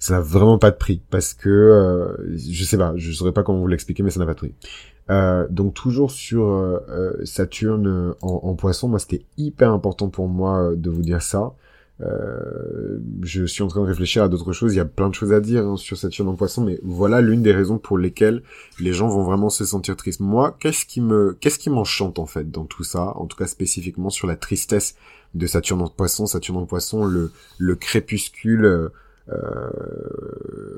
ça 0.00 0.14
n'a 0.14 0.20
vraiment 0.20 0.58
pas 0.58 0.70
de 0.70 0.76
prix 0.76 1.02
parce 1.10 1.34
que 1.34 2.14
je 2.36 2.64
sais 2.64 2.78
pas, 2.78 2.92
je 2.94 3.10
saurais 3.10 3.32
pas 3.32 3.42
comment 3.42 3.58
vous 3.58 3.66
l'expliquer, 3.66 4.04
mais 4.04 4.10
ça 4.10 4.20
n'a 4.20 4.26
pas 4.26 4.34
de 4.34 4.38
prix. 4.38 4.54
Euh, 5.10 5.46
donc 5.48 5.72
toujours 5.74 6.10
sur 6.10 6.44
euh, 6.44 6.80
euh, 6.90 7.24
Saturne 7.24 8.14
en, 8.20 8.40
en, 8.42 8.54
poisson, 8.54 8.88
moi 8.88 8.98
c'était 8.98 9.24
hyper 9.38 9.72
important 9.72 10.10
pour 10.10 10.28
moi 10.28 10.72
de 10.76 10.90
vous 10.90 11.00
dire 11.00 11.22
ça. 11.22 11.54
je 13.22 13.46
suis 13.46 13.62
en 13.62 13.68
train 13.68 13.80
de 13.80 13.86
réfléchir 13.86 14.22
à 14.22 14.28
d'autres 14.28 14.52
choses, 14.52 14.74
il 14.74 14.76
y 14.76 14.80
a 14.80 14.84
plein 14.84 15.08
de 15.08 15.14
choses 15.14 15.32
à 15.32 15.40
dire 15.40 15.66
hein, 15.66 15.76
sur 15.78 15.96
Saturne 15.96 16.28
en 16.28 16.34
poisson, 16.34 16.62
mais 16.62 16.78
voilà 16.82 17.22
l'une 17.22 17.42
des 17.42 17.52
raisons 17.52 17.78
pour 17.78 17.96
lesquelles 17.96 18.42
les 18.80 18.92
gens 18.92 19.08
vont 19.08 19.22
vraiment 19.22 19.48
se 19.48 19.64
sentir 19.64 19.96
tristes. 19.96 20.20
Moi, 20.20 20.56
qu'est-ce 20.60 20.84
qui 20.84 21.00
me, 21.00 21.36
qu'est-ce 21.40 21.58
qui 21.58 21.70
m'enchante 21.70 22.18
en 22.18 22.26
fait 22.26 22.50
dans 22.50 22.66
tout 22.66 22.84
ça, 22.84 23.16
en 23.16 23.26
tout 23.26 23.36
cas 23.36 23.46
spécifiquement 23.46 24.10
sur 24.10 24.26
la 24.26 24.36
tristesse 24.36 24.94
de 25.34 25.46
Saturne 25.46 25.80
en 25.82 25.88
poisson, 25.88 26.26
Saturne 26.26 26.58
en 26.58 26.66
poisson, 26.66 27.04
le, 27.04 27.32
le 27.58 27.74
crépuscule, 27.76 28.90
euh, 29.30 29.70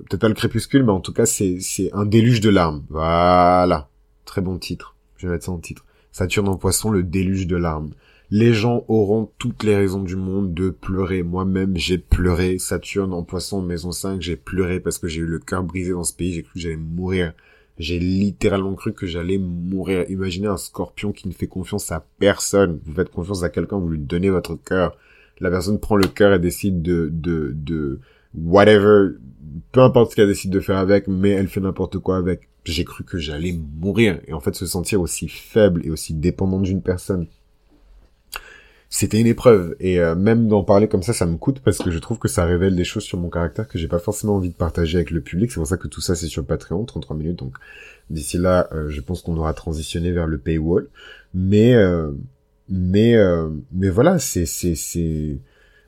peut-être 0.08 0.20
pas 0.20 0.28
le 0.28 0.34
crépuscule, 0.34 0.84
mais 0.84 0.92
en 0.92 1.00
tout 1.00 1.12
cas 1.12 1.26
c'est, 1.26 1.58
c'est 1.60 1.90
un 1.92 2.06
déluge 2.06 2.40
de 2.40 2.50
larmes. 2.50 2.84
Voilà, 2.88 3.89
Très 4.30 4.42
bon 4.42 4.58
titre. 4.58 4.94
Je 5.16 5.26
vais 5.26 5.32
mettre 5.32 5.46
ça 5.46 5.50
en 5.50 5.58
titre. 5.58 5.84
Saturne 6.12 6.46
en 6.46 6.54
poisson, 6.54 6.92
le 6.92 7.02
déluge 7.02 7.48
de 7.48 7.56
larmes. 7.56 7.90
Les 8.30 8.52
gens 8.52 8.84
auront 8.86 9.28
toutes 9.38 9.64
les 9.64 9.74
raisons 9.74 10.04
du 10.04 10.14
monde 10.14 10.54
de 10.54 10.70
pleurer. 10.70 11.24
Moi-même, 11.24 11.76
j'ai 11.76 11.98
pleuré. 11.98 12.60
Saturne 12.60 13.12
en 13.12 13.24
poisson, 13.24 13.60
maison 13.60 13.90
5, 13.90 14.22
j'ai 14.22 14.36
pleuré 14.36 14.78
parce 14.78 14.98
que 14.98 15.08
j'ai 15.08 15.22
eu 15.22 15.26
le 15.26 15.40
cœur 15.40 15.64
brisé 15.64 15.90
dans 15.90 16.04
ce 16.04 16.14
pays. 16.14 16.32
J'ai 16.32 16.42
cru 16.44 16.52
que 16.54 16.60
j'allais 16.60 16.76
mourir. 16.76 17.32
J'ai 17.76 17.98
littéralement 17.98 18.74
cru 18.74 18.92
que 18.92 19.04
j'allais 19.04 19.38
mourir. 19.38 20.04
Imaginez 20.08 20.46
un 20.46 20.58
scorpion 20.58 21.10
qui 21.10 21.26
ne 21.26 21.32
fait 21.32 21.48
confiance 21.48 21.90
à 21.90 22.06
personne. 22.20 22.78
Vous 22.84 22.94
faites 22.94 23.10
confiance 23.10 23.42
à 23.42 23.48
quelqu'un, 23.48 23.78
vous 23.78 23.88
lui 23.88 23.98
donnez 23.98 24.30
votre 24.30 24.54
cœur. 24.54 24.96
La 25.40 25.50
personne 25.50 25.80
prend 25.80 25.96
le 25.96 26.06
cœur 26.06 26.32
et 26.32 26.38
décide 26.38 26.82
de, 26.82 27.08
de, 27.12 27.50
de, 27.52 27.98
whatever, 28.34 29.14
peu 29.72 29.80
importe 29.80 30.12
ce 30.12 30.16
qu'elle 30.16 30.28
décide 30.28 30.52
de 30.52 30.60
faire 30.60 30.76
avec, 30.76 31.08
mais 31.08 31.30
elle 31.30 31.48
fait 31.48 31.60
n'importe 31.60 31.98
quoi 31.98 32.16
avec 32.16 32.49
j'ai 32.64 32.84
cru 32.84 33.04
que 33.04 33.18
j'allais 33.18 33.54
mourir. 33.80 34.20
Et 34.26 34.32
en 34.32 34.40
fait, 34.40 34.54
se 34.54 34.66
sentir 34.66 35.00
aussi 35.00 35.28
faible 35.28 35.84
et 35.84 35.90
aussi 35.90 36.14
dépendant 36.14 36.60
d'une 36.60 36.82
personne, 36.82 37.26
c'était 38.88 39.20
une 39.20 39.26
épreuve. 39.26 39.76
Et 39.80 40.00
euh, 40.00 40.14
même 40.14 40.48
d'en 40.48 40.64
parler 40.64 40.88
comme 40.88 41.02
ça, 41.02 41.12
ça 41.12 41.26
me 41.26 41.36
coûte 41.36 41.60
parce 41.60 41.78
que 41.78 41.90
je 41.90 41.98
trouve 41.98 42.18
que 42.18 42.28
ça 42.28 42.44
révèle 42.44 42.76
des 42.76 42.84
choses 42.84 43.04
sur 43.04 43.18
mon 43.18 43.30
caractère 43.30 43.68
que 43.68 43.78
j'ai 43.78 43.88
pas 43.88 43.98
forcément 43.98 44.36
envie 44.36 44.50
de 44.50 44.54
partager 44.54 44.98
avec 44.98 45.10
le 45.10 45.20
public. 45.20 45.50
C'est 45.50 45.60
pour 45.60 45.66
ça 45.66 45.76
que 45.76 45.88
tout 45.88 46.00
ça, 46.00 46.14
c'est 46.14 46.26
sur 46.26 46.44
Patreon, 46.44 46.84
33 46.84 47.16
minutes. 47.16 47.38
Donc 47.38 47.54
d'ici 48.10 48.38
là, 48.38 48.68
euh, 48.72 48.88
je 48.88 49.00
pense 49.00 49.22
qu'on 49.22 49.36
aura 49.36 49.54
transitionné 49.54 50.12
vers 50.12 50.26
le 50.26 50.38
paywall. 50.38 50.88
Mais 51.34 51.74
euh, 51.74 52.10
mais 52.68 53.16
mais 53.72 53.88
voilà, 53.88 54.18
c'est 54.18 54.46
c'est 54.46 54.76
c'est 54.76 55.38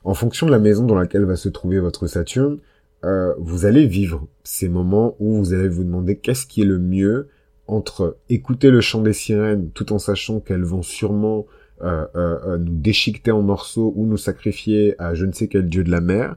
en 0.05 0.15
fonction 0.15 0.47
de 0.47 0.53
la 0.53 0.59
maison 0.59 0.85
dans 0.85 0.97
laquelle 0.97 1.25
va 1.25 1.37
se 1.37 1.49
trouver 1.49 1.79
votre 1.79 2.09
Saturne 2.09 2.59
euh, 3.05 3.35
vous 3.39 3.65
allez 3.65 3.87
vivre 3.87 4.27
ces 4.45 4.69
moments 4.69 5.17
où 5.19 5.37
vous 5.39 5.53
allez 5.53 5.69
vous 5.69 5.85
demander 5.85 6.17
qu'est-ce 6.17 6.47
qui 6.47 6.63
est 6.63 6.67
le 6.67 6.79
mieux 6.79 7.29
entre 7.67 8.17
écouter 8.29 8.71
le 8.71 8.81
chant 8.81 9.03
des 9.03 9.13
sirènes 9.13 9.71
tout 9.71 9.93
en 9.93 9.99
sachant 9.99 10.41
qu'elles 10.41 10.65
vont 10.65 10.83
sûrement 10.83 11.47
euh, 11.83 12.07
euh, 12.15 12.59
nous 12.59 12.75
déchiqueter 12.75 13.33
en 13.33 13.43
morceaux 13.43 13.93
ou 13.97 14.07
nous 14.07 14.17
sacrifier 14.17 14.95
à 14.99 15.15
je 15.15 15.27
ne 15.27 15.33
sais 15.33 15.49
quel 15.49 15.69
dieu 15.69 15.83
de 15.85 15.91
la 15.91 16.01
mer, 16.01 16.37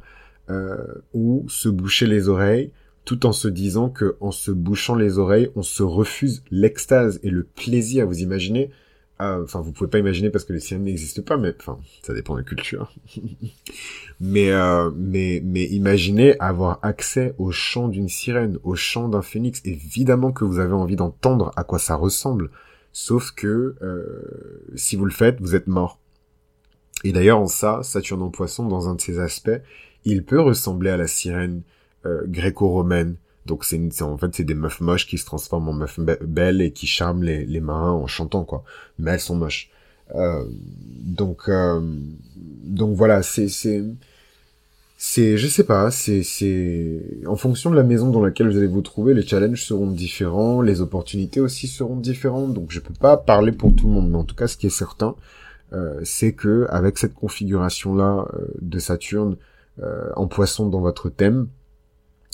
ou 1.14 1.44
se 1.50 1.70
boucher 1.70 2.06
les 2.06 2.30
oreilles 2.30 2.72
tout 3.04 3.26
en 3.26 3.32
se 3.32 3.48
disant 3.48 3.90
que 3.90 4.16
en 4.20 4.32
se 4.32 4.52
bouchant 4.52 4.96
les 4.96 5.18
oreilles, 5.20 5.50
on 5.56 5.62
se 5.62 5.84
refuse 5.84 6.44
l'extase 6.52 7.20
et 7.24 7.30
le 7.30 7.44
plaisir. 7.44 8.08
Vous 8.08 8.20
imaginez? 8.20 8.72
Enfin, 9.20 9.62
vous 9.62 9.72
pouvez 9.72 9.90
pas 9.90 10.00
imaginer 10.00 10.30
parce 10.30 10.44
que 10.44 10.54
les 10.54 10.60
sirènes 10.60 10.84
n'existent 10.84 11.22
pas, 11.22 11.38
mais 11.38 11.54
enfin, 11.60 11.80
ça 12.04 12.14
dépend 12.14 12.34
de 12.34 12.40
la 12.40 12.46
culture. 12.46 12.94
mais 14.20 14.52
euh, 14.52 14.92
mais 14.96 15.42
mais 15.44 15.66
imaginez 15.66 16.38
avoir 16.40 16.80
accès 16.82 17.34
au 17.38 17.52
chant 17.52 17.88
d'une 17.88 18.10
sirène, 18.10 18.58
au 18.64 18.76
chant 18.76 19.08
d'un 19.08 19.22
phénix. 19.22 19.62
Évidemment 19.66 20.32
que 20.32 20.44
vous 20.44 20.60
avez 20.60 20.74
envie 20.74 20.96
d'entendre 20.96 21.52
à 21.56 21.64
quoi 21.64 21.80
ça 21.80 21.96
ressemble, 21.96 22.50
sauf 22.92 23.32
que 23.32 23.76
euh, 23.82 24.74
si 24.76 24.96
vous 24.96 25.06
le 25.06 25.12
faites, 25.12 25.40
vous 25.40 25.56
êtes 25.56 25.68
mort. 25.68 26.00
Et 27.04 27.12
d'ailleurs, 27.12 27.40
en 27.40 27.48
ça, 27.48 27.82
Saturne 27.84 28.22
en 28.22 28.30
Poisson, 28.30 28.68
dans 28.68 28.90
un 28.90 28.96
de 28.96 29.02
ses 29.02 29.20
aspects, 29.20 29.62
il 30.06 30.24
peut 30.24 30.42
ressembler 30.42 30.90
à 30.90 30.98
la 30.98 31.08
sirène 31.08 31.62
euh, 32.06 32.24
gréco-romaine 32.26 33.18
Donc 33.46 33.64
c'est 33.64 34.02
en 34.02 34.18
fait 34.18 34.34
c'est 34.34 34.44
des 34.44 34.56
meufs 34.56 34.82
moches 34.82 35.08
qui 35.08 35.18
se 35.18 35.26
transforment 35.26 35.70
en 35.70 35.74
meufs 35.74 36.00
belles 36.00 36.62
et 36.62 36.72
qui 36.72 36.88
charment 36.88 37.24
les, 37.24 37.46
les 37.46 37.60
marins 37.60 37.92
en 37.92 38.08
chantant 38.08 38.44
quoi. 38.44 38.64
Mais 38.98 39.12
elles 39.12 39.20
sont 39.20 39.36
moches. 39.36 39.70
Euh, 40.14 40.46
donc 40.50 41.50
euh, 41.50 41.82
donc 42.64 42.96
voilà, 42.96 43.24
c'est 43.24 43.48
c'est 43.48 43.84
c'est 44.98 45.38
je 45.38 45.48
sais 45.48 45.64
pas, 45.64 45.92
c'est 45.92 46.24
c'est 46.24 47.02
en 47.28 47.36
fonction 47.36 47.70
de 47.70 47.76
la 47.76 47.84
maison 47.84 48.10
dans 48.12 48.22
laquelle 48.22 48.50
vous 48.50 48.58
allez 48.58 48.68
vous 48.68 48.82
trouver, 48.82 49.14
les 49.14 49.26
challenges 49.26 49.64
seront 49.64 49.92
différents, 49.92 50.62
les 50.62 50.82
opportunités 50.82 51.40
aussi 51.40 51.68
seront 51.68 51.98
différentes. 51.98 52.54
Donc 52.54 52.72
je 52.72 52.80
peux 52.80 52.94
pas 52.94 53.18
parler 53.18 53.52
pour 53.52 53.76
tout 53.76 53.88
le 53.88 53.94
monde, 53.94 54.10
mais 54.10 54.18
en 54.18 54.24
tout 54.24 54.36
cas 54.36 54.48
ce 54.48 54.58
qui 54.58 54.68
est 54.68 54.70
certain, 54.70 55.16
euh, 55.74 56.00
c'est 56.04 56.34
que 56.34 56.68
avec 56.70 56.98
cette 56.98 57.14
configuration 57.14 57.96
là 57.96 58.28
de 58.62 58.80
Saturne 58.80 59.38
en 60.16 60.28
poisson 60.28 60.70
dans 60.70 60.80
votre 60.80 61.10
thème, 61.10 61.50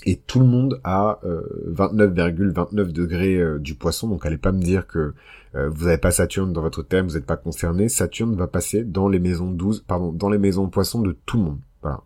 et 0.06 0.18
tout 0.18 0.39
le 0.39 0.45
monde 0.45 0.80
a 0.84 1.20
29,29 1.24 2.80
euh, 2.80 2.86
degrés 2.86 3.38
euh, 3.38 3.60
du 3.60 3.76
poisson, 3.76 4.08
donc 4.08 4.26
allez 4.26 4.38
pas 4.38 4.52
me 4.52 4.62
dire 4.62 4.88
que 4.88 5.14
euh, 5.56 5.70
vous 5.70 5.86
n'avez 5.86 5.97
pas 5.97 6.12
Saturne 6.12 6.54
dans 6.54 6.62
votre 6.62 6.82
thème, 6.82 7.08
vous 7.08 7.16
n'êtes 7.16 7.26
pas 7.26 7.38
concerné. 7.38 7.89
Saturne 7.89 8.36
va 8.36 8.47
passer 8.47 8.84
dans 8.84 9.10
les 9.10 9.20
maisons 9.20 9.52
12, 9.52 9.84
pardon, 9.88 10.12
dans 10.12 10.30
les 10.30 10.38
maisons 10.38 10.70
poissons 10.70 11.02
de 11.02 11.16
tout 11.26 11.38
le 11.38 11.43
monde. 11.43 11.60
Voilà. 11.82 12.02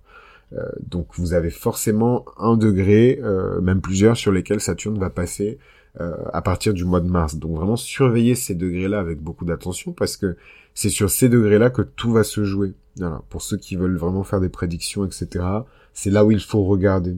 donc 0.87 1.07
vous 1.17 1.33
avez 1.33 1.49
forcément 1.49 2.25
un 2.37 2.55
degré, 2.55 3.19
même 3.61 3.81
plusieurs, 3.81 4.15
sur 4.15 4.31
lesquels 4.31 4.61
Saturne 4.61 4.97
va 4.97 5.09
passer 5.09 5.59
à 5.99 6.41
partir 6.41 6.73
du 6.73 6.85
mois 6.85 7.01
de 7.01 7.09
mars. 7.09 7.35
Donc 7.35 7.57
vraiment 7.57 7.75
surveillez 7.75 8.35
ces 8.35 8.55
degrés-là 8.55 8.99
avec 8.99 9.19
beaucoup 9.19 9.43
d'attention 9.43 9.91
parce 9.91 10.15
que 10.15 10.37
c'est 10.73 10.89
sur 10.89 11.09
ces 11.09 11.27
degrés-là 11.27 11.69
que 11.69 11.81
tout 11.81 12.13
va 12.13 12.23
se 12.23 12.45
jouer. 12.45 12.73
Voilà. 12.97 13.21
Pour 13.29 13.41
ceux 13.41 13.57
qui 13.57 13.75
veulent 13.75 13.97
vraiment 13.97 14.23
faire 14.23 14.39
des 14.39 14.49
prédictions, 14.49 15.03
etc., 15.05 15.45
c'est 15.93 16.09
là 16.09 16.23
où 16.23 16.31
il 16.31 16.41
faut 16.41 16.63
regarder 16.63 17.17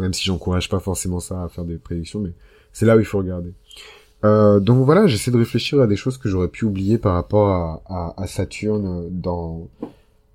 même 0.00 0.12
si 0.12 0.24
j'encourage 0.24 0.68
pas 0.68 0.80
forcément 0.80 1.20
ça 1.20 1.44
à 1.44 1.48
faire 1.48 1.64
des 1.64 1.76
prédictions, 1.76 2.20
mais 2.20 2.32
c'est 2.72 2.86
là 2.86 2.96
où 2.96 3.00
il 3.00 3.06
faut 3.06 3.18
regarder. 3.18 3.52
Euh, 4.24 4.58
donc 4.58 4.84
voilà, 4.84 5.06
j'essaie 5.06 5.30
de 5.30 5.36
réfléchir 5.36 5.80
à 5.80 5.86
des 5.86 5.96
choses 5.96 6.16
que 6.16 6.28
j'aurais 6.28 6.48
pu 6.48 6.64
oublier 6.64 6.98
par 6.98 7.14
rapport 7.14 7.82
à, 7.86 8.26
Saturne 8.26 9.08
dans 9.10 9.68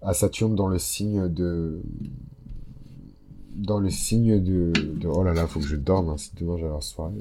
à 0.01 0.13
Saturne 0.13 0.55
dans 0.55 0.67
le 0.67 0.77
signe 0.77 1.27
de 1.27 1.81
dans 3.55 3.79
le 3.79 3.89
signe 3.89 4.41
de, 4.41 4.71
de... 4.71 5.07
oh 5.07 5.23
là 5.23 5.33
là, 5.33 5.47
faut 5.47 5.59
que 5.59 5.65
je 5.65 5.75
dorme, 5.75 6.09
hein, 6.09 6.17
si 6.17 6.31
demain 6.39 6.57
j'ai 6.57 6.67
la 6.67 6.79
soirée. 6.81 7.13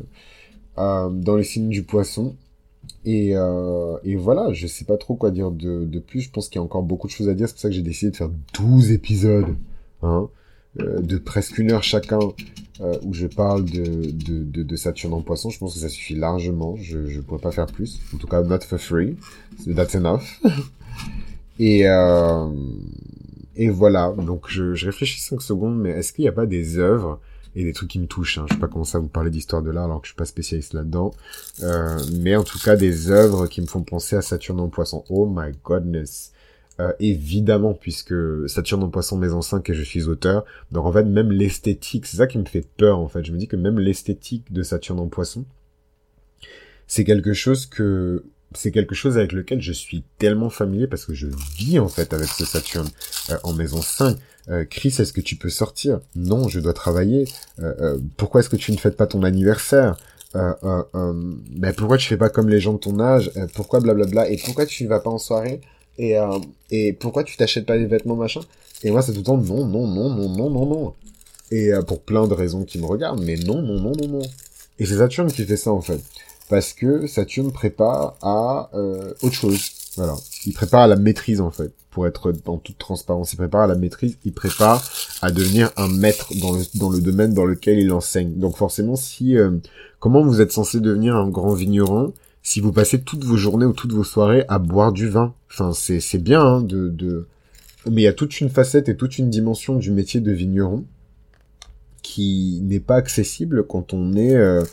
Euh, 0.79 1.09
dans 1.11 1.35
le 1.35 1.43
signe 1.43 1.69
du 1.69 1.83
poisson. 1.83 2.37
Et, 3.05 3.33
euh, 3.35 3.97
et 4.05 4.17
voilà, 4.17 4.53
je 4.53 4.67
sais 4.67 4.85
pas 4.85 4.97
trop 4.97 5.17
quoi 5.17 5.31
dire 5.31 5.51
de, 5.51 5.85
de 5.85 5.99
plus. 5.99 6.21
Je 6.21 6.31
pense 6.31 6.49
qu'il 6.49 6.57
y 6.57 6.63
a 6.63 6.65
encore 6.65 6.83
beaucoup 6.83 7.09
de 7.09 7.13
choses 7.13 7.29
à 7.29 7.35
dire. 7.35 7.49
C'est 7.49 7.55
pour 7.55 7.61
ça 7.61 7.69
que 7.69 7.75
j'ai 7.75 7.83
décidé 7.83 8.13
de 8.13 8.17
faire 8.17 8.31
12 8.55 8.93
épisodes. 8.93 9.57
Hein. 10.03 10.29
Euh, 10.81 11.01
de 11.01 11.19
presque 11.19 11.59
une 11.59 11.73
heure 11.73 11.83
chacun 11.83 12.19
euh, 12.81 12.95
où 13.03 13.13
je 13.13 13.27
parle 13.27 13.65
de, 13.65 14.11
de, 14.13 14.63
de, 14.63 14.77
Saturne 14.77 15.15
en 15.15 15.23
poisson, 15.23 15.51
je 15.51 15.59
pense 15.59 15.75
que 15.75 15.81
ça 15.81 15.89
suffit 15.89 16.15
largement. 16.15 16.77
Je 16.77 16.99
ne 16.99 17.21
pourrais 17.23 17.41
pas 17.41 17.51
faire 17.51 17.67
plus. 17.67 18.01
En 18.15 18.19
tout 18.19 18.27
cas, 18.27 18.43
not 18.43 18.61
for 18.61 18.79
free. 18.79 19.17
That's 19.67 19.95
enough. 19.95 20.41
et, 21.59 21.89
euh, 21.89 22.49
et 23.57 23.71
voilà. 23.71 24.15
Donc, 24.17 24.45
je, 24.49 24.75
je 24.75 24.87
réfléchis 24.87 25.21
5 25.21 25.43
secondes, 25.43 25.79
mais 25.79 25.91
est-ce 25.91 26.13
qu'il 26.13 26.23
n'y 26.23 26.29
a 26.29 26.33
pas 26.33 26.47
des 26.47 26.79
œuvres 26.79 27.19
et 27.59 27.65
des 27.65 27.73
trucs 27.73 27.91
qui 27.91 27.99
me 27.99 28.07
touchent. 28.07 28.39
Hein? 28.39 28.47
Je 28.49 28.55
sais 28.55 28.61
pas 28.61 28.69
comment 28.69 28.85
ça 28.85 28.99
vous 28.99 29.09
parler 29.09 29.31
d'histoire 29.31 29.63
de 29.63 29.71
l'art 29.71 29.85
alors 29.85 30.01
que 30.01 30.07
je 30.07 30.13
suis 30.13 30.17
pas 30.17 30.25
spécialiste 30.25 30.75
là-dedans. 30.75 31.13
Euh, 31.63 31.99
mais 32.13 32.37
en 32.37 32.45
tout 32.45 32.59
cas 32.59 32.77
des 32.77 33.11
œuvres 33.11 33.49
qui 33.49 33.61
me 33.61 33.67
font 33.67 33.83
penser 33.83 34.17
à 34.17 34.23
Saturne 34.23 34.61
en 34.61 34.69
poisson. 34.69 35.05
Oh 35.09 35.27
my 35.27 35.53
godness. 35.65 36.33
Euh, 36.81 36.93
évidemment, 37.01 37.75
puisque 37.75 38.15
Saturne 38.47 38.85
en 38.85 38.89
poisson 38.89 39.17
maison 39.17 39.43
5 39.43 39.69
et 39.69 39.75
je 39.75 39.83
suis 39.83 40.05
auteur. 40.05 40.45
Donc 40.71 40.87
en 40.87 40.93
fait, 40.93 41.03
même 41.03 41.33
l'esthétique, 41.33 42.07
c'est 42.07 42.19
ça 42.19 42.29
qui 42.29 42.39
me 42.39 42.45
fait 42.45 42.65
peur 42.77 43.01
en 43.01 43.09
fait. 43.09 43.25
Je 43.25 43.33
me 43.33 43.39
dis 43.39 43.49
que 43.49 43.57
même 43.57 43.81
l'esthétique 43.81 44.53
de 44.53 44.63
Saturne 44.63 45.01
en 45.01 45.09
poisson, 45.09 45.45
c'est 46.87 47.03
quelque 47.03 47.33
chose 47.33 47.67
que 47.67 48.25
c'est 48.55 48.71
quelque 48.71 48.95
chose 48.95 49.19
avec 49.19 49.33
lequel 49.33 49.61
je 49.61 49.73
suis 49.73 50.05
tellement 50.19 50.51
familier 50.51 50.87
parce 50.87 51.05
que 51.05 51.15
je 51.15 51.27
vis 51.57 51.79
en 51.79 51.89
fait 51.89 52.13
avec 52.15 52.29
ce 52.29 52.45
Saturne 52.45 52.89
euh, 53.31 53.37
en 53.43 53.53
maison 53.53 53.83
5. 53.83 54.17
Euh, 54.51 54.65
Chris, 54.65 54.95
est-ce 54.99 55.13
que 55.13 55.21
tu 55.21 55.37
peux 55.37 55.51
sortir? 55.51 56.01
Non, 56.17 56.49
je 56.49 56.61
dois 56.61 56.73
travailler. 56.73 57.27
Euh, 57.61 57.99
pourquoi 58.17 58.41
est-ce 58.41 58.49
que 58.49 58.57
tu 58.57 58.73
ne 58.73 58.79
fêtes 58.79 58.97
pas 58.97 59.07
ton 59.07 59.23
anniversaire? 59.23 59.97
Euh, 60.37 60.85
ben 60.95 61.73
pourquoi 61.75 61.97
tu 61.97 62.07
fais 62.07 62.17
pas 62.17 62.29
comme 62.29 62.49
les 62.49 62.61
gens 62.61 62.75
de 62.75 62.79
ton 62.79 63.01
âge? 63.01 63.31
Pourquoi 63.55 63.81
blablabla? 63.81 64.31
Et 64.31 64.39
pourquoi 64.43 64.67
tu 64.67 64.85
ne 64.85 64.89
vas 64.89 65.01
pas 65.01 65.11
en 65.11 65.19
soirée? 65.19 65.61
Et, 65.99 66.17
euh, 66.17 66.39
et 66.71 66.93
pourquoi 66.93 67.25
tu 67.25 67.37
t'achètes 67.37 67.67
pas 67.67 67.77
des 67.77 67.87
vêtements 67.87 68.17
machin? 68.17 68.41
Et 68.83 68.91
moi 68.91 69.03
c'est 69.03 69.13
tout 69.13 69.19
le 69.19 69.25
temps 69.25 69.37
non, 69.37 69.67
non, 69.67 69.87
non, 69.87 70.11
non, 70.11 70.29
non, 70.29 70.51
non, 70.51 70.67
non. 70.67 70.95
Et 71.51 71.73
euh, 71.73 71.83
pour 71.83 72.01
plein 72.01 72.27
de 72.27 72.35
raisons 72.35 72.65
qui 72.65 72.79
me 72.79 72.87
regardent, 72.87 73.25
mais 73.25 73.37
non, 73.37 73.63
non, 73.63 73.81
non, 73.81 73.93
non, 74.01 74.09
non. 74.09 74.23
Et 74.79 74.87
c'est 74.87 74.99
Saturne 74.99 75.31
qui 75.33 75.45
fait 75.45 75.57
ça 75.57 75.73
en 75.73 75.81
fait. 75.81 76.01
Parce 76.49 76.73
que 76.73 77.07
Saturne 77.07 77.53
prépare 77.53 78.17
à 78.23 78.71
euh, 78.75 79.13
autre 79.23 79.35
chose. 79.35 79.61
Voilà. 79.97 80.15
Il 80.47 80.53
prépare 80.53 80.83
à 80.83 80.87
la 80.87 80.97
maîtrise 80.97 81.41
en 81.41 81.51
fait. 81.51 81.73
Pour 81.91 82.07
être 82.07 82.33
dans 82.45 82.59
toute 82.59 82.79
transparence, 82.79 83.33
il 83.33 83.37
prépare 83.37 83.63
à 83.63 83.67
la 83.67 83.75
maîtrise, 83.75 84.17
il 84.25 84.33
prépare 84.33 84.89
à 85.21 85.33
devenir 85.33 85.71
un 85.77 85.89
maître 85.89 86.33
dans 86.41 86.53
le, 86.53 86.63
dans 86.75 86.91
le 86.91 87.01
domaine 87.01 87.35
dans 87.35 87.45
lequel 87.45 87.79
il 87.79 87.93
enseigne. 87.93 88.35
Donc 88.35 88.57
forcément, 88.57 88.95
si... 88.95 89.37
Euh, 89.37 89.51
comment 89.99 90.23
vous 90.23 90.41
êtes 90.41 90.53
censé 90.53 90.81
devenir 90.81 91.17
un 91.17 91.29
grand 91.29 91.55
vigneron 91.55 92.13
si 92.43 92.61
vous 92.61 92.73
passez 92.73 93.01
toutes 93.03 93.25
vos 93.25 93.37
journées 93.37 93.67
ou 93.67 93.73
toutes 93.73 93.93
vos 93.93 94.05
soirées 94.05 94.45
à 94.49 94.59
boire 94.59 94.93
du 94.93 95.09
vin. 95.09 95.35
Enfin, 95.51 95.73
c'est, 95.73 96.01
c'est 96.01 96.19
bien 96.19 96.43
hein, 96.43 96.61
de, 96.63 96.89
de... 96.89 97.27
Mais 97.91 98.03
il 98.03 98.05
y 98.05 98.09
a 98.09 98.13
toute 98.13 98.41
une 98.41 98.51
facette 98.51 98.89
et 98.89 98.97
toute 98.97 99.19
une 99.19 99.31
dimension 99.31 99.77
du 99.77 99.91
métier 99.91 100.21
de 100.21 100.33
vigneron 100.33 100.85
qui 102.03 102.61
n'est 102.63 102.81
pas 102.81 102.97
accessible 102.97 103.67
quand 103.67 103.93
on 103.93 104.15
est 104.15 104.35
euh, 104.35 104.65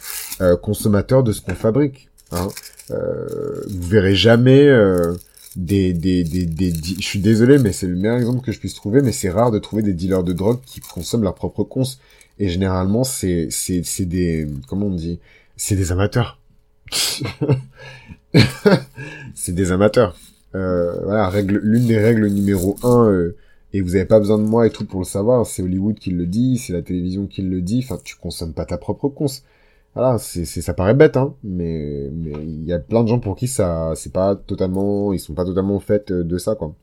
euh, 0.42 0.56
consommateur 0.56 1.24
de 1.24 1.32
ce 1.32 1.42
qu'on 1.42 1.56
fabrique. 1.56 2.10
Hein. 2.32 2.48
Euh, 2.92 3.62
vous 3.68 3.88
verrez 3.88 4.16
jamais 4.16 4.68
euh, 4.68 5.14
des, 5.56 5.94
des, 5.94 6.24
des, 6.24 6.46
des, 6.46 6.72
Je 6.72 7.06
suis 7.06 7.20
désolé, 7.20 7.58
mais 7.58 7.74
c'est 7.74 7.88
le 7.88 7.96
meilleur 7.96 8.18
exemple 8.18 8.42
que 8.42 8.52
je 8.52 8.60
puisse 8.60 8.74
trouver, 8.74 9.02
mais 9.02 9.12
c'est 9.12 9.30
rare 9.30 9.52
de 9.52 9.60
trouver 9.60 9.82
des 9.82 9.94
dealers 9.94 10.24
de 10.24 10.34
drogue 10.34 10.60
qui 10.66 10.80
consomment 10.80 11.24
leur 11.24 11.36
propre 11.36 11.64
cons. 11.64 11.84
Et 12.40 12.50
généralement, 12.50 13.04
c'est, 13.04 13.48
c'est, 13.50 13.84
c'est 13.84 14.06
des... 14.06 14.48
Comment 14.68 14.88
on 14.88 14.96
dit 14.96 15.20
C'est 15.58 15.76
des 15.76 15.92
amateurs. 15.92 16.40
c'est 19.34 19.54
des 19.54 19.72
amateurs. 19.72 20.16
Euh, 20.56 21.02
voilà, 21.04 21.30
règle, 21.30 21.58
l'une 21.58 21.88
des 21.88 21.98
règles 21.98 22.28
numéro 22.28 22.76
un, 22.84 23.10
euh, 23.10 23.36
et 23.74 23.82
vous 23.82 23.96
avez 23.96 24.06
pas 24.06 24.20
besoin 24.20 24.38
de 24.38 24.44
moi 24.44 24.66
et 24.66 24.70
tout 24.70 24.86
pour 24.86 25.02
le 25.02 25.06
savoir, 25.06 25.46
c'est 25.46 25.62
Hollywood 25.62 26.00
qui 26.00 26.12
le 26.12 26.26
dit, 26.26 26.58
c'est 26.58 26.72
la 26.72 26.82
télévision 26.82 27.28
qui 27.28 27.42
le 27.42 27.62
dit, 27.62 27.82
enfin, 27.84 28.00
tu 28.04 28.16
consommes 28.16 28.54
pas 28.54 28.66
ta 28.66 28.78
propre 28.78 29.10
cons. 29.10 29.26
Voilà, 29.94 30.18
c'est, 30.18 30.46
ça 30.46 30.74
paraît 30.74 30.94
bête, 30.94 31.18
hein, 31.18 31.36
mais, 31.44 32.10
mais 32.14 32.32
il 32.32 32.66
y 32.66 32.74
a 32.74 32.80
plein 32.80 33.04
de 33.04 33.10
gens 33.10 33.20
pour 33.20 33.36
qui 33.36 33.48
ça, 33.48 33.94
c'est 33.96 34.14
pas 34.14 34.36
totalement, 34.36 35.14
ils 35.14 35.20
sont 35.20 35.34
pas 35.34 35.46
totalement 35.46 35.80
faits 35.80 36.12
euh, 36.12 36.24
de 36.24 36.38
ça, 36.38 36.56
quoi. 36.56 36.74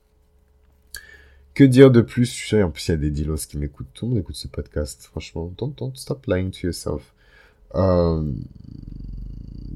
Que 1.54 1.64
dire 1.64 1.90
de 1.90 2.00
plus? 2.00 2.34
Je 2.34 2.48
sais, 2.48 2.62
en 2.62 2.70
plus, 2.70 2.88
il 2.88 2.90
y 2.92 2.94
a 2.94 2.96
des 2.96 3.10
dilos 3.10 3.46
qui 3.46 3.58
m'écoutent. 3.58 3.88
Tout 3.92 4.06
le 4.06 4.10
monde 4.10 4.20
écoute 4.20 4.36
ce 4.36 4.48
podcast, 4.48 5.02
franchement. 5.04 5.52
Don't, 5.58 5.74
don't 5.76 5.94
stop 5.94 6.26
lying 6.26 6.50
to 6.50 6.66
yourself. 6.66 7.12
Euh, 7.74 8.22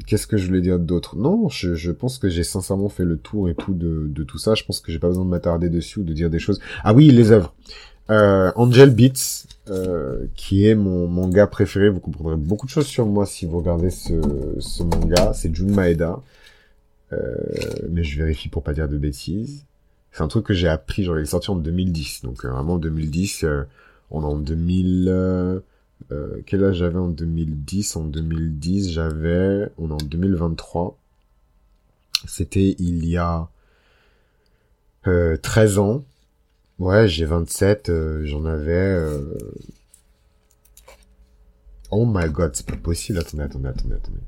qu'est-ce 0.07 0.27
que 0.27 0.37
je 0.37 0.47
voulais 0.47 0.61
dire 0.61 0.79
d'autre? 0.79 1.17
Non, 1.17 1.49
je, 1.49 1.75
je, 1.75 1.91
pense 1.91 2.19
que 2.19 2.29
j'ai 2.29 2.45
sincèrement 2.45 2.89
fait 2.89 3.05
le 3.05 3.17
tour 3.17 3.49
et 3.49 3.55
tout 3.55 3.75
de, 3.75 4.07
de 4.09 4.25
tout 4.25 4.39
ça. 4.39 4.55
Je 4.55 4.65
pense 4.65 4.81
que 4.81 4.93
j'ai 4.93 4.99
pas 4.99 5.09
besoin 5.09 5.25
de 5.25 5.31
m'attarder 5.31 5.69
dessus 5.69 6.01
ou 6.01 6.05
de 6.05 6.13
dire 6.13 6.31
des 6.31 6.39
choses. 6.39 6.61
Ah 6.85 6.95
oui, 6.95 7.11
les 7.11 7.33
œuvres. 7.33 7.55
Euh, 8.11 8.53
Angel 8.57 8.91
Beats, 8.95 9.47
euh, 9.69 10.27
qui 10.37 10.67
est 10.67 10.75
mon 10.75 11.09
manga 11.09 11.47
préféré. 11.47 11.89
Vous 11.89 12.01
comprendrez 12.01 12.37
beaucoup 12.37 12.67
de 12.67 12.71
choses 12.71 12.87
sur 12.87 13.07
moi 13.07 13.27
si 13.27 13.47
vous 13.47 13.59
regardez 13.59 13.91
ce, 13.91 14.15
ce 14.59 14.83
manga. 14.83 15.33
C'est 15.33 15.55
Jun 15.55 15.73
Maeda. 15.73 16.21
Euh, 17.13 17.37
mais 17.91 18.03
je 18.03 18.19
vérifie 18.19 18.49
pour 18.49 18.63
pas 18.63 18.73
dire 18.73 18.89
de 18.89 18.99
bêtises. 18.99 19.65
C'est 20.13 20.23
un 20.23 20.29
truc 20.29 20.47
que 20.47 20.55
j'ai 20.55 20.69
appris, 20.69 21.03
il 21.03 21.19
est 21.19 21.27
sorti 21.27 21.51
en 21.51 21.57
2010. 21.57 22.23
Donc 22.23 22.45
euh, 22.45 22.51
vraiment 22.51 22.79
2010, 22.79 23.45
euh, 23.45 23.63
on 24.11 24.23
est 24.23 24.27
en 24.27 24.37
2000... 24.37 25.63
Euh, 26.13 26.41
quel 26.47 26.65
âge 26.65 26.77
j'avais 26.77 26.99
en 26.99 27.09
2010 27.09 27.97
En 27.97 28.05
2010, 28.05 28.91
j'avais... 28.91 29.71
On 29.79 29.91
est 29.91 29.93
en 29.93 30.07
2023. 30.07 30.99
C'était 32.27 32.75
il 32.79 33.07
y 33.07 33.17
a 33.17 33.49
euh, 35.07 35.37
13 35.37 35.79
ans. 35.79 36.05
Ouais, 36.79 37.09
j'ai 37.09 37.25
27, 37.25 37.89
euh, 37.89 38.25
j'en 38.25 38.45
avais... 38.45 38.73
Euh, 38.73 39.39
oh 41.91 42.07
my 42.07 42.29
god, 42.31 42.55
c'est 42.55 42.67
pas 42.67 42.77
possible. 42.77 43.19
Attendez, 43.19 43.45
attendez, 43.45 43.69
attendez, 43.69 43.95
attendez. 43.95 44.21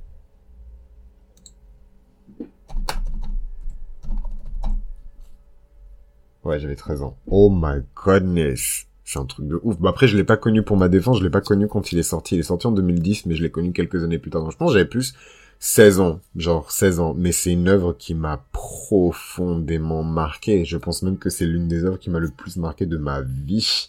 Ouais, 6.45 6.59
j'avais 6.59 6.77
13 6.77 7.03
ans. 7.03 7.17
Oh 7.27 7.51
my 7.51 7.83
godness. 7.95 8.88
C'est 9.09 9.19
un 9.19 9.25
truc 9.25 9.49
de 9.49 9.59
ouf. 9.63 9.79
Bah 9.81 9.89
après, 9.89 10.07
je 10.07 10.19
l'ai 10.19 10.25
pas 10.25 10.37
connu 10.37 10.63
pour 10.63 10.77
ma 10.77 10.91
défense, 10.91 11.21
je 11.21 11.25
l'ai 11.25 11.31
pas 11.31 11.41
connu 11.41 11.67
quand 11.67 11.93
il 11.93 11.99
est 11.99 12.03
sorti. 12.03 12.35
Il 12.35 12.41
est 12.41 12.43
sorti 12.43 12.67
en 12.67 12.73
2010, 12.73 13.25
mais 13.25 13.37
je 13.37 13.43
l'ai 13.43 13.51
connu 13.51 13.73
quelques 13.73 14.05
années 14.05 14.19
plus 14.19 14.31
tard. 14.31 14.43
Donc 14.43 14.53
je 14.53 14.59
pense 14.59 14.75
j'avais 14.75 14.85
plus 14.85 15.15
16 15.61 16.01
ans, 16.01 16.21
genre 16.37 16.71
16 16.71 17.01
ans. 17.01 17.15
Mais 17.17 17.33
c'est 17.33 17.51
une 17.51 17.69
œuvre 17.69 17.95
qui 17.95 18.13
m'a 18.13 18.45
profondément 18.53 20.03
marqué. 20.03 20.67
Je 20.67 20.77
pense 20.77 21.03
même 21.03 21.17
que 21.17 21.31
c'est 21.31 21.47
l'une 21.47 21.69
des 21.69 21.87
œuvres 21.87 21.99
qui 21.99 22.11
m'a 22.11 22.19
le 22.19 22.29
plus 22.29 22.59
marqué 22.59 22.85
de 22.85 22.99
ma 22.99 23.23
vie. 23.23 23.89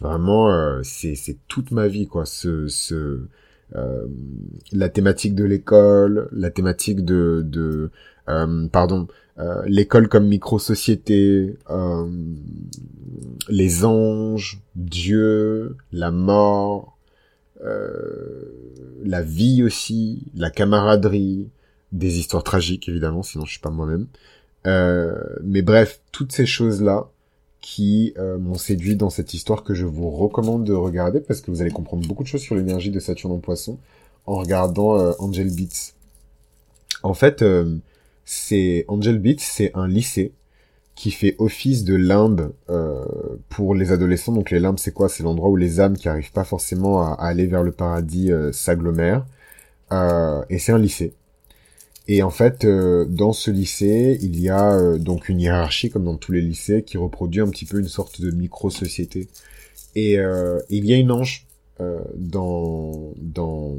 Vraiment, 0.00 0.50
euh, 0.50 0.80
c'est 0.82 1.14
c'est 1.14 1.36
toute 1.46 1.70
ma 1.70 1.86
vie 1.86 2.06
quoi. 2.06 2.24
Ce 2.24 2.66
ce 2.66 3.20
euh, 3.76 4.06
la 4.72 4.88
thématique 4.88 5.34
de 5.34 5.44
l'école, 5.44 6.30
la 6.32 6.50
thématique 6.50 7.04
de 7.04 7.42
de 7.44 7.90
euh, 8.30 8.66
pardon, 8.68 9.08
l'école 9.66 10.08
comme 10.08 10.28
micro-société, 10.28 11.56
les 13.48 13.84
anges, 13.84 14.60
Dieu, 14.76 15.76
la 15.92 16.10
mort, 16.10 16.98
la 17.60 19.22
vie 19.22 19.62
aussi, 19.62 20.22
la 20.34 20.50
camaraderie, 20.50 21.48
des 21.92 22.18
histoires 22.18 22.44
tragiques 22.44 22.88
évidemment, 22.88 23.22
sinon 23.22 23.44
je 23.44 23.52
suis 23.52 23.60
pas 23.60 23.70
moi-même. 23.70 24.06
mais 25.42 25.62
bref, 25.62 26.00
toutes 26.12 26.32
ces 26.32 26.46
choses 26.46 26.82
là 26.82 27.08
qui 27.64 28.12
euh, 28.18 28.36
m'ont 28.36 28.58
séduit 28.58 28.94
dans 28.94 29.08
cette 29.08 29.32
histoire 29.32 29.64
que 29.64 29.72
je 29.72 29.86
vous 29.86 30.10
recommande 30.10 30.64
de 30.64 30.74
regarder 30.74 31.20
parce 31.20 31.40
que 31.40 31.50
vous 31.50 31.62
allez 31.62 31.70
comprendre 31.70 32.06
beaucoup 32.06 32.22
de 32.22 32.28
choses 32.28 32.42
sur 32.42 32.54
l'énergie 32.54 32.90
de 32.90 33.00
Saturne 33.00 33.32
en 33.32 33.38
Poisson 33.38 33.78
en 34.26 34.34
regardant 34.34 35.00
euh, 35.00 35.12
Angel 35.18 35.50
Beats. 35.50 35.94
En 37.02 37.14
fait, 37.14 37.40
euh, 37.40 37.78
c'est 38.24 38.84
Angel 38.88 39.18
Beats, 39.18 39.36
c'est 39.38 39.70
un 39.74 39.88
lycée 39.88 40.32
qui 40.94 41.10
fait 41.10 41.34
office 41.38 41.84
de 41.84 41.96
limbe 41.96 42.52
pour 43.48 43.74
les 43.74 43.90
adolescents. 43.90 44.32
Donc 44.32 44.50
les 44.50 44.60
limbes, 44.60 44.78
c'est 44.78 44.92
quoi? 44.92 45.08
C'est 45.08 45.24
l'endroit 45.24 45.50
où 45.50 45.56
les 45.56 45.80
âmes 45.80 45.96
qui 45.96 46.08
arrivent 46.08 46.32
pas 46.32 46.44
forcément 46.44 47.02
à, 47.02 47.14
aller 47.14 47.46
vers 47.46 47.64
le 47.64 47.72
paradis 47.72 48.30
s'agglomèrent. 48.52 49.26
et 49.92 50.58
c'est 50.58 50.72
un 50.72 50.78
lycée. 50.78 51.14
Et 52.06 52.22
en 52.22 52.30
fait, 52.30 52.64
euh, 52.64 53.06
dans 53.06 53.32
ce 53.32 53.50
lycée, 53.50 54.18
il 54.20 54.38
y 54.38 54.50
a 54.50 54.74
euh, 54.74 54.98
donc 54.98 55.28
une 55.28 55.40
hiérarchie, 55.40 55.90
comme 55.90 56.04
dans 56.04 56.16
tous 56.16 56.32
les 56.32 56.42
lycées, 56.42 56.82
qui 56.82 56.98
reproduit 56.98 57.40
un 57.40 57.48
petit 57.48 57.64
peu 57.64 57.78
une 57.80 57.88
sorte 57.88 58.20
de 58.20 58.30
micro-société. 58.30 59.28
Et 59.94 60.18
euh, 60.18 60.60
il 60.68 60.84
y 60.84 60.92
a 60.92 60.96
une 60.96 61.12
ange 61.12 61.46
dans 62.16 63.12
dans 63.16 63.76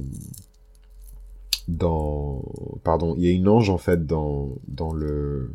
dans 1.67 2.43
pardon, 2.83 3.15
il 3.17 3.25
y 3.25 3.29
a 3.29 3.31
une 3.31 3.47
ange 3.47 3.69
en 3.69 3.77
fait 3.77 4.05
dans 4.05 4.49
dans 4.67 4.93
le 4.93 5.49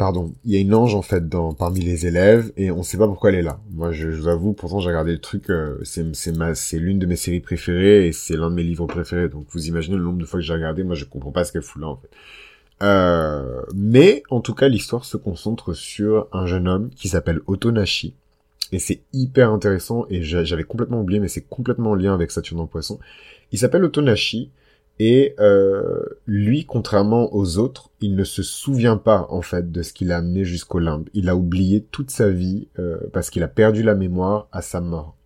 Pardon, 0.00 0.32
il 0.46 0.52
y 0.52 0.56
a 0.56 0.60
une 0.60 0.74
ange 0.74 0.94
en 0.94 1.02
fait 1.02 1.28
dans 1.28 1.52
parmi 1.52 1.80
les 1.80 2.06
élèves 2.06 2.52
et 2.56 2.70
on 2.70 2.82
sait 2.82 2.96
pas 2.96 3.06
pourquoi 3.06 3.28
elle 3.28 3.36
est 3.36 3.42
là. 3.42 3.60
Moi, 3.70 3.92
je, 3.92 4.08
vous 4.08 4.28
avoue, 4.28 4.54
pourtant 4.54 4.80
j'ai 4.80 4.88
regardé 4.88 5.12
le 5.12 5.18
truc, 5.18 5.50
euh, 5.50 5.76
c'est 5.82 6.16
c'est 6.16 6.34
ma 6.34 6.54
c'est 6.54 6.78
l'une 6.78 6.98
de 6.98 7.04
mes 7.04 7.16
séries 7.16 7.40
préférées 7.40 8.06
et 8.06 8.12
c'est 8.12 8.34
l'un 8.34 8.48
de 8.48 8.54
mes 8.54 8.62
livres 8.62 8.86
préférés. 8.86 9.28
Donc 9.28 9.44
vous 9.50 9.66
imaginez 9.68 9.98
le 9.98 10.02
nombre 10.02 10.16
de 10.16 10.24
fois 10.24 10.40
que 10.40 10.46
j'ai 10.46 10.54
regardé, 10.54 10.84
moi 10.84 10.94
je 10.94 11.04
comprends 11.04 11.32
pas 11.32 11.44
ce 11.44 11.52
qu'elle 11.52 11.60
fout 11.60 11.82
là 11.82 11.88
en 11.88 11.96
fait. 11.96 12.08
Euh, 12.82 13.60
mais 13.74 14.22
en 14.30 14.40
tout 14.40 14.54
cas, 14.54 14.68
l'histoire 14.68 15.04
se 15.04 15.18
concentre 15.18 15.74
sur 15.74 16.28
un 16.32 16.46
jeune 16.46 16.66
homme 16.66 16.88
qui 16.96 17.08
s'appelle 17.08 17.40
Otonashi 17.46 18.14
et 18.72 18.78
c'est 18.78 19.02
hyper 19.12 19.50
intéressant 19.50 20.06
et 20.08 20.22
j'avais 20.22 20.64
complètement 20.64 21.02
oublié, 21.02 21.20
mais 21.20 21.28
c'est 21.28 21.46
complètement 21.46 21.90
en 21.90 21.94
lien 21.94 22.14
avec 22.14 22.30
Saturne 22.30 22.60
en 22.60 22.66
Poisson. 22.66 22.98
Il 23.52 23.58
s'appelle 23.58 23.84
Otonashi 23.84 24.50
et 25.02 25.34
euh, 25.40 26.04
lui, 26.26 26.66
contrairement 26.66 27.34
aux 27.34 27.56
autres, 27.56 27.88
il 28.02 28.14
ne 28.16 28.22
se 28.22 28.42
souvient 28.42 28.98
pas 28.98 29.26
en 29.30 29.40
fait 29.40 29.72
de 29.72 29.80
ce 29.80 29.94
qu'il 29.94 30.12
a 30.12 30.18
amené 30.18 30.44
jusqu'au 30.44 30.78
limbe. 30.78 31.08
Il 31.14 31.30
a 31.30 31.36
oublié 31.36 31.82
toute 31.90 32.10
sa 32.10 32.28
vie 32.28 32.68
euh, 32.78 32.98
parce 33.14 33.30
qu'il 33.30 33.42
a 33.42 33.48
perdu 33.48 33.82
la 33.82 33.94
mémoire 33.94 34.46
à 34.52 34.60
sa 34.60 34.82
mort. 34.82 35.16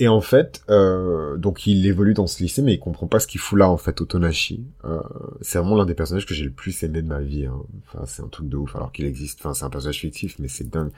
Et 0.00 0.06
en 0.06 0.20
fait, 0.20 0.60
euh, 0.68 1.38
donc 1.38 1.66
il 1.66 1.86
évolue 1.86 2.12
dans 2.12 2.26
ce 2.26 2.42
lycée, 2.42 2.60
mais 2.60 2.74
il 2.74 2.78
comprend 2.78 3.06
pas 3.06 3.20
ce 3.20 3.26
qu'il 3.26 3.40
fout 3.40 3.58
là 3.58 3.70
en 3.70 3.78
fait, 3.78 4.02
Otonashi. 4.02 4.66
Euh, 4.84 5.00
c'est 5.40 5.58
vraiment 5.58 5.74
l'un 5.74 5.86
des 5.86 5.94
personnages 5.94 6.26
que 6.26 6.34
j'ai 6.34 6.44
le 6.44 6.50
plus 6.50 6.82
aimé 6.82 7.00
de 7.00 7.08
ma 7.08 7.22
vie. 7.22 7.46
Hein. 7.46 7.62
Enfin, 7.86 8.04
c'est 8.04 8.22
un 8.22 8.28
truc 8.28 8.50
de 8.50 8.56
ouf, 8.58 8.76
alors 8.76 8.92
qu'il 8.92 9.06
existe. 9.06 9.40
Enfin, 9.40 9.54
c'est 9.54 9.64
un 9.64 9.70
personnage 9.70 10.00
fictif, 10.00 10.38
mais 10.38 10.48
c'est 10.48 10.68
dingue. 10.68 10.90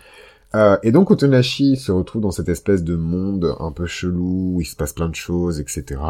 Euh, 0.56 0.76
et 0.82 0.90
donc 0.90 1.12
Otonashi 1.12 1.76
se 1.76 1.92
retrouve 1.92 2.22
dans 2.22 2.32
cette 2.32 2.48
espèce 2.48 2.82
de 2.82 2.96
monde 2.96 3.54
un 3.60 3.70
peu 3.70 3.86
chelou, 3.86 4.56
où 4.56 4.60
il 4.60 4.64
se 4.64 4.74
passe 4.74 4.92
plein 4.92 5.08
de 5.08 5.14
choses, 5.14 5.60
etc 5.60 6.00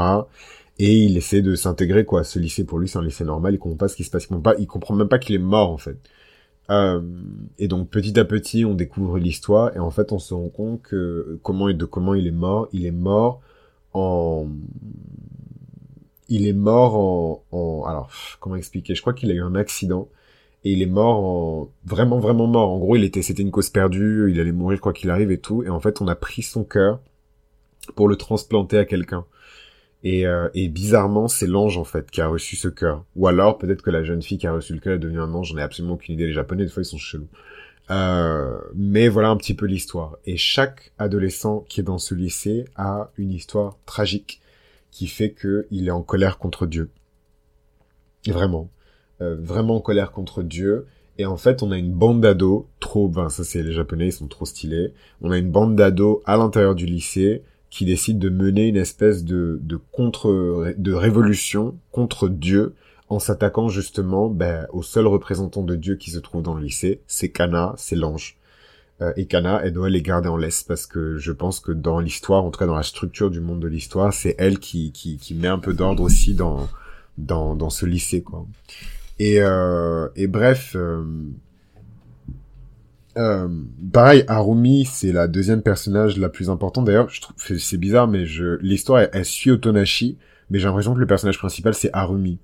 et 0.81 1.05
il 1.05 1.17
essaie 1.19 1.43
de 1.43 1.55
s'intégrer 1.55 2.07
quoi. 2.07 2.25
Ce 2.25 2.39
lycée 2.39 2.65
pour 2.65 2.79
lui 2.79 2.89
c'est 2.89 2.99
un 2.99 3.05
lycée 3.05 3.25
normal, 3.25 3.55
il 3.55 3.59
comprend 3.59 3.77
pas 3.77 3.89
ce 3.89 3.97
qui 3.97 4.05
se 4.05 4.11
passe, 4.11 4.25
il 4.25 4.29
comprend 4.29 4.43
pas, 4.43 4.55
il 4.59 4.67
comprend 4.67 4.95
même 4.95 5.09
pas 5.09 5.19
qu'il 5.19 5.35
est 5.35 5.39
mort 5.39 5.71
en 5.71 5.77
fait. 5.77 5.99
Euh, 6.71 7.03
et 7.59 7.69
donc 7.69 7.91
petit 7.91 8.19
à 8.19 8.25
petit 8.25 8.65
on 8.65 8.75
découvre 8.75 9.19
l'histoire 9.19 9.77
et 9.77 9.79
en 9.79 9.91
fait 9.91 10.13
on 10.13 10.19
se 10.19 10.33
rend 10.33 10.49
compte 10.49 10.81
que 10.83 11.39
comment 11.43 11.69
et 11.69 11.75
de 11.75 11.85
comment 11.85 12.15
il 12.15 12.27
est 12.27 12.33
mort. 12.33 12.69
Il 12.73 12.87
est 12.87 12.93
mort 12.93 13.43
en 13.93 14.49
il 16.29 16.47
est 16.47 16.55
mort 16.55 16.95
en, 17.53 17.85
alors 17.85 18.11
comment 18.41 18.57
expliquer? 18.57 18.95
Je 18.95 19.03
crois 19.03 19.13
qu'il 19.13 19.31
a 19.31 19.35
eu 19.35 19.43
un 19.43 19.57
accident 19.57 20.09
et 20.65 20.73
il 20.73 20.81
est 20.81 20.87
mort 20.87 21.19
en 21.19 21.69
vraiment 21.85 22.21
vraiment 22.21 22.47
mort. 22.47 22.71
En 22.71 22.79
gros 22.79 22.97
il 22.97 23.05
était 23.05 23.21
c'était 23.21 23.43
une 23.43 23.51
cause 23.51 23.69
perdue, 23.69 24.31
il 24.31 24.41
allait 24.41 24.53
mourir 24.53 24.81
quoi 24.81 24.95
qu'il 24.95 25.11
arrive 25.11 25.31
et 25.31 25.39
tout 25.39 25.63
et 25.63 25.69
en 25.69 25.81
fait 25.81 26.01
on 26.01 26.09
a 26.09 26.15
pris 26.15 26.43
son 26.43 26.65
cœur 26.65 27.01
pour 27.97 28.09
le 28.09 28.17
transplanter 28.17 28.79
à 28.79 28.87
quelqu'un. 28.87 29.27
Et, 30.03 30.27
euh, 30.27 30.49
et 30.55 30.69
bizarrement, 30.69 31.29
c'est 31.29 31.47
l'ange 31.47 31.77
en 31.77 31.85
fait 31.85 32.11
qui 32.11 32.21
a 32.21 32.27
reçu 32.27 32.57
ce 32.57 32.69
cœur. 32.69 33.05
Ou 33.17 33.27
alors 33.27 33.59
peut-être 33.59 33.83
que 33.83 33.91
la 33.91 34.03
jeune 34.03 34.23
fille 34.23 34.39
qui 34.39 34.47
a 34.47 34.53
reçu 34.53 34.73
le 34.73 34.81
cœur 34.81 34.95
est 34.95 34.99
devenue 34.99 35.21
un 35.21 35.33
ange. 35.35 35.49
J'en 35.49 35.59
ai 35.59 35.63
absolument 35.63 35.95
aucune 35.95 36.15
idée. 36.15 36.27
Les 36.27 36.33
Japonais 36.33 36.65
des 36.65 36.71
fois 36.71 36.83
ils 36.83 36.87
sont 36.87 36.99
chelous. 36.99 37.29
Euh, 37.91 38.59
mais 38.75 39.09
voilà 39.09 39.29
un 39.29 39.37
petit 39.37 39.55
peu 39.55 39.67
l'histoire. 39.67 40.17
Et 40.25 40.37
chaque 40.37 40.93
adolescent 40.99 41.65
qui 41.69 41.81
est 41.81 41.85
dans 41.85 41.99
ce 41.99 42.15
lycée 42.15 42.65
a 42.77 43.11
une 43.19 43.33
histoire 43.33 43.77
tragique 43.85 44.41
qui 44.91 45.07
fait 45.07 45.31
que 45.31 45.67
il 45.71 45.89
est 45.89 45.93
en 45.93 46.03
colère 46.03 46.39
contre 46.39 46.67
Dieu. 46.67 46.91
Vraiment, 48.27 48.71
euh, 49.21 49.37
vraiment 49.39 49.77
en 49.77 49.81
colère 49.81 50.13
contre 50.13 50.43
Dieu. 50.43 50.87
Et 51.19 51.27
en 51.27 51.37
fait, 51.37 51.63
on 51.63 51.71
a 51.71 51.77
une 51.77 51.93
bande 51.93 52.23
d'ados 52.23 52.65
trop, 52.79 53.09
ben 53.09 53.29
ça 53.29 53.45
c'est 53.45 53.63
les 53.63 53.73
Japonais, 53.73 54.07
ils 54.07 54.13
sont 54.13 54.29
trop 54.29 54.47
stylés. 54.47 54.95
On 55.21 55.31
a 55.31 55.39
une 55.39 55.51
bande 55.51 55.77
d'ados 55.77 56.21
à 56.25 56.37
l'intérieur 56.37 56.75
du 56.75 56.87
lycée 56.87 57.43
qui 57.71 57.85
décide 57.85 58.19
de 58.19 58.29
mener 58.29 58.67
une 58.67 58.77
espèce 58.77 59.25
de, 59.25 59.59
de 59.63 59.79
contre 59.93 60.75
de 60.77 60.93
révolution 60.93 61.77
contre 61.93 62.29
Dieu 62.29 62.75
en 63.09 63.19
s'attaquant 63.19 63.69
justement 63.69 64.29
ben, 64.29 64.67
au 64.73 64.83
seul 64.83 65.07
représentant 65.07 65.63
de 65.63 65.77
Dieu 65.77 65.97
qui 65.97 66.11
se 66.11 66.19
trouve 66.19 66.43
dans 66.43 66.55
le 66.55 66.63
lycée, 66.63 67.01
c'est 67.07 67.31
Kana, 67.31 67.75
c'est 67.77 67.97
l'ange. 67.97 68.37
Euh, 69.01 69.13
et 69.17 69.27
Kana, 69.27 69.61
elle 69.65 69.73
doit 69.73 69.89
les 69.89 70.03
garder 70.03 70.29
en 70.29 70.37
laisse 70.37 70.63
parce 70.63 70.87
que 70.87 71.17
je 71.19 71.33
pense 71.33 71.61
que 71.61 71.73
dans 71.73 72.01
l'histoire, 72.01 72.45
en 72.45 72.51
tout 72.51 72.59
cas 72.59 72.67
dans 72.67 72.77
la 72.77 72.83
structure 72.83 73.31
du 73.31 73.41
monde 73.41 73.61
de 73.61 73.69
l'histoire, 73.69 74.13
c'est 74.13 74.35
elle 74.39 74.59
qui, 74.59 74.93
qui, 74.93 75.17
qui 75.17 75.35
met 75.35 75.49
un 75.49 75.59
peu 75.59 75.73
d'ordre 75.73 76.03
aussi 76.03 76.35
dans, 76.35 76.69
dans, 77.19 77.55
dans 77.57 77.71
ce 77.71 77.87
lycée. 77.87 78.23
quoi. 78.23 78.47
Et, 79.19 79.41
euh, 79.41 80.09
et 80.17 80.27
bref, 80.27 80.73
euh, 80.77 81.05
euh, 83.21 83.49
pareil, 83.93 84.25
Harumi, 84.27 84.85
c'est 84.85 85.13
la 85.13 85.29
deuxième 85.29 85.63
personnage 85.63 86.17
la 86.17 86.29
plus 86.29 86.49
importante. 86.49 86.87
D'ailleurs, 86.87 87.09
c'est 87.37 87.77
bizarre, 87.77 88.09
mais 88.09 88.25
l'histoire 88.61 89.07
elle, 89.13 89.25
suit 89.25 89.51
Otonashi, 89.51 90.19
mais 90.49 90.59
j'ai 90.59 90.67
l'impression 90.67 90.95
que 90.95 91.01
le 91.01 91.07
personnage 91.07 91.39
principal 91.39 91.75
c'est 91.75 91.91
Harumi. 91.93 92.39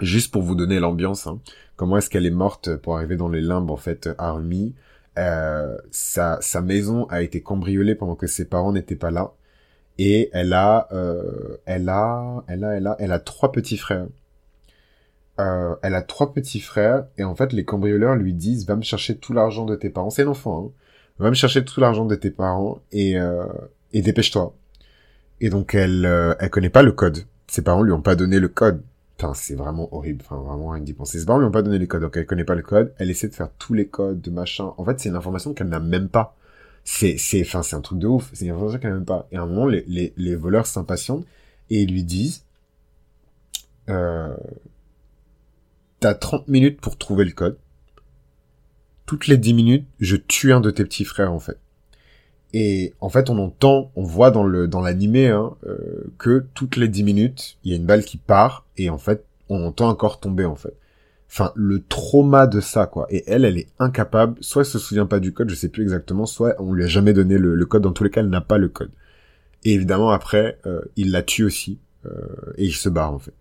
Juste 0.00 0.32
pour 0.32 0.42
vous 0.42 0.54
donner 0.54 0.80
l'ambiance, 0.80 1.26
hein. 1.26 1.38
comment 1.76 1.98
est-ce 1.98 2.08
qu'elle 2.08 2.26
est 2.26 2.30
morte 2.30 2.76
pour 2.76 2.96
arriver 2.96 3.16
dans 3.16 3.28
les 3.28 3.42
limbes 3.42 3.70
en 3.70 3.76
fait, 3.76 4.08
Harumi? 4.18 4.74
Euh, 5.18 5.76
sa, 5.90 6.38
sa 6.40 6.62
maison 6.62 7.04
a 7.10 7.20
été 7.20 7.42
cambriolée 7.42 7.94
pendant 7.94 8.16
que 8.16 8.26
ses 8.26 8.46
parents 8.46 8.72
n'étaient 8.72 8.96
pas 8.96 9.10
là, 9.10 9.34
et 9.98 10.30
elle 10.32 10.54
a, 10.54 10.88
euh, 10.92 11.58
elle 11.66 11.90
a, 11.90 12.42
elle 12.48 12.64
a, 12.64 12.76
elle 12.76 12.86
a, 12.86 12.96
elle 12.98 13.12
a 13.12 13.18
trois 13.18 13.52
petits 13.52 13.76
frères. 13.76 14.06
Euh, 15.42 15.74
elle 15.82 15.94
a 15.94 16.02
trois 16.02 16.32
petits 16.32 16.60
frères 16.60 17.06
et 17.18 17.24
en 17.24 17.34
fait 17.34 17.52
les 17.52 17.64
cambrioleurs 17.64 18.14
lui 18.14 18.32
disent 18.32 18.66
va 18.66 18.76
me 18.76 18.82
chercher 18.82 19.16
tout 19.16 19.32
l'argent 19.32 19.64
de 19.64 19.74
tes 19.76 19.90
parents. 19.90 20.10
C'est 20.10 20.24
l'enfant, 20.24 20.66
hein. 20.66 20.70
Va 21.18 21.30
me 21.30 21.34
chercher 21.34 21.64
tout 21.64 21.80
l'argent 21.80 22.06
de 22.06 22.14
tes 22.14 22.30
parents 22.30 22.80
et 22.92 23.18
euh, 23.18 23.46
et 23.92 24.02
dépêche-toi. 24.02 24.54
Et 25.40 25.50
donc 25.50 25.74
elle 25.74 26.06
euh, 26.06 26.34
elle 26.40 26.50
connaît 26.50 26.70
pas 26.70 26.82
le 26.82 26.92
code. 26.92 27.24
Ses 27.48 27.62
parents 27.62 27.82
lui 27.82 27.92
ont 27.92 28.02
pas 28.02 28.14
donné 28.14 28.38
le 28.38 28.48
code. 28.48 28.82
Enfin, 29.18 29.34
c'est 29.34 29.54
vraiment 29.54 29.94
horrible. 29.94 30.24
Enfin, 30.24 30.36
vraiment 30.36 30.70
rien 30.70 30.82
d'y. 30.82 30.96
Ses 31.04 31.26
parents 31.26 31.38
lui 31.38 31.46
ont 31.46 31.52
pas 31.52 31.62
donné 31.62 31.78
les 31.78 31.86
codes, 31.86 32.02
donc 32.02 32.16
elle 32.16 32.26
connaît 32.26 32.44
pas 32.44 32.54
le 32.54 32.62
code. 32.62 32.92
Elle 32.98 33.10
essaie 33.10 33.28
de 33.28 33.34
faire 33.34 33.50
tous 33.58 33.74
les 33.74 33.86
codes, 33.86 34.20
de 34.20 34.30
machin. 34.30 34.72
En 34.78 34.84
fait, 34.84 34.98
c'est 35.00 35.10
une 35.10 35.16
information 35.16 35.54
qu'elle 35.54 35.68
n'a 35.68 35.80
même 35.80 36.08
pas. 36.08 36.34
C'est, 36.84 37.16
c'est, 37.18 37.42
enfin, 37.42 37.62
c'est 37.62 37.76
un 37.76 37.80
truc 37.80 37.98
de 38.00 38.08
ouf. 38.08 38.30
C'est 38.32 38.46
une 38.46 38.52
information 38.52 38.80
qu'elle 38.80 38.90
n'a 38.90 38.96
même 38.96 39.04
pas. 39.04 39.28
Et 39.30 39.36
à 39.36 39.42
un 39.42 39.46
moment, 39.46 39.66
les, 39.66 39.84
les, 39.86 40.12
les 40.16 40.34
voleurs 40.34 40.66
s'impatientent 40.66 41.24
et 41.70 41.82
ils 41.82 41.92
lui 41.92 42.02
disent, 42.04 42.44
euh, 43.88 44.34
T'as 46.02 46.14
30 46.14 46.48
minutes 46.48 46.80
pour 46.80 46.98
trouver 46.98 47.24
le 47.24 47.30
code. 47.30 47.56
Toutes 49.06 49.28
les 49.28 49.36
10 49.36 49.54
minutes, 49.54 49.86
je 50.00 50.16
tue 50.16 50.52
un 50.52 50.60
de 50.60 50.72
tes 50.72 50.82
petits 50.82 51.04
frères, 51.04 51.32
en 51.32 51.38
fait. 51.38 51.58
Et 52.52 52.92
en 53.00 53.08
fait, 53.08 53.30
on 53.30 53.38
entend, 53.38 53.92
on 53.94 54.02
voit 54.02 54.32
dans 54.32 54.42
le 54.42 54.66
dans 54.66 54.80
l'animé 54.80 55.28
hein, 55.28 55.54
euh, 55.64 56.10
que 56.18 56.44
toutes 56.54 56.74
les 56.74 56.88
10 56.88 57.04
minutes, 57.04 57.56
il 57.62 57.70
y 57.70 57.74
a 57.74 57.76
une 57.76 57.86
balle 57.86 58.04
qui 58.04 58.16
part 58.16 58.66
et 58.76 58.90
en 58.90 58.98
fait, 58.98 59.24
on 59.48 59.64
entend 59.64 59.88
encore 59.88 60.18
tomber 60.18 60.44
en 60.44 60.56
fait. 60.56 60.74
Enfin, 61.30 61.52
le 61.54 61.84
trauma 61.84 62.48
de 62.48 62.58
ça 62.58 62.86
quoi. 62.86 63.06
Et 63.08 63.22
elle, 63.28 63.44
elle 63.44 63.58
est 63.58 63.68
incapable. 63.78 64.38
Soit 64.40 64.62
elle 64.62 64.66
se 64.66 64.80
souvient 64.80 65.06
pas 65.06 65.20
du 65.20 65.32
code, 65.32 65.50
je 65.50 65.54
sais 65.54 65.68
plus 65.68 65.84
exactement. 65.84 66.26
Soit 66.26 66.56
on 66.58 66.72
lui 66.72 66.82
a 66.82 66.88
jamais 66.88 67.12
donné 67.12 67.38
le, 67.38 67.64
code. 67.64 67.82
Dans 67.82 67.92
tous 67.92 68.02
les 68.02 68.10
cas, 68.10 68.22
elle 68.22 68.28
n'a 68.28 68.40
pas 68.40 68.58
le 68.58 68.68
code. 68.68 68.90
Et 69.62 69.72
évidemment 69.74 70.10
après, 70.10 70.58
euh, 70.66 70.80
il 70.96 71.12
la 71.12 71.22
tue 71.22 71.44
aussi 71.44 71.78
euh, 72.06 72.10
et 72.56 72.64
il 72.64 72.74
se 72.74 72.88
barre 72.88 73.14
en 73.14 73.20
fait. 73.20 73.34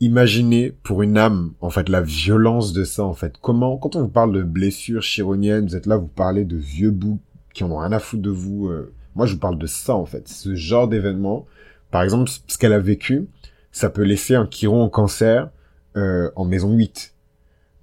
Imaginez 0.00 0.70
pour 0.82 1.02
une 1.02 1.18
âme, 1.18 1.52
en 1.60 1.70
fait, 1.70 1.88
la 1.88 2.00
violence 2.00 2.72
de 2.72 2.84
ça, 2.84 3.04
en 3.04 3.14
fait. 3.14 3.34
Comment, 3.40 3.76
quand 3.76 3.96
on 3.96 4.02
vous 4.02 4.08
parle 4.08 4.32
de 4.32 4.42
blessures 4.42 5.02
chironiennes, 5.02 5.66
vous 5.66 5.76
êtes 5.76 5.86
là, 5.86 5.96
vous 5.96 6.06
parlez 6.08 6.44
de 6.44 6.56
vieux 6.56 6.90
bouts 6.90 7.20
qui 7.52 7.64
en 7.64 7.70
ont 7.70 7.78
rien 7.78 7.92
à 7.92 7.98
foutre 7.98 8.22
de 8.22 8.30
vous. 8.30 8.68
euh, 8.68 8.92
moi, 9.14 9.26
je 9.26 9.34
vous 9.34 9.40
parle 9.40 9.58
de 9.58 9.66
ça, 9.66 9.94
en 9.94 10.06
fait. 10.06 10.28
Ce 10.28 10.54
genre 10.54 10.88
d'événement. 10.88 11.46
Par 11.90 12.02
exemple, 12.02 12.30
ce 12.46 12.58
qu'elle 12.58 12.72
a 12.72 12.78
vécu, 12.78 13.26
ça 13.72 13.90
peut 13.90 14.02
laisser 14.02 14.34
un 14.34 14.46
chiron 14.46 14.82
en 14.82 14.88
cancer 14.88 15.50
euh, 15.96 16.30
en 16.36 16.44
maison 16.44 16.72
8. 16.72 17.12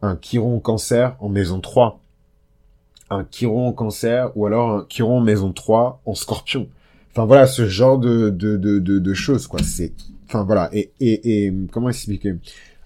Un 0.01 0.15
chiron 0.15 0.55
en 0.55 0.59
cancer 0.59 1.15
en 1.19 1.29
maison 1.29 1.59
3. 1.59 1.99
Un 3.09 3.25
chiron 3.29 3.67
en 3.67 3.73
cancer 3.73 4.31
ou 4.35 4.45
alors 4.45 4.71
un 4.71 4.85
chiron 4.89 5.17
en 5.17 5.21
maison 5.21 5.51
3 5.51 6.01
en 6.05 6.15
scorpion. 6.15 6.67
Enfin 7.11 7.25
voilà, 7.25 7.47
ce 7.47 7.67
genre 7.67 7.97
de, 7.97 8.29
de, 8.29 8.57
de, 8.57 8.79
de, 8.79 8.99
de 8.99 9.13
choses, 9.13 9.47
quoi. 9.47 9.59
C'est, 9.63 9.93
enfin 10.27 10.43
voilà. 10.43 10.69
Et, 10.73 10.91
et, 10.99 11.45
et 11.45 11.53
comment 11.71 11.89
expliquer? 11.89 12.35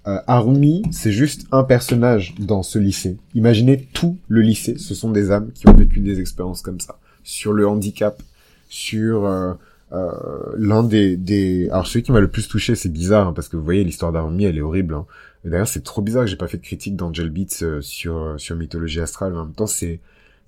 Euh, 0.07 0.17
Harumi, 0.25 0.81
c'est 0.91 1.11
juste 1.11 1.45
un 1.51 1.63
personnage 1.63 2.33
dans 2.39 2.63
ce 2.63 2.79
lycée. 2.79 3.17
Imaginez 3.35 3.87
tout 3.93 4.17
le 4.27 4.41
lycée, 4.41 4.77
ce 4.79 4.95
sont 4.95 5.11
des 5.11 5.29
âmes 5.29 5.51
qui 5.53 5.67
ont 5.67 5.73
vécu 5.73 5.99
des 5.99 6.19
expériences 6.19 6.63
comme 6.63 6.79
ça. 6.79 6.97
Sur 7.23 7.53
le 7.53 7.67
handicap, 7.67 8.21
sur 8.67 9.25
euh, 9.25 9.53
euh, 9.91 10.09
l'un 10.57 10.83
des, 10.83 11.17
des... 11.17 11.69
Alors 11.69 11.85
celui 11.85 12.01
qui 12.01 12.11
m'a 12.11 12.19
le 12.19 12.29
plus 12.29 12.47
touché, 12.47 12.73
c'est 12.73 12.89
bizarre, 12.89 13.27
hein, 13.27 13.33
parce 13.33 13.47
que 13.47 13.57
vous 13.57 13.63
voyez, 13.63 13.83
l'histoire 13.83 14.11
d'Harumi, 14.11 14.45
elle 14.45 14.57
est 14.57 14.61
horrible. 14.61 14.95
Hein. 14.95 15.05
D'ailleurs, 15.45 15.67
c'est 15.67 15.83
trop 15.83 16.01
bizarre 16.01 16.23
que 16.23 16.29
j'ai 16.31 16.35
pas 16.35 16.47
fait 16.47 16.57
de 16.57 16.63
critique 16.63 16.95
d'Angel 16.95 17.29
Beats 17.29 17.61
euh, 17.61 17.81
sur, 17.81 18.17
euh, 18.17 18.37
sur 18.37 18.55
Mythologie 18.55 19.01
Astrale. 19.01 19.35
En 19.35 19.45
même 19.45 19.53
temps, 19.53 19.67
c'est 19.67 19.99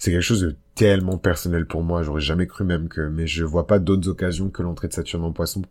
c'est 0.03 0.11
quelque 0.11 0.21
chose 0.21 0.41
de 0.41 0.57
tellement 0.75 1.17
personnel 1.17 1.65
pour 1.65 1.81
moi. 1.81 2.03
J'aurais 2.03 2.19
jamais 2.19 2.45
cru 2.45 2.65
même 2.65 2.89
que... 2.89 3.07
Mais 3.07 3.25
je 3.25 3.45
vois 3.45 3.67
pas 3.67 3.79
d'autres 3.79 4.09
occasions 4.09 4.49
que 4.49 4.61
l'entrée 4.61 4.89
de 4.89 4.93
Saturne 4.93 5.23
en 5.23 5.31
Poisson 5.31 5.61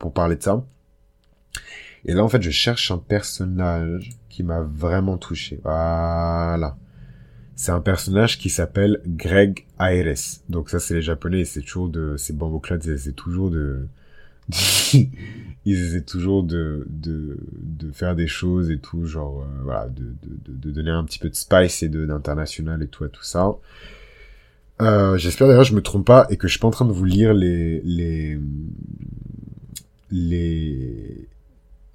pour 0.00 0.12
parler 0.12 0.34
de 0.34 0.42
ça. 0.42 0.66
Et 2.04 2.12
là, 2.12 2.24
en 2.24 2.28
fait, 2.28 2.42
je 2.42 2.50
cherche 2.50 2.90
un 2.90 2.98
personnage 2.98 4.10
qui 4.28 4.42
m'a 4.42 4.60
vraiment 4.60 5.18
touché. 5.18 5.60
Voilà. 5.62 6.76
C'est 7.54 7.70
un 7.70 7.80
personnage 7.80 8.38
qui 8.38 8.50
s'appelle 8.50 9.02
Greg 9.06 9.66
Aires. 9.78 10.16
Donc 10.48 10.68
ça, 10.68 10.80
c'est 10.80 10.94
les 10.94 11.02
japonais, 11.02 11.44
c'est 11.44 11.60
toujours 11.60 11.88
de, 11.88 12.16
ces 12.16 12.32
bamboclades, 12.32 12.96
c'est 12.96 13.14
toujours 13.14 13.52
de, 13.52 13.86
ils 15.66 15.84
essaient 15.84 16.04
toujours 16.04 16.44
de, 16.44 16.86
de, 16.88 17.38
de 17.60 17.90
faire 17.90 18.14
des 18.14 18.28
choses 18.28 18.70
et 18.70 18.78
tout, 18.78 19.04
genre, 19.04 19.42
euh, 19.42 19.62
voilà, 19.64 19.88
de, 19.88 20.04
de, 20.22 20.52
de, 20.52 20.70
donner 20.70 20.92
un 20.92 21.04
petit 21.04 21.18
peu 21.18 21.28
de 21.28 21.34
spice 21.34 21.82
et 21.82 21.88
d'international 21.88 22.82
et 22.84 22.86
tout, 22.86 23.04
et 23.04 23.10
tout 23.10 23.24
ça. 23.24 23.50
Euh, 24.80 25.16
j'espère 25.18 25.48
d'ailleurs 25.48 25.64
que 25.64 25.70
je 25.70 25.74
me 25.74 25.82
trompe 25.82 26.06
pas 26.06 26.26
et 26.30 26.36
que 26.36 26.46
je 26.46 26.52
suis 26.52 26.60
pas 26.60 26.68
en 26.68 26.70
train 26.70 26.84
de 26.84 26.92
vous 26.92 27.04
lire 27.04 27.34
les, 27.34 27.80
les, 27.80 28.38
les, 30.12 31.26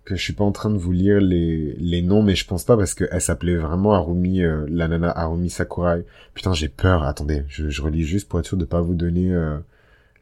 que 0.03 0.17
je 0.17 0.21
suis 0.21 0.33
pas 0.33 0.43
en 0.43 0.51
train 0.51 0.69
de 0.69 0.77
vous 0.77 0.91
lire 0.91 1.21
les, 1.21 1.73
les 1.79 2.01
noms, 2.01 2.23
mais 2.23 2.35
je 2.35 2.45
pense 2.45 2.65
pas 2.65 2.75
parce 2.75 2.93
qu'elle 2.93 3.21
s'appelait 3.21 3.55
vraiment 3.55 3.93
Harumi, 3.93 4.41
euh, 4.43 4.65
la 4.69 4.89
nana 4.89 5.11
Harumi 5.11 5.49
Sakurai. 5.49 6.03
Putain, 6.33 6.53
j'ai 6.53 6.67
peur. 6.67 7.03
Attendez, 7.03 7.43
je, 7.47 7.69
je 7.69 7.81
relis 7.81 8.03
juste 8.03 8.27
pour 8.27 8.39
être 8.39 8.47
sûr 8.47 8.57
de 8.57 8.65
pas 8.65 8.81
vous 8.81 8.95
donner 8.95 9.33
euh, 9.33 9.57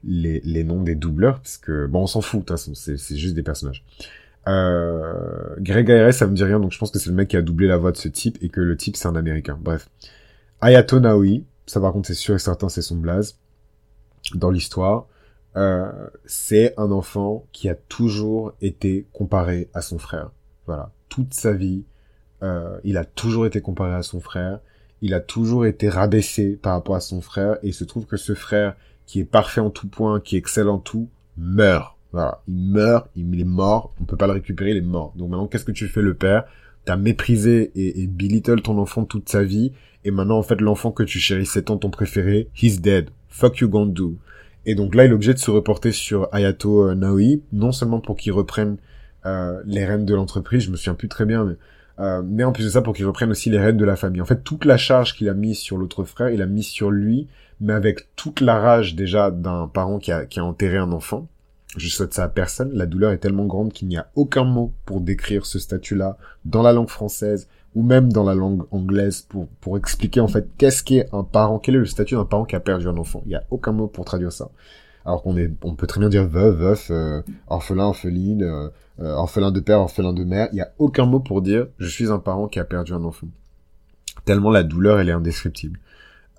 les, 0.04 0.42
les 0.42 0.64
noms 0.64 0.82
des 0.82 0.96
doubleurs, 0.96 1.40
parce 1.40 1.58
que 1.58 1.88
bon, 1.88 2.04
on 2.04 2.08
s'en 2.08 2.22
fout. 2.22 2.48
De 2.48 2.56
toute 2.56 2.76
c'est 2.76 3.16
juste 3.16 3.36
des 3.36 3.44
personnages. 3.44 3.84
Euh, 4.48 5.56
Greg 5.60 5.92
ARS, 5.92 6.14
ça 6.14 6.28
me 6.28 6.34
dit 6.34 6.44
rien, 6.44 6.60
donc 6.60 6.72
je 6.72 6.80
pense 6.80 6.92
que 6.92 7.00
c'est 7.00 7.10
le 7.10 7.16
mec 7.16 7.30
qui 7.30 7.38
a 7.38 7.42
doublé 7.42 7.68
la 7.68 7.78
voix 7.78 7.92
de 7.92 7.98
ce 7.98 8.08
type 8.08 8.38
et 8.42 8.50
que 8.50 8.62
le 8.62 8.78
type 8.78 8.96
c'est 8.96 9.08
un 9.08 9.16
américain. 9.16 9.58
Bref. 9.62 9.90
Ayato 10.62 11.00
Naoi, 11.00 11.44
ça 11.66 11.80
par 11.80 11.94
contre 11.94 12.08
c'est 12.08 12.14
sûr 12.14 12.36
et 12.36 12.40
certain 12.40 12.70
c'est 12.70 12.82
son 12.82 12.96
blaze 12.96 13.38
dans 14.36 14.50
l'histoire. 14.50 15.08
Euh, 15.56 15.92
c'est 16.26 16.74
un 16.78 16.92
enfant 16.92 17.46
qui 17.52 17.70
a 17.70 17.76
toujours 17.76 18.54
été 18.62 19.08
comparé 19.14 19.70
à 19.74 19.82
son 19.82 19.98
frère. 19.98 20.32
Voilà, 20.66 20.92
toute 21.10 21.34
sa 21.34 21.54
vie, 21.54 21.84
euh, 22.44 22.78
il 22.84 22.98
a 22.98 23.06
toujours 23.06 23.46
été 23.46 23.62
comparé 23.62 23.94
à 23.94 24.04
son 24.04 24.20
frère. 24.20 24.60
Il 25.02 25.14
a 25.14 25.20
toujours 25.20 25.66
été 25.66 25.90
rabaissé 25.90 26.58
par 26.62 26.74
rapport 26.74 26.96
à 26.96 27.00
son 27.00 27.22
frère. 27.22 27.58
Et 27.64 27.70
il 27.70 27.74
se 27.74 27.84
trouve 27.84 28.06
que 28.06 28.18
ce 28.18 28.36
frère, 28.36 28.76
qui 29.10 29.22
est 29.22 29.26
parfait 29.26 29.60
en 29.60 29.72
tout 29.72 29.88
point, 29.88 30.20
qui 30.20 30.38
excelle 30.38 30.70
en 30.70 30.78
tout, 30.78 31.10
meurt. 31.36 31.96
Voilà, 32.12 32.44
il 32.48 32.54
meurt, 32.54 33.10
il 33.16 33.42
est 33.42 33.44
mort. 33.44 33.92
On 34.00 34.04
peut 34.04 34.18
pas 34.18 34.28
le 34.28 34.34
récupérer, 34.34 34.70
il 34.70 34.78
est 34.78 34.82
mort. 34.82 35.14
Donc 35.16 35.32
maintenant, 35.32 35.48
qu'est-ce 35.48 35.66
que 35.66 35.72
tu 35.72 35.88
fais, 35.88 36.04
le 36.04 36.14
père? 36.14 36.44
T'as 36.86 36.96
méprisé 36.96 37.72
et, 37.74 38.06
belittle 38.06 38.62
ton 38.62 38.78
enfant 38.78 39.06
toute 39.06 39.28
sa 39.28 39.44
vie. 39.44 39.72
Et 40.06 40.12
maintenant, 40.12 40.38
en 40.38 40.44
fait, 40.44 40.62
l'enfant 40.62 40.92
que 40.92 41.02
tu 41.02 41.18
chérissais 41.18 41.64
tant 41.64 41.78
ton 41.78 41.90
préféré, 41.90 42.50
he's 42.62 42.82
dead. 42.82 43.10
Fuck 43.30 43.58
you 43.58 43.68
gonna. 43.68 43.94
Et 44.68 44.76
donc 44.76 44.94
là, 44.94 45.06
il 45.06 45.10
est 45.10 45.14
obligé 45.16 45.34
de 45.34 45.40
se 45.40 45.50
reporter 45.50 45.92
sur 45.92 46.30
Ayato 46.32 46.90
euh, 46.90 46.94
Naoi, 46.94 47.40
non 47.52 47.72
seulement 47.72 48.02
pour 48.02 48.16
qu'il 48.16 48.34
reprenne 48.34 48.78
euh, 49.26 49.60
les 49.66 49.86
rênes 49.86 50.06
de 50.06 50.14
l'entreprise, 50.14 50.66
je 50.66 50.70
me 50.70 50.76
souviens 50.76 50.94
plus 50.94 51.10
très 51.10 51.26
bien, 51.26 51.46
mais, 51.46 51.56
euh, 51.98 52.22
mais 52.24 52.44
en 52.44 52.52
plus 52.52 52.66
de 52.66 52.70
ça, 52.70 52.84
pour 52.84 52.94
qu'il 52.94 53.08
reprenne 53.08 53.32
aussi 53.32 53.50
les 53.50 53.58
rênes 53.58 53.78
de 53.78 53.86
la 53.86 53.96
famille. 53.96 54.22
En 54.22 54.26
fait, 54.26 54.44
toute 54.44 54.66
la 54.66 54.78
charge 54.78 55.16
qu'il 55.16 55.30
a 55.30 55.34
mise 55.34 55.58
sur 55.58 55.78
l'autre 55.78 56.04
frère, 56.04 56.30
il 56.30 56.44
a 56.44 56.46
mis 56.46 56.64
sur 56.64 56.92
lui, 56.92 57.28
mais 57.62 57.74
avec 57.74 58.16
toute 58.16 58.42
la 58.42 58.60
rage 58.60 58.96
déjà 58.96 59.32
d'un 59.32 59.68
parent 59.68 60.00
qui 60.00 60.12
a, 60.12 60.26
qui 60.26 60.40
a 60.40 60.46
enterré 60.46 60.78
un 60.78 60.92
enfant. 60.92 61.28
Je 61.78 61.88
souhaite 61.88 62.14
ça 62.14 62.24
à 62.24 62.30
personne. 62.30 62.72
La 62.74 62.86
douleur 62.88 63.12
est 63.12 63.20
tellement 63.20 63.46
grande 63.46 63.74
qu'il 63.74 63.88
n'y 63.88 63.98
a 63.98 64.10
aucun 64.16 64.44
mot 64.44 64.74
pour 64.86 65.02
décrire 65.02 65.46
ce 65.46 65.60
statut-là 65.60 66.18
dans 66.46 66.64
la 66.64 66.74
langue 66.74 66.90
française 66.90 67.48
ou 67.76 67.84
même 67.84 68.12
dans 68.12 68.24
la 68.24 68.34
langue 68.34 68.64
anglaise 68.72 69.22
pour, 69.22 69.48
pour 69.62 69.78
expliquer 69.78 70.20
en 70.20 70.28
fait 70.28 70.50
qu'est-ce 70.58 70.84
qu'est 70.84 71.08
un 71.14 71.24
parent, 71.24 71.60
quel 71.60 71.76
est 71.76 71.80
le 71.80 71.86
statut 71.86 72.16
d'un 72.16 72.26
parent 72.26 72.46
qui 72.46 72.56
a 72.56 72.60
perdu 72.60 72.88
un 72.88 72.98
enfant. 72.98 73.22
Il 73.26 73.32
y 73.32 73.36
a 73.36 73.44
aucun 73.52 73.72
mot 73.72 73.88
pour 73.88 74.06
traduire 74.06 74.32
ça. 74.32 74.50
Alors 75.06 75.22
qu'on 75.22 75.38
est, 75.38 75.52
on 75.64 75.76
peut 75.76 75.88
très 75.88 76.00
bien 76.00 76.10
dire 76.10 76.28
veuve, 76.28 76.56
veuf, 76.56 76.92
euh, 76.92 77.22
orphelin, 77.48 77.86
orpheline, 77.86 78.44
euh, 78.44 78.70
euh, 79.00 79.14
orphelin 79.14 79.52
de 79.52 79.60
père, 79.60 79.80
orphelin 79.80 80.14
de 80.14 80.24
mère. 80.24 80.50
Il 80.52 80.58
y 80.58 80.62
a 80.62 80.72
aucun 80.78 81.06
mot 81.06 81.20
pour 81.20 81.42
dire 81.42 81.68
je 81.78 81.88
suis 81.88 82.12
un 82.12 82.20
parent 82.20 82.48
qui 82.48 82.60
a 82.60 82.66
perdu 82.66 82.94
un 82.94 83.04
enfant. 83.04 83.28
Tellement 84.26 84.50
la 84.50 84.64
douleur 84.64 85.00
elle 85.00 85.10
est 85.10 85.14
indescriptible. 85.14 85.80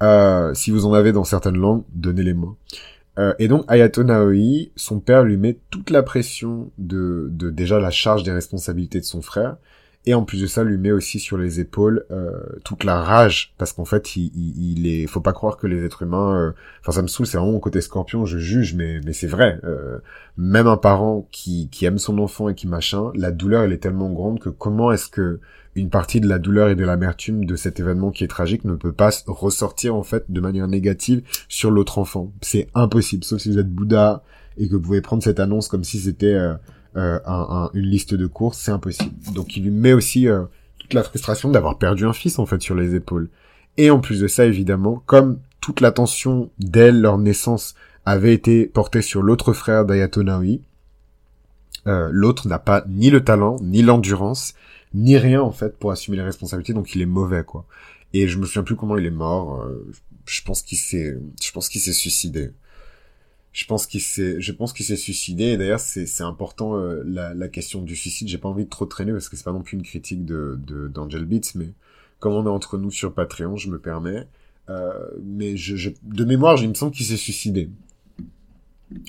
Euh, 0.02 0.54
si 0.54 0.70
vous 0.70 0.86
en 0.86 0.94
avez 0.94 1.12
dans 1.12 1.24
certaines 1.24 1.58
langues, 1.58 1.84
donnez 1.92 2.22
les 2.22 2.34
mots. 2.34 2.56
Euh, 3.18 3.34
et 3.38 3.48
donc 3.48 3.64
Ayato 3.68 4.02
Naoi, 4.02 4.70
son 4.76 5.00
père 5.00 5.24
lui 5.24 5.36
met 5.36 5.58
toute 5.70 5.90
la 5.90 6.02
pression 6.02 6.70
de, 6.78 7.28
de 7.30 7.50
déjà 7.50 7.78
la 7.80 7.90
charge 7.90 8.22
des 8.22 8.32
responsabilités 8.32 9.00
de 9.00 9.04
son 9.04 9.20
frère, 9.20 9.56
et 10.06 10.14
en 10.14 10.22
plus 10.22 10.40
de 10.40 10.46
ça 10.46 10.64
lui 10.64 10.78
met 10.78 10.92
aussi 10.92 11.18
sur 11.18 11.36
les 11.36 11.60
épaules 11.60 12.06
euh, 12.10 12.40
toute 12.64 12.84
la 12.84 13.02
rage. 13.02 13.52
Parce 13.58 13.72
qu'en 13.74 13.84
fait 13.84 14.16
il, 14.16 14.30
il, 14.34 14.78
il, 14.78 14.86
est 14.86 15.06
faut 15.06 15.20
pas 15.20 15.34
croire 15.34 15.58
que 15.58 15.66
les 15.66 15.84
êtres 15.84 16.02
humains 16.02 16.34
euh... 16.34 16.52
enfin 16.80 16.92
ça 16.92 17.02
me 17.02 17.08
saoule 17.08 17.26
c'est 17.26 17.36
vraiment 17.36 17.52
mon 17.52 17.60
côté 17.60 17.82
scorpion 17.82 18.24
je 18.24 18.38
juge 18.38 18.74
mais 18.74 19.00
mais 19.04 19.12
c'est 19.12 19.26
vrai. 19.26 19.60
Euh, 19.64 19.98
même 20.38 20.66
un 20.66 20.78
parent 20.78 21.28
qui 21.30 21.68
qui 21.70 21.84
aime 21.84 21.98
son 21.98 22.18
enfant 22.18 22.48
et 22.48 22.54
qui 22.54 22.66
machin 22.66 23.10
la 23.14 23.30
douleur 23.30 23.64
elle 23.64 23.72
est 23.72 23.78
tellement 23.82 24.10
grande 24.10 24.40
que 24.40 24.48
comment 24.48 24.90
est-ce 24.92 25.08
que 25.08 25.40
une 25.74 25.90
partie 25.90 26.20
de 26.20 26.28
la 26.28 26.38
douleur 26.38 26.68
et 26.68 26.74
de 26.74 26.84
l'amertume 26.84 27.44
de 27.44 27.56
cet 27.56 27.78
événement 27.80 28.10
qui 28.10 28.24
est 28.24 28.28
tragique 28.28 28.64
ne 28.64 28.74
peut 28.74 28.92
pas 28.92 29.10
ressortir 29.26 29.94
en 29.94 30.02
fait 30.02 30.24
de 30.28 30.40
manière 30.40 30.66
négative 30.66 31.22
sur 31.48 31.70
l'autre 31.70 31.98
enfant 31.98 32.32
c'est 32.42 32.68
impossible 32.74 33.22
sauf 33.24 33.40
si 33.40 33.50
vous 33.50 33.58
êtes 33.58 33.72
Bouddha 33.72 34.24
et 34.58 34.68
que 34.68 34.74
vous 34.74 34.80
pouvez 34.80 35.00
prendre 35.00 35.22
cette 35.22 35.38
annonce 35.38 35.68
comme 35.68 35.84
si 35.84 36.00
c'était 36.00 36.34
euh, 36.34 36.54
euh, 36.96 37.20
un, 37.24 37.46
un, 37.50 37.70
une 37.74 37.86
liste 37.86 38.14
de 38.14 38.26
courses, 38.26 38.58
c'est 38.58 38.72
impossible. 38.72 39.14
Donc 39.32 39.56
il 39.56 39.62
lui 39.62 39.70
met 39.70 39.92
aussi 39.92 40.26
euh, 40.26 40.42
toute 40.78 40.92
la 40.92 41.04
frustration 41.04 41.48
d'avoir 41.48 41.78
perdu 41.78 42.04
un 42.04 42.12
fils 42.12 42.40
en 42.40 42.46
fait 42.46 42.60
sur 42.60 42.74
les 42.74 42.96
épaules. 42.96 43.30
Et 43.76 43.90
en 43.90 44.00
plus 44.00 44.20
de 44.20 44.26
ça, 44.26 44.44
évidemment, 44.44 45.02
comme 45.06 45.38
toute 45.60 45.80
l'attention 45.80 46.50
dès 46.58 46.90
leur 46.90 47.18
naissance 47.18 47.76
avait 48.04 48.34
été 48.34 48.66
portée 48.66 49.02
sur 49.02 49.22
l'autre 49.22 49.52
frère 49.52 49.84
d'Ayato 49.84 50.24
Naoi, 50.24 50.62
euh, 51.86 52.08
l'autre 52.10 52.48
n'a 52.48 52.58
pas 52.58 52.84
ni 52.88 53.10
le 53.10 53.22
talent, 53.22 53.56
ni 53.62 53.82
l'endurance, 53.82 54.54
ni 54.94 55.16
rien 55.18 55.42
en 55.42 55.52
fait 55.52 55.78
pour 55.78 55.92
assumer 55.92 56.16
les 56.16 56.22
responsabilités, 56.22 56.72
donc 56.72 56.94
il 56.94 57.02
est 57.02 57.06
mauvais 57.06 57.44
quoi. 57.44 57.66
Et 58.12 58.28
je 58.28 58.38
me 58.38 58.44
souviens 58.46 58.64
plus 58.64 58.76
comment 58.76 58.96
il 58.98 59.06
est 59.06 59.10
mort. 59.10 59.62
Euh, 59.62 59.86
je 60.26 60.42
pense 60.42 60.62
qu'il 60.62 60.78
s'est, 60.78 61.16
je 61.42 61.52
pense 61.52 61.68
qu'il 61.68 61.80
s'est 61.80 61.92
suicidé 61.92 62.52
je 63.52 63.64
pense 63.64 63.86
qu'il 63.86 64.00
s'est 64.00 64.40
je 64.40 64.52
pense 64.52 64.72
qu'il 64.72 64.86
s'est 64.86 64.96
suicidé 64.96 65.44
et 65.44 65.56
d'ailleurs 65.56 65.80
c'est 65.80 66.06
c'est 66.06 66.22
important 66.22 66.76
euh, 66.76 67.02
la, 67.04 67.34
la 67.34 67.48
question 67.48 67.82
du 67.82 67.96
suicide 67.96 68.28
j'ai 68.28 68.38
pas 68.38 68.48
envie 68.48 68.64
de 68.64 68.70
trop 68.70 68.86
traîner 68.86 69.12
parce 69.12 69.28
que 69.28 69.36
c'est 69.36 69.44
pas 69.44 69.52
non 69.52 69.62
plus 69.62 69.76
une 69.76 69.82
critique 69.82 70.24
de 70.24 70.58
de 70.64 70.86
d'Angel 70.88 71.24
Beats 71.24 71.52
mais 71.56 71.72
comme 72.20 72.32
on 72.34 72.44
est 72.46 72.48
entre 72.48 72.78
nous 72.78 72.90
sur 72.90 73.12
Patreon 73.12 73.56
je 73.56 73.68
me 73.68 73.78
permets 73.78 74.28
euh, 74.68 74.92
mais 75.24 75.56
je, 75.56 75.74
je 75.74 75.90
de 76.02 76.24
mémoire 76.24 76.62
il 76.62 76.68
me 76.68 76.74
semble 76.74 76.92
qu'il 76.92 77.06
s'est 77.06 77.16
suicidé 77.16 77.70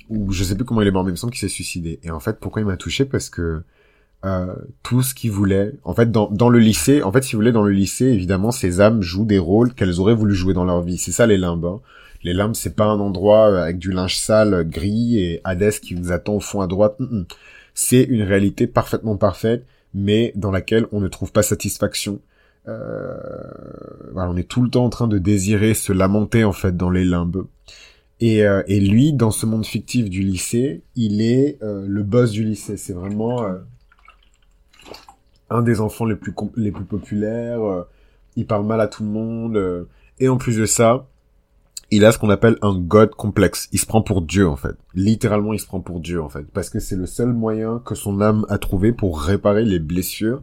ou 0.10 0.32
je 0.32 0.44
sais 0.44 0.56
plus 0.56 0.66
comment 0.66 0.82
il 0.82 0.88
est 0.88 0.92
mort 0.92 1.04
mais 1.04 1.10
il 1.10 1.14
me 1.14 1.18
semble 1.18 1.34
qu'il 1.34 1.42
s'est 1.42 1.54
suicidé 1.54 2.00
et 2.02 2.10
en 2.10 2.20
fait 2.20 2.40
pourquoi 2.40 2.62
il 2.62 2.66
m'a 2.66 2.78
touché? 2.78 3.06
Parce 3.06 3.30
que 3.30 3.64
euh, 4.24 4.54
tout 4.84 5.02
ce 5.02 5.14
qu'il 5.16 5.32
voulait. 5.32 5.74
En 5.84 5.94
fait, 5.94 6.12
dans, 6.12 6.30
dans 6.30 6.50
le 6.50 6.60
lycée, 6.60 7.02
en 7.02 7.12
fait, 7.12 7.24
si 7.24 7.34
vous 7.34 7.40
voulez, 7.40 7.52
dans 7.52 7.64
le 7.64 7.72
lycée, 7.72 8.06
évidemment, 8.06 8.52
ces 8.52 8.80
âmes 8.80 9.02
jouent 9.02 9.26
des 9.26 9.40
rôles 9.40 9.74
qu'elles 9.74 10.00
auraient 10.00 10.14
voulu 10.16 10.36
jouer 10.36 10.54
dans 10.54 10.66
leur 10.66 10.82
vie. 10.82 10.98
C'est 10.98 11.12
ça 11.12 11.26
les 11.26 11.38
limbes. 11.38 11.66
Hein. 11.66 11.80
Les 12.24 12.34
limbes, 12.34 12.56
c'est 12.56 12.76
pas 12.76 12.86
un 12.86 13.00
endroit 13.00 13.64
avec 13.64 13.80
du 13.80 13.92
linge 13.92 14.18
sale, 14.18 14.68
gris 14.70 15.20
et 15.20 15.42
Hadès 15.44 15.80
qui 15.82 15.96
vous 15.96 16.12
attend 16.12 16.36
au 16.36 16.40
fond 16.40 16.62
à 16.62 16.68
droite. 16.68 16.96
Mm 17.00 17.06
-mm. 17.06 17.26
C'est 17.74 18.04
une 18.04 18.22
réalité 18.24 18.68
parfaitement 18.68 19.18
parfaite, 19.18 19.66
mais 19.94 20.34
dans 20.36 20.52
laquelle 20.52 20.86
on 20.92 21.00
ne 21.00 21.08
trouve 21.08 21.32
pas 21.32 21.44
satisfaction. 21.44 22.20
Euh... 22.68 23.18
Voilà, 24.14 24.30
on 24.30 24.38
est 24.38 24.48
tout 24.48 24.62
le 24.62 24.70
temps 24.70 24.86
en 24.86 24.90
train 24.90 25.08
de 25.08 25.18
désirer, 25.18 25.74
se 25.74 25.94
lamenter 25.94 26.44
en 26.44 26.52
fait 26.52 26.76
dans 26.78 26.92
les 26.92 27.06
limbes. 27.06 27.46
Et, 28.20 28.46
euh, 28.46 28.62
et 28.68 28.80
lui, 28.80 29.14
dans 29.14 29.32
ce 29.32 29.48
monde 29.48 29.66
fictif 29.66 30.08
du 30.10 30.22
lycée, 30.22 30.84
il 30.96 31.22
est 31.22 31.58
euh, 31.64 31.86
le 31.88 32.04
boss 32.04 32.30
du 32.32 32.44
lycée. 32.44 32.78
C'est 32.78 32.94
vraiment 32.94 33.44
un 35.52 35.62
des 35.62 35.82
enfants 35.82 36.06
les 36.06 36.16
plus 36.16 36.34
les 36.56 36.72
plus 36.72 36.86
populaires, 36.86 37.62
euh, 37.62 37.84
il 38.36 38.48
parle 38.48 38.66
mal 38.66 38.80
à 38.82 38.88
tout 38.88 39.04
le 39.04 39.10
monde, 39.10 39.58
euh, 39.58 39.84
et 40.20 40.30
en 40.30 40.38
plus 40.38 40.58
de 40.58 40.66
ça, 40.66 41.08
il 41.92 42.06
a 42.06 42.14
ce 42.14 42.18
qu'on 42.18 42.30
appelle 42.30 42.58
un 42.62 42.74
god 42.74 43.12
complexe. 43.12 43.68
Il 43.74 43.80
se 43.80 43.86
prend 43.86 44.02
pour 44.02 44.22
Dieu 44.22 44.48
en 44.48 44.56
fait. 44.56 44.76
Littéralement, 44.96 45.52
il 45.52 45.60
se 45.60 45.68
prend 45.68 45.82
pour 45.82 46.00
Dieu 46.00 46.22
en 46.22 46.30
fait, 46.30 46.46
parce 46.54 46.70
que 46.70 46.80
c'est 46.80 46.96
le 46.96 47.06
seul 47.06 47.34
moyen 47.34 47.82
que 47.86 47.96
son 47.96 48.22
âme 48.22 48.46
a 48.50 48.58
trouvé 48.58 48.94
pour 48.94 49.22
réparer 49.22 49.66
les 49.66 49.80
blessures 49.80 50.42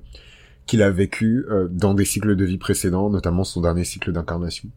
qu'il 0.67 0.83
a 0.83 0.91
vécues 0.91 1.47
euh, 1.51 1.67
dans 1.71 1.95
des 1.95 2.05
cycles 2.05 2.37
de 2.37 2.45
vie 2.45 2.59
précédents, 2.59 3.09
notamment 3.09 3.45
son 3.45 3.63
dernier 3.63 3.85
cycle 3.85 4.13
d'incarnation. 4.13 4.69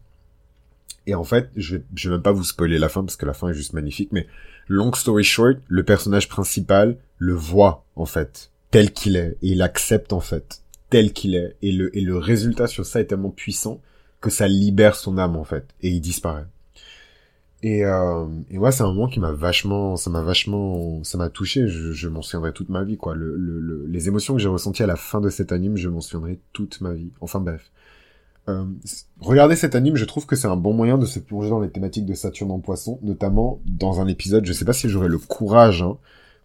Et 1.07 1.15
en 1.15 1.25
fait, 1.25 1.49
je 1.57 1.77
je 1.93 2.09
vais 2.09 2.15
même 2.15 2.23
pas 2.23 2.31
vous 2.31 2.45
spoiler 2.45 2.79
la 2.79 2.87
fin 2.87 3.03
parce 3.03 3.17
que 3.17 3.25
la 3.25 3.33
fin 3.33 3.49
est 3.49 3.53
juste 3.53 3.73
magnifique, 3.73 4.09
mais 4.13 4.27
long 4.69 4.93
story 4.93 5.25
short, 5.25 5.57
le 5.67 5.83
personnage 5.83 6.29
principal 6.29 6.97
le 7.17 7.33
voit 7.33 7.83
en 7.97 8.05
fait 8.05 8.51
tel 8.71 8.91
qu'il 8.91 9.15
est 9.15 9.37
et 9.41 9.49
il 9.49 9.61
accepte 9.61 10.13
en 10.13 10.19
fait 10.19 10.61
tel 10.89 11.13
qu'il 11.13 11.35
est 11.35 11.55
et 11.61 11.71
le 11.71 11.95
et 11.95 12.01
le 12.01 12.17
résultat 12.17 12.67
sur 12.67 12.85
ça 12.85 12.99
est 12.99 13.05
tellement 13.05 13.29
puissant 13.29 13.81
que 14.19 14.29
ça 14.29 14.47
libère 14.47 14.95
son 14.95 15.17
âme 15.17 15.35
en 15.35 15.43
fait 15.43 15.65
et 15.81 15.89
il 15.89 16.01
disparaît. 16.01 16.45
Et, 17.63 17.85
euh, 17.85 18.25
et 18.49 18.57
ouais, 18.57 18.71
c'est 18.71 18.81
un 18.81 18.87
moment 18.87 19.07
qui 19.07 19.19
m'a 19.19 19.31
vachement, 19.31 19.95
ça 19.95 20.09
m'a 20.09 20.23
vachement, 20.23 21.03
ça 21.03 21.19
m'a 21.19 21.29
touché. 21.29 21.67
Je, 21.67 21.91
je 21.91 22.09
m'en 22.09 22.23
souviendrai 22.23 22.53
toute 22.53 22.69
ma 22.69 22.83
vie, 22.83 22.97
quoi. 22.97 23.13
Le, 23.13 23.35
le, 23.37 23.85
les 23.85 24.07
émotions 24.07 24.33
que 24.33 24.39
j'ai 24.39 24.47
ressenties 24.47 24.81
à 24.81 24.87
la 24.87 24.95
fin 24.95 25.21
de 25.21 25.29
cet 25.29 25.51
anime, 25.51 25.77
je 25.77 25.87
m'en 25.87 26.01
souviendrai 26.01 26.39
toute 26.53 26.81
ma 26.81 26.93
vie. 26.93 27.11
Enfin 27.21 27.39
bref. 27.39 27.71
Euh, 28.49 28.65
regardez 29.19 29.55
cet 29.55 29.75
anime, 29.75 29.95
je 29.95 30.05
trouve 30.05 30.25
que 30.25 30.35
c'est 30.35 30.47
un 30.47 30.55
bon 30.55 30.73
moyen 30.73 30.97
de 30.97 31.05
se 31.05 31.19
plonger 31.19 31.49
dans 31.49 31.59
les 31.59 31.69
thématiques 31.69 32.07
de 32.07 32.15
Saturne 32.15 32.49
en 32.49 32.59
poisson, 32.59 32.99
notamment 33.03 33.61
dans 33.65 34.01
un 34.01 34.07
épisode, 34.07 34.45
je 34.45 34.53
sais 34.53 34.65
pas 34.65 34.73
si 34.73 34.89
j'aurai 34.89 35.09
le 35.09 35.19
courage 35.19 35.83
hein, 35.83 35.97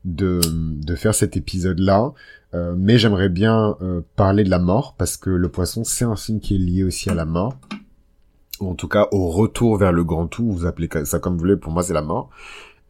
de, 0.06 0.40
de 0.42 0.94
faire 0.94 1.14
cet 1.14 1.36
épisode-là, 1.36 2.14
euh, 2.54 2.74
mais 2.78 2.96
j'aimerais 2.96 3.28
bien 3.28 3.76
euh, 3.82 4.00
parler 4.16 4.42
de 4.44 4.50
la 4.50 4.58
mort, 4.58 4.94
parce 4.96 5.18
que 5.18 5.28
le 5.28 5.48
poisson, 5.50 5.84
c'est 5.84 6.06
un 6.06 6.16
signe 6.16 6.40
qui 6.40 6.54
est 6.54 6.58
lié 6.58 6.84
aussi 6.84 7.10
à 7.10 7.14
la 7.14 7.26
mort 7.26 7.58
ou 8.60 8.70
en 8.70 8.74
tout 8.74 8.88
cas 8.88 9.08
au 9.12 9.28
retour 9.28 9.76
vers 9.76 9.92
le 9.92 10.04
grand 10.04 10.26
tout, 10.26 10.50
vous 10.50 10.66
appelez 10.66 10.88
ça 11.04 11.18
comme 11.18 11.34
vous 11.34 11.40
voulez, 11.40 11.56
pour 11.56 11.72
moi 11.72 11.82
c'est 11.82 11.92
la 11.92 12.02
mort, 12.02 12.30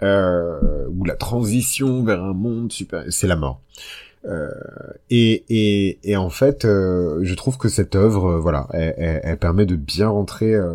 euh, 0.02 0.86
ou 0.88 1.04
la 1.04 1.16
transition 1.16 2.04
vers 2.04 2.22
un 2.22 2.34
monde 2.34 2.72
super, 2.72 3.04
c'est 3.10 3.26
la 3.26 3.36
mort. 3.36 3.60
Euh, 4.26 4.50
et, 5.08 5.44
et, 5.48 5.98
et, 6.02 6.16
en 6.16 6.30
fait, 6.30 6.64
euh, 6.64 7.20
je 7.22 7.34
trouve 7.34 7.58
que 7.58 7.68
cette 7.68 7.94
œuvre, 7.94 8.32
euh, 8.32 8.38
voilà, 8.40 8.66
elle, 8.72 9.20
elle, 9.22 9.38
permet 9.38 9.66
de 9.66 9.76
bien 9.76 10.08
rentrer 10.08 10.52
euh, 10.52 10.74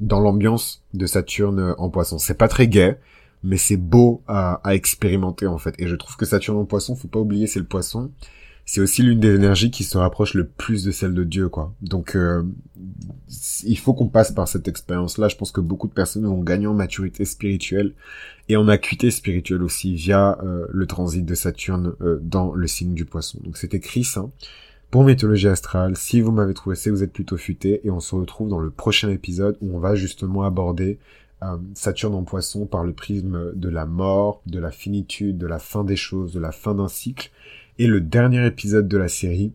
dans 0.00 0.18
l'ambiance 0.18 0.82
de 0.94 1.06
Saturne 1.06 1.76
en 1.78 1.90
poisson. 1.90 2.18
C'est 2.18 2.34
pas 2.34 2.48
très 2.48 2.66
gai, 2.66 2.98
mais 3.44 3.56
c'est 3.56 3.76
beau 3.76 4.22
à, 4.26 4.60
expérimenter 4.74 5.46
en 5.46 5.58
fait. 5.58 5.74
Et 5.78 5.86
je 5.86 5.94
trouve 5.94 6.16
que 6.16 6.24
Saturne 6.24 6.58
en 6.58 6.64
poisson, 6.64 6.96
faut 6.96 7.08
pas 7.08 7.20
oublier, 7.20 7.46
c'est 7.46 7.60
le 7.60 7.66
poisson 7.66 8.10
c'est 8.66 8.80
aussi 8.80 9.02
l'une 9.02 9.20
des 9.20 9.34
énergies 9.34 9.70
qui 9.70 9.84
se 9.84 9.98
rapproche 9.98 10.34
le 10.34 10.46
plus 10.46 10.84
de 10.84 10.90
celle 10.90 11.12
de 11.12 11.24
Dieu, 11.24 11.48
quoi. 11.48 11.74
Donc, 11.82 12.16
euh, 12.16 12.42
il 13.62 13.78
faut 13.78 13.92
qu'on 13.92 14.08
passe 14.08 14.32
par 14.32 14.48
cette 14.48 14.68
expérience-là. 14.68 15.28
Je 15.28 15.36
pense 15.36 15.52
que 15.52 15.60
beaucoup 15.60 15.86
de 15.86 15.92
personnes 15.92 16.24
vont 16.24 16.42
gagner 16.42 16.66
en 16.66 16.72
maturité 16.72 17.26
spirituelle 17.26 17.92
et 18.48 18.56
en 18.56 18.66
acuité 18.68 19.10
spirituelle 19.10 19.62
aussi 19.62 19.94
via 19.94 20.38
euh, 20.42 20.66
le 20.70 20.86
transit 20.86 21.24
de 21.24 21.34
Saturne 21.34 21.92
euh, 22.00 22.18
dans 22.22 22.54
le 22.54 22.66
signe 22.66 22.94
du 22.94 23.04
Poisson. 23.04 23.38
Donc, 23.44 23.58
c'était 23.58 23.80
Chris 23.80 24.08
hein, 24.16 24.30
pour 24.90 25.04
Mythologie 25.04 25.48
Astrale. 25.48 25.94
Si 25.98 26.22
vous 26.22 26.32
m'avez 26.32 26.54
trouvé, 26.54 26.74
c'est 26.74 26.88
vous 26.88 27.02
êtes 27.02 27.12
plutôt 27.12 27.36
futé 27.36 27.82
et 27.84 27.90
on 27.90 28.00
se 28.00 28.14
retrouve 28.14 28.48
dans 28.48 28.60
le 28.60 28.70
prochain 28.70 29.10
épisode 29.10 29.58
où 29.60 29.76
on 29.76 29.78
va 29.78 29.94
justement 29.94 30.42
aborder 30.42 30.98
Saturne 31.74 32.14
en 32.14 32.24
Poisson 32.24 32.66
par 32.66 32.84
le 32.84 32.92
prisme 32.92 33.52
de 33.54 33.68
la 33.68 33.86
mort, 33.86 34.42
de 34.46 34.58
la 34.58 34.70
finitude, 34.70 35.38
de 35.38 35.46
la 35.46 35.58
fin 35.58 35.84
des 35.84 35.96
choses, 35.96 36.32
de 36.32 36.40
la 36.40 36.52
fin 36.52 36.74
d'un 36.74 36.88
cycle 36.88 37.30
et 37.78 37.86
le 37.86 38.00
dernier 38.00 38.46
épisode 38.46 38.88
de 38.88 38.96
la 38.96 39.08
série 39.08 39.52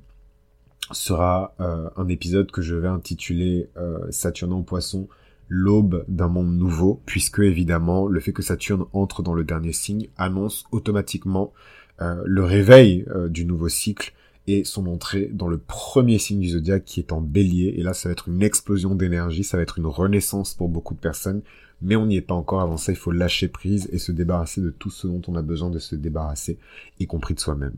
sera 0.91 1.55
euh, 1.59 1.89
un 1.95 2.07
épisode 2.07 2.51
que 2.51 2.61
je 2.61 2.75
vais 2.75 2.87
intituler 2.87 3.69
euh, 3.77 3.99
Saturne 4.09 4.53
en 4.53 4.63
poisson, 4.63 5.07
l'aube 5.47 6.03
d'un 6.07 6.27
monde 6.27 6.55
nouveau, 6.57 7.01
puisque 7.05 7.39
évidemment 7.39 8.07
le 8.07 8.19
fait 8.19 8.33
que 8.33 8.41
Saturne 8.41 8.85
entre 8.93 9.23
dans 9.23 9.33
le 9.33 9.43
dernier 9.43 9.71
signe 9.71 10.09
annonce 10.17 10.65
automatiquement 10.71 11.53
euh, 12.01 12.21
le 12.25 12.43
réveil 12.43 13.05
euh, 13.09 13.29
du 13.29 13.45
nouveau 13.45 13.69
cycle 13.69 14.13
et 14.47 14.63
son 14.63 14.87
entrée 14.87 15.29
dans 15.31 15.47
le 15.47 15.57
premier 15.57 16.17
signe 16.17 16.39
du 16.39 16.49
zodiaque 16.49 16.83
qui 16.85 16.99
est 16.99 17.11
en 17.11 17.21
bélier. 17.21 17.75
Et 17.77 17.83
là, 17.83 17.93
ça 17.93 18.09
va 18.09 18.13
être 18.13 18.29
une 18.29 18.41
explosion 18.41 18.95
d'énergie, 18.95 19.43
ça 19.43 19.57
va 19.57 19.63
être 19.63 19.77
une 19.77 19.85
renaissance 19.85 20.55
pour 20.55 20.69
beaucoup 20.69 20.95
de 20.95 20.99
personnes, 20.99 21.41
mais 21.81 21.95
on 21.95 22.05
n'y 22.05 22.17
est 22.17 22.21
pas 22.21 22.33
encore. 22.33 22.61
Avant 22.61 22.77
ça, 22.77 22.91
il 22.91 22.97
faut 22.97 23.11
lâcher 23.11 23.47
prise 23.47 23.89
et 23.91 23.97
se 23.97 24.11
débarrasser 24.11 24.61
de 24.61 24.69
tout 24.69 24.89
ce 24.89 25.07
dont 25.07 25.21
on 25.27 25.35
a 25.35 25.41
besoin 25.41 25.69
de 25.69 25.79
se 25.79 25.95
débarrasser, 25.95 26.57
y 26.99 27.07
compris 27.07 27.33
de 27.33 27.39
soi-même. 27.39 27.75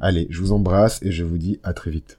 Allez, 0.00 0.26
je 0.30 0.40
vous 0.40 0.52
embrasse 0.52 1.02
et 1.02 1.12
je 1.12 1.24
vous 1.24 1.38
dis 1.38 1.60
à 1.62 1.72
très 1.72 1.90
vite. 1.90 2.18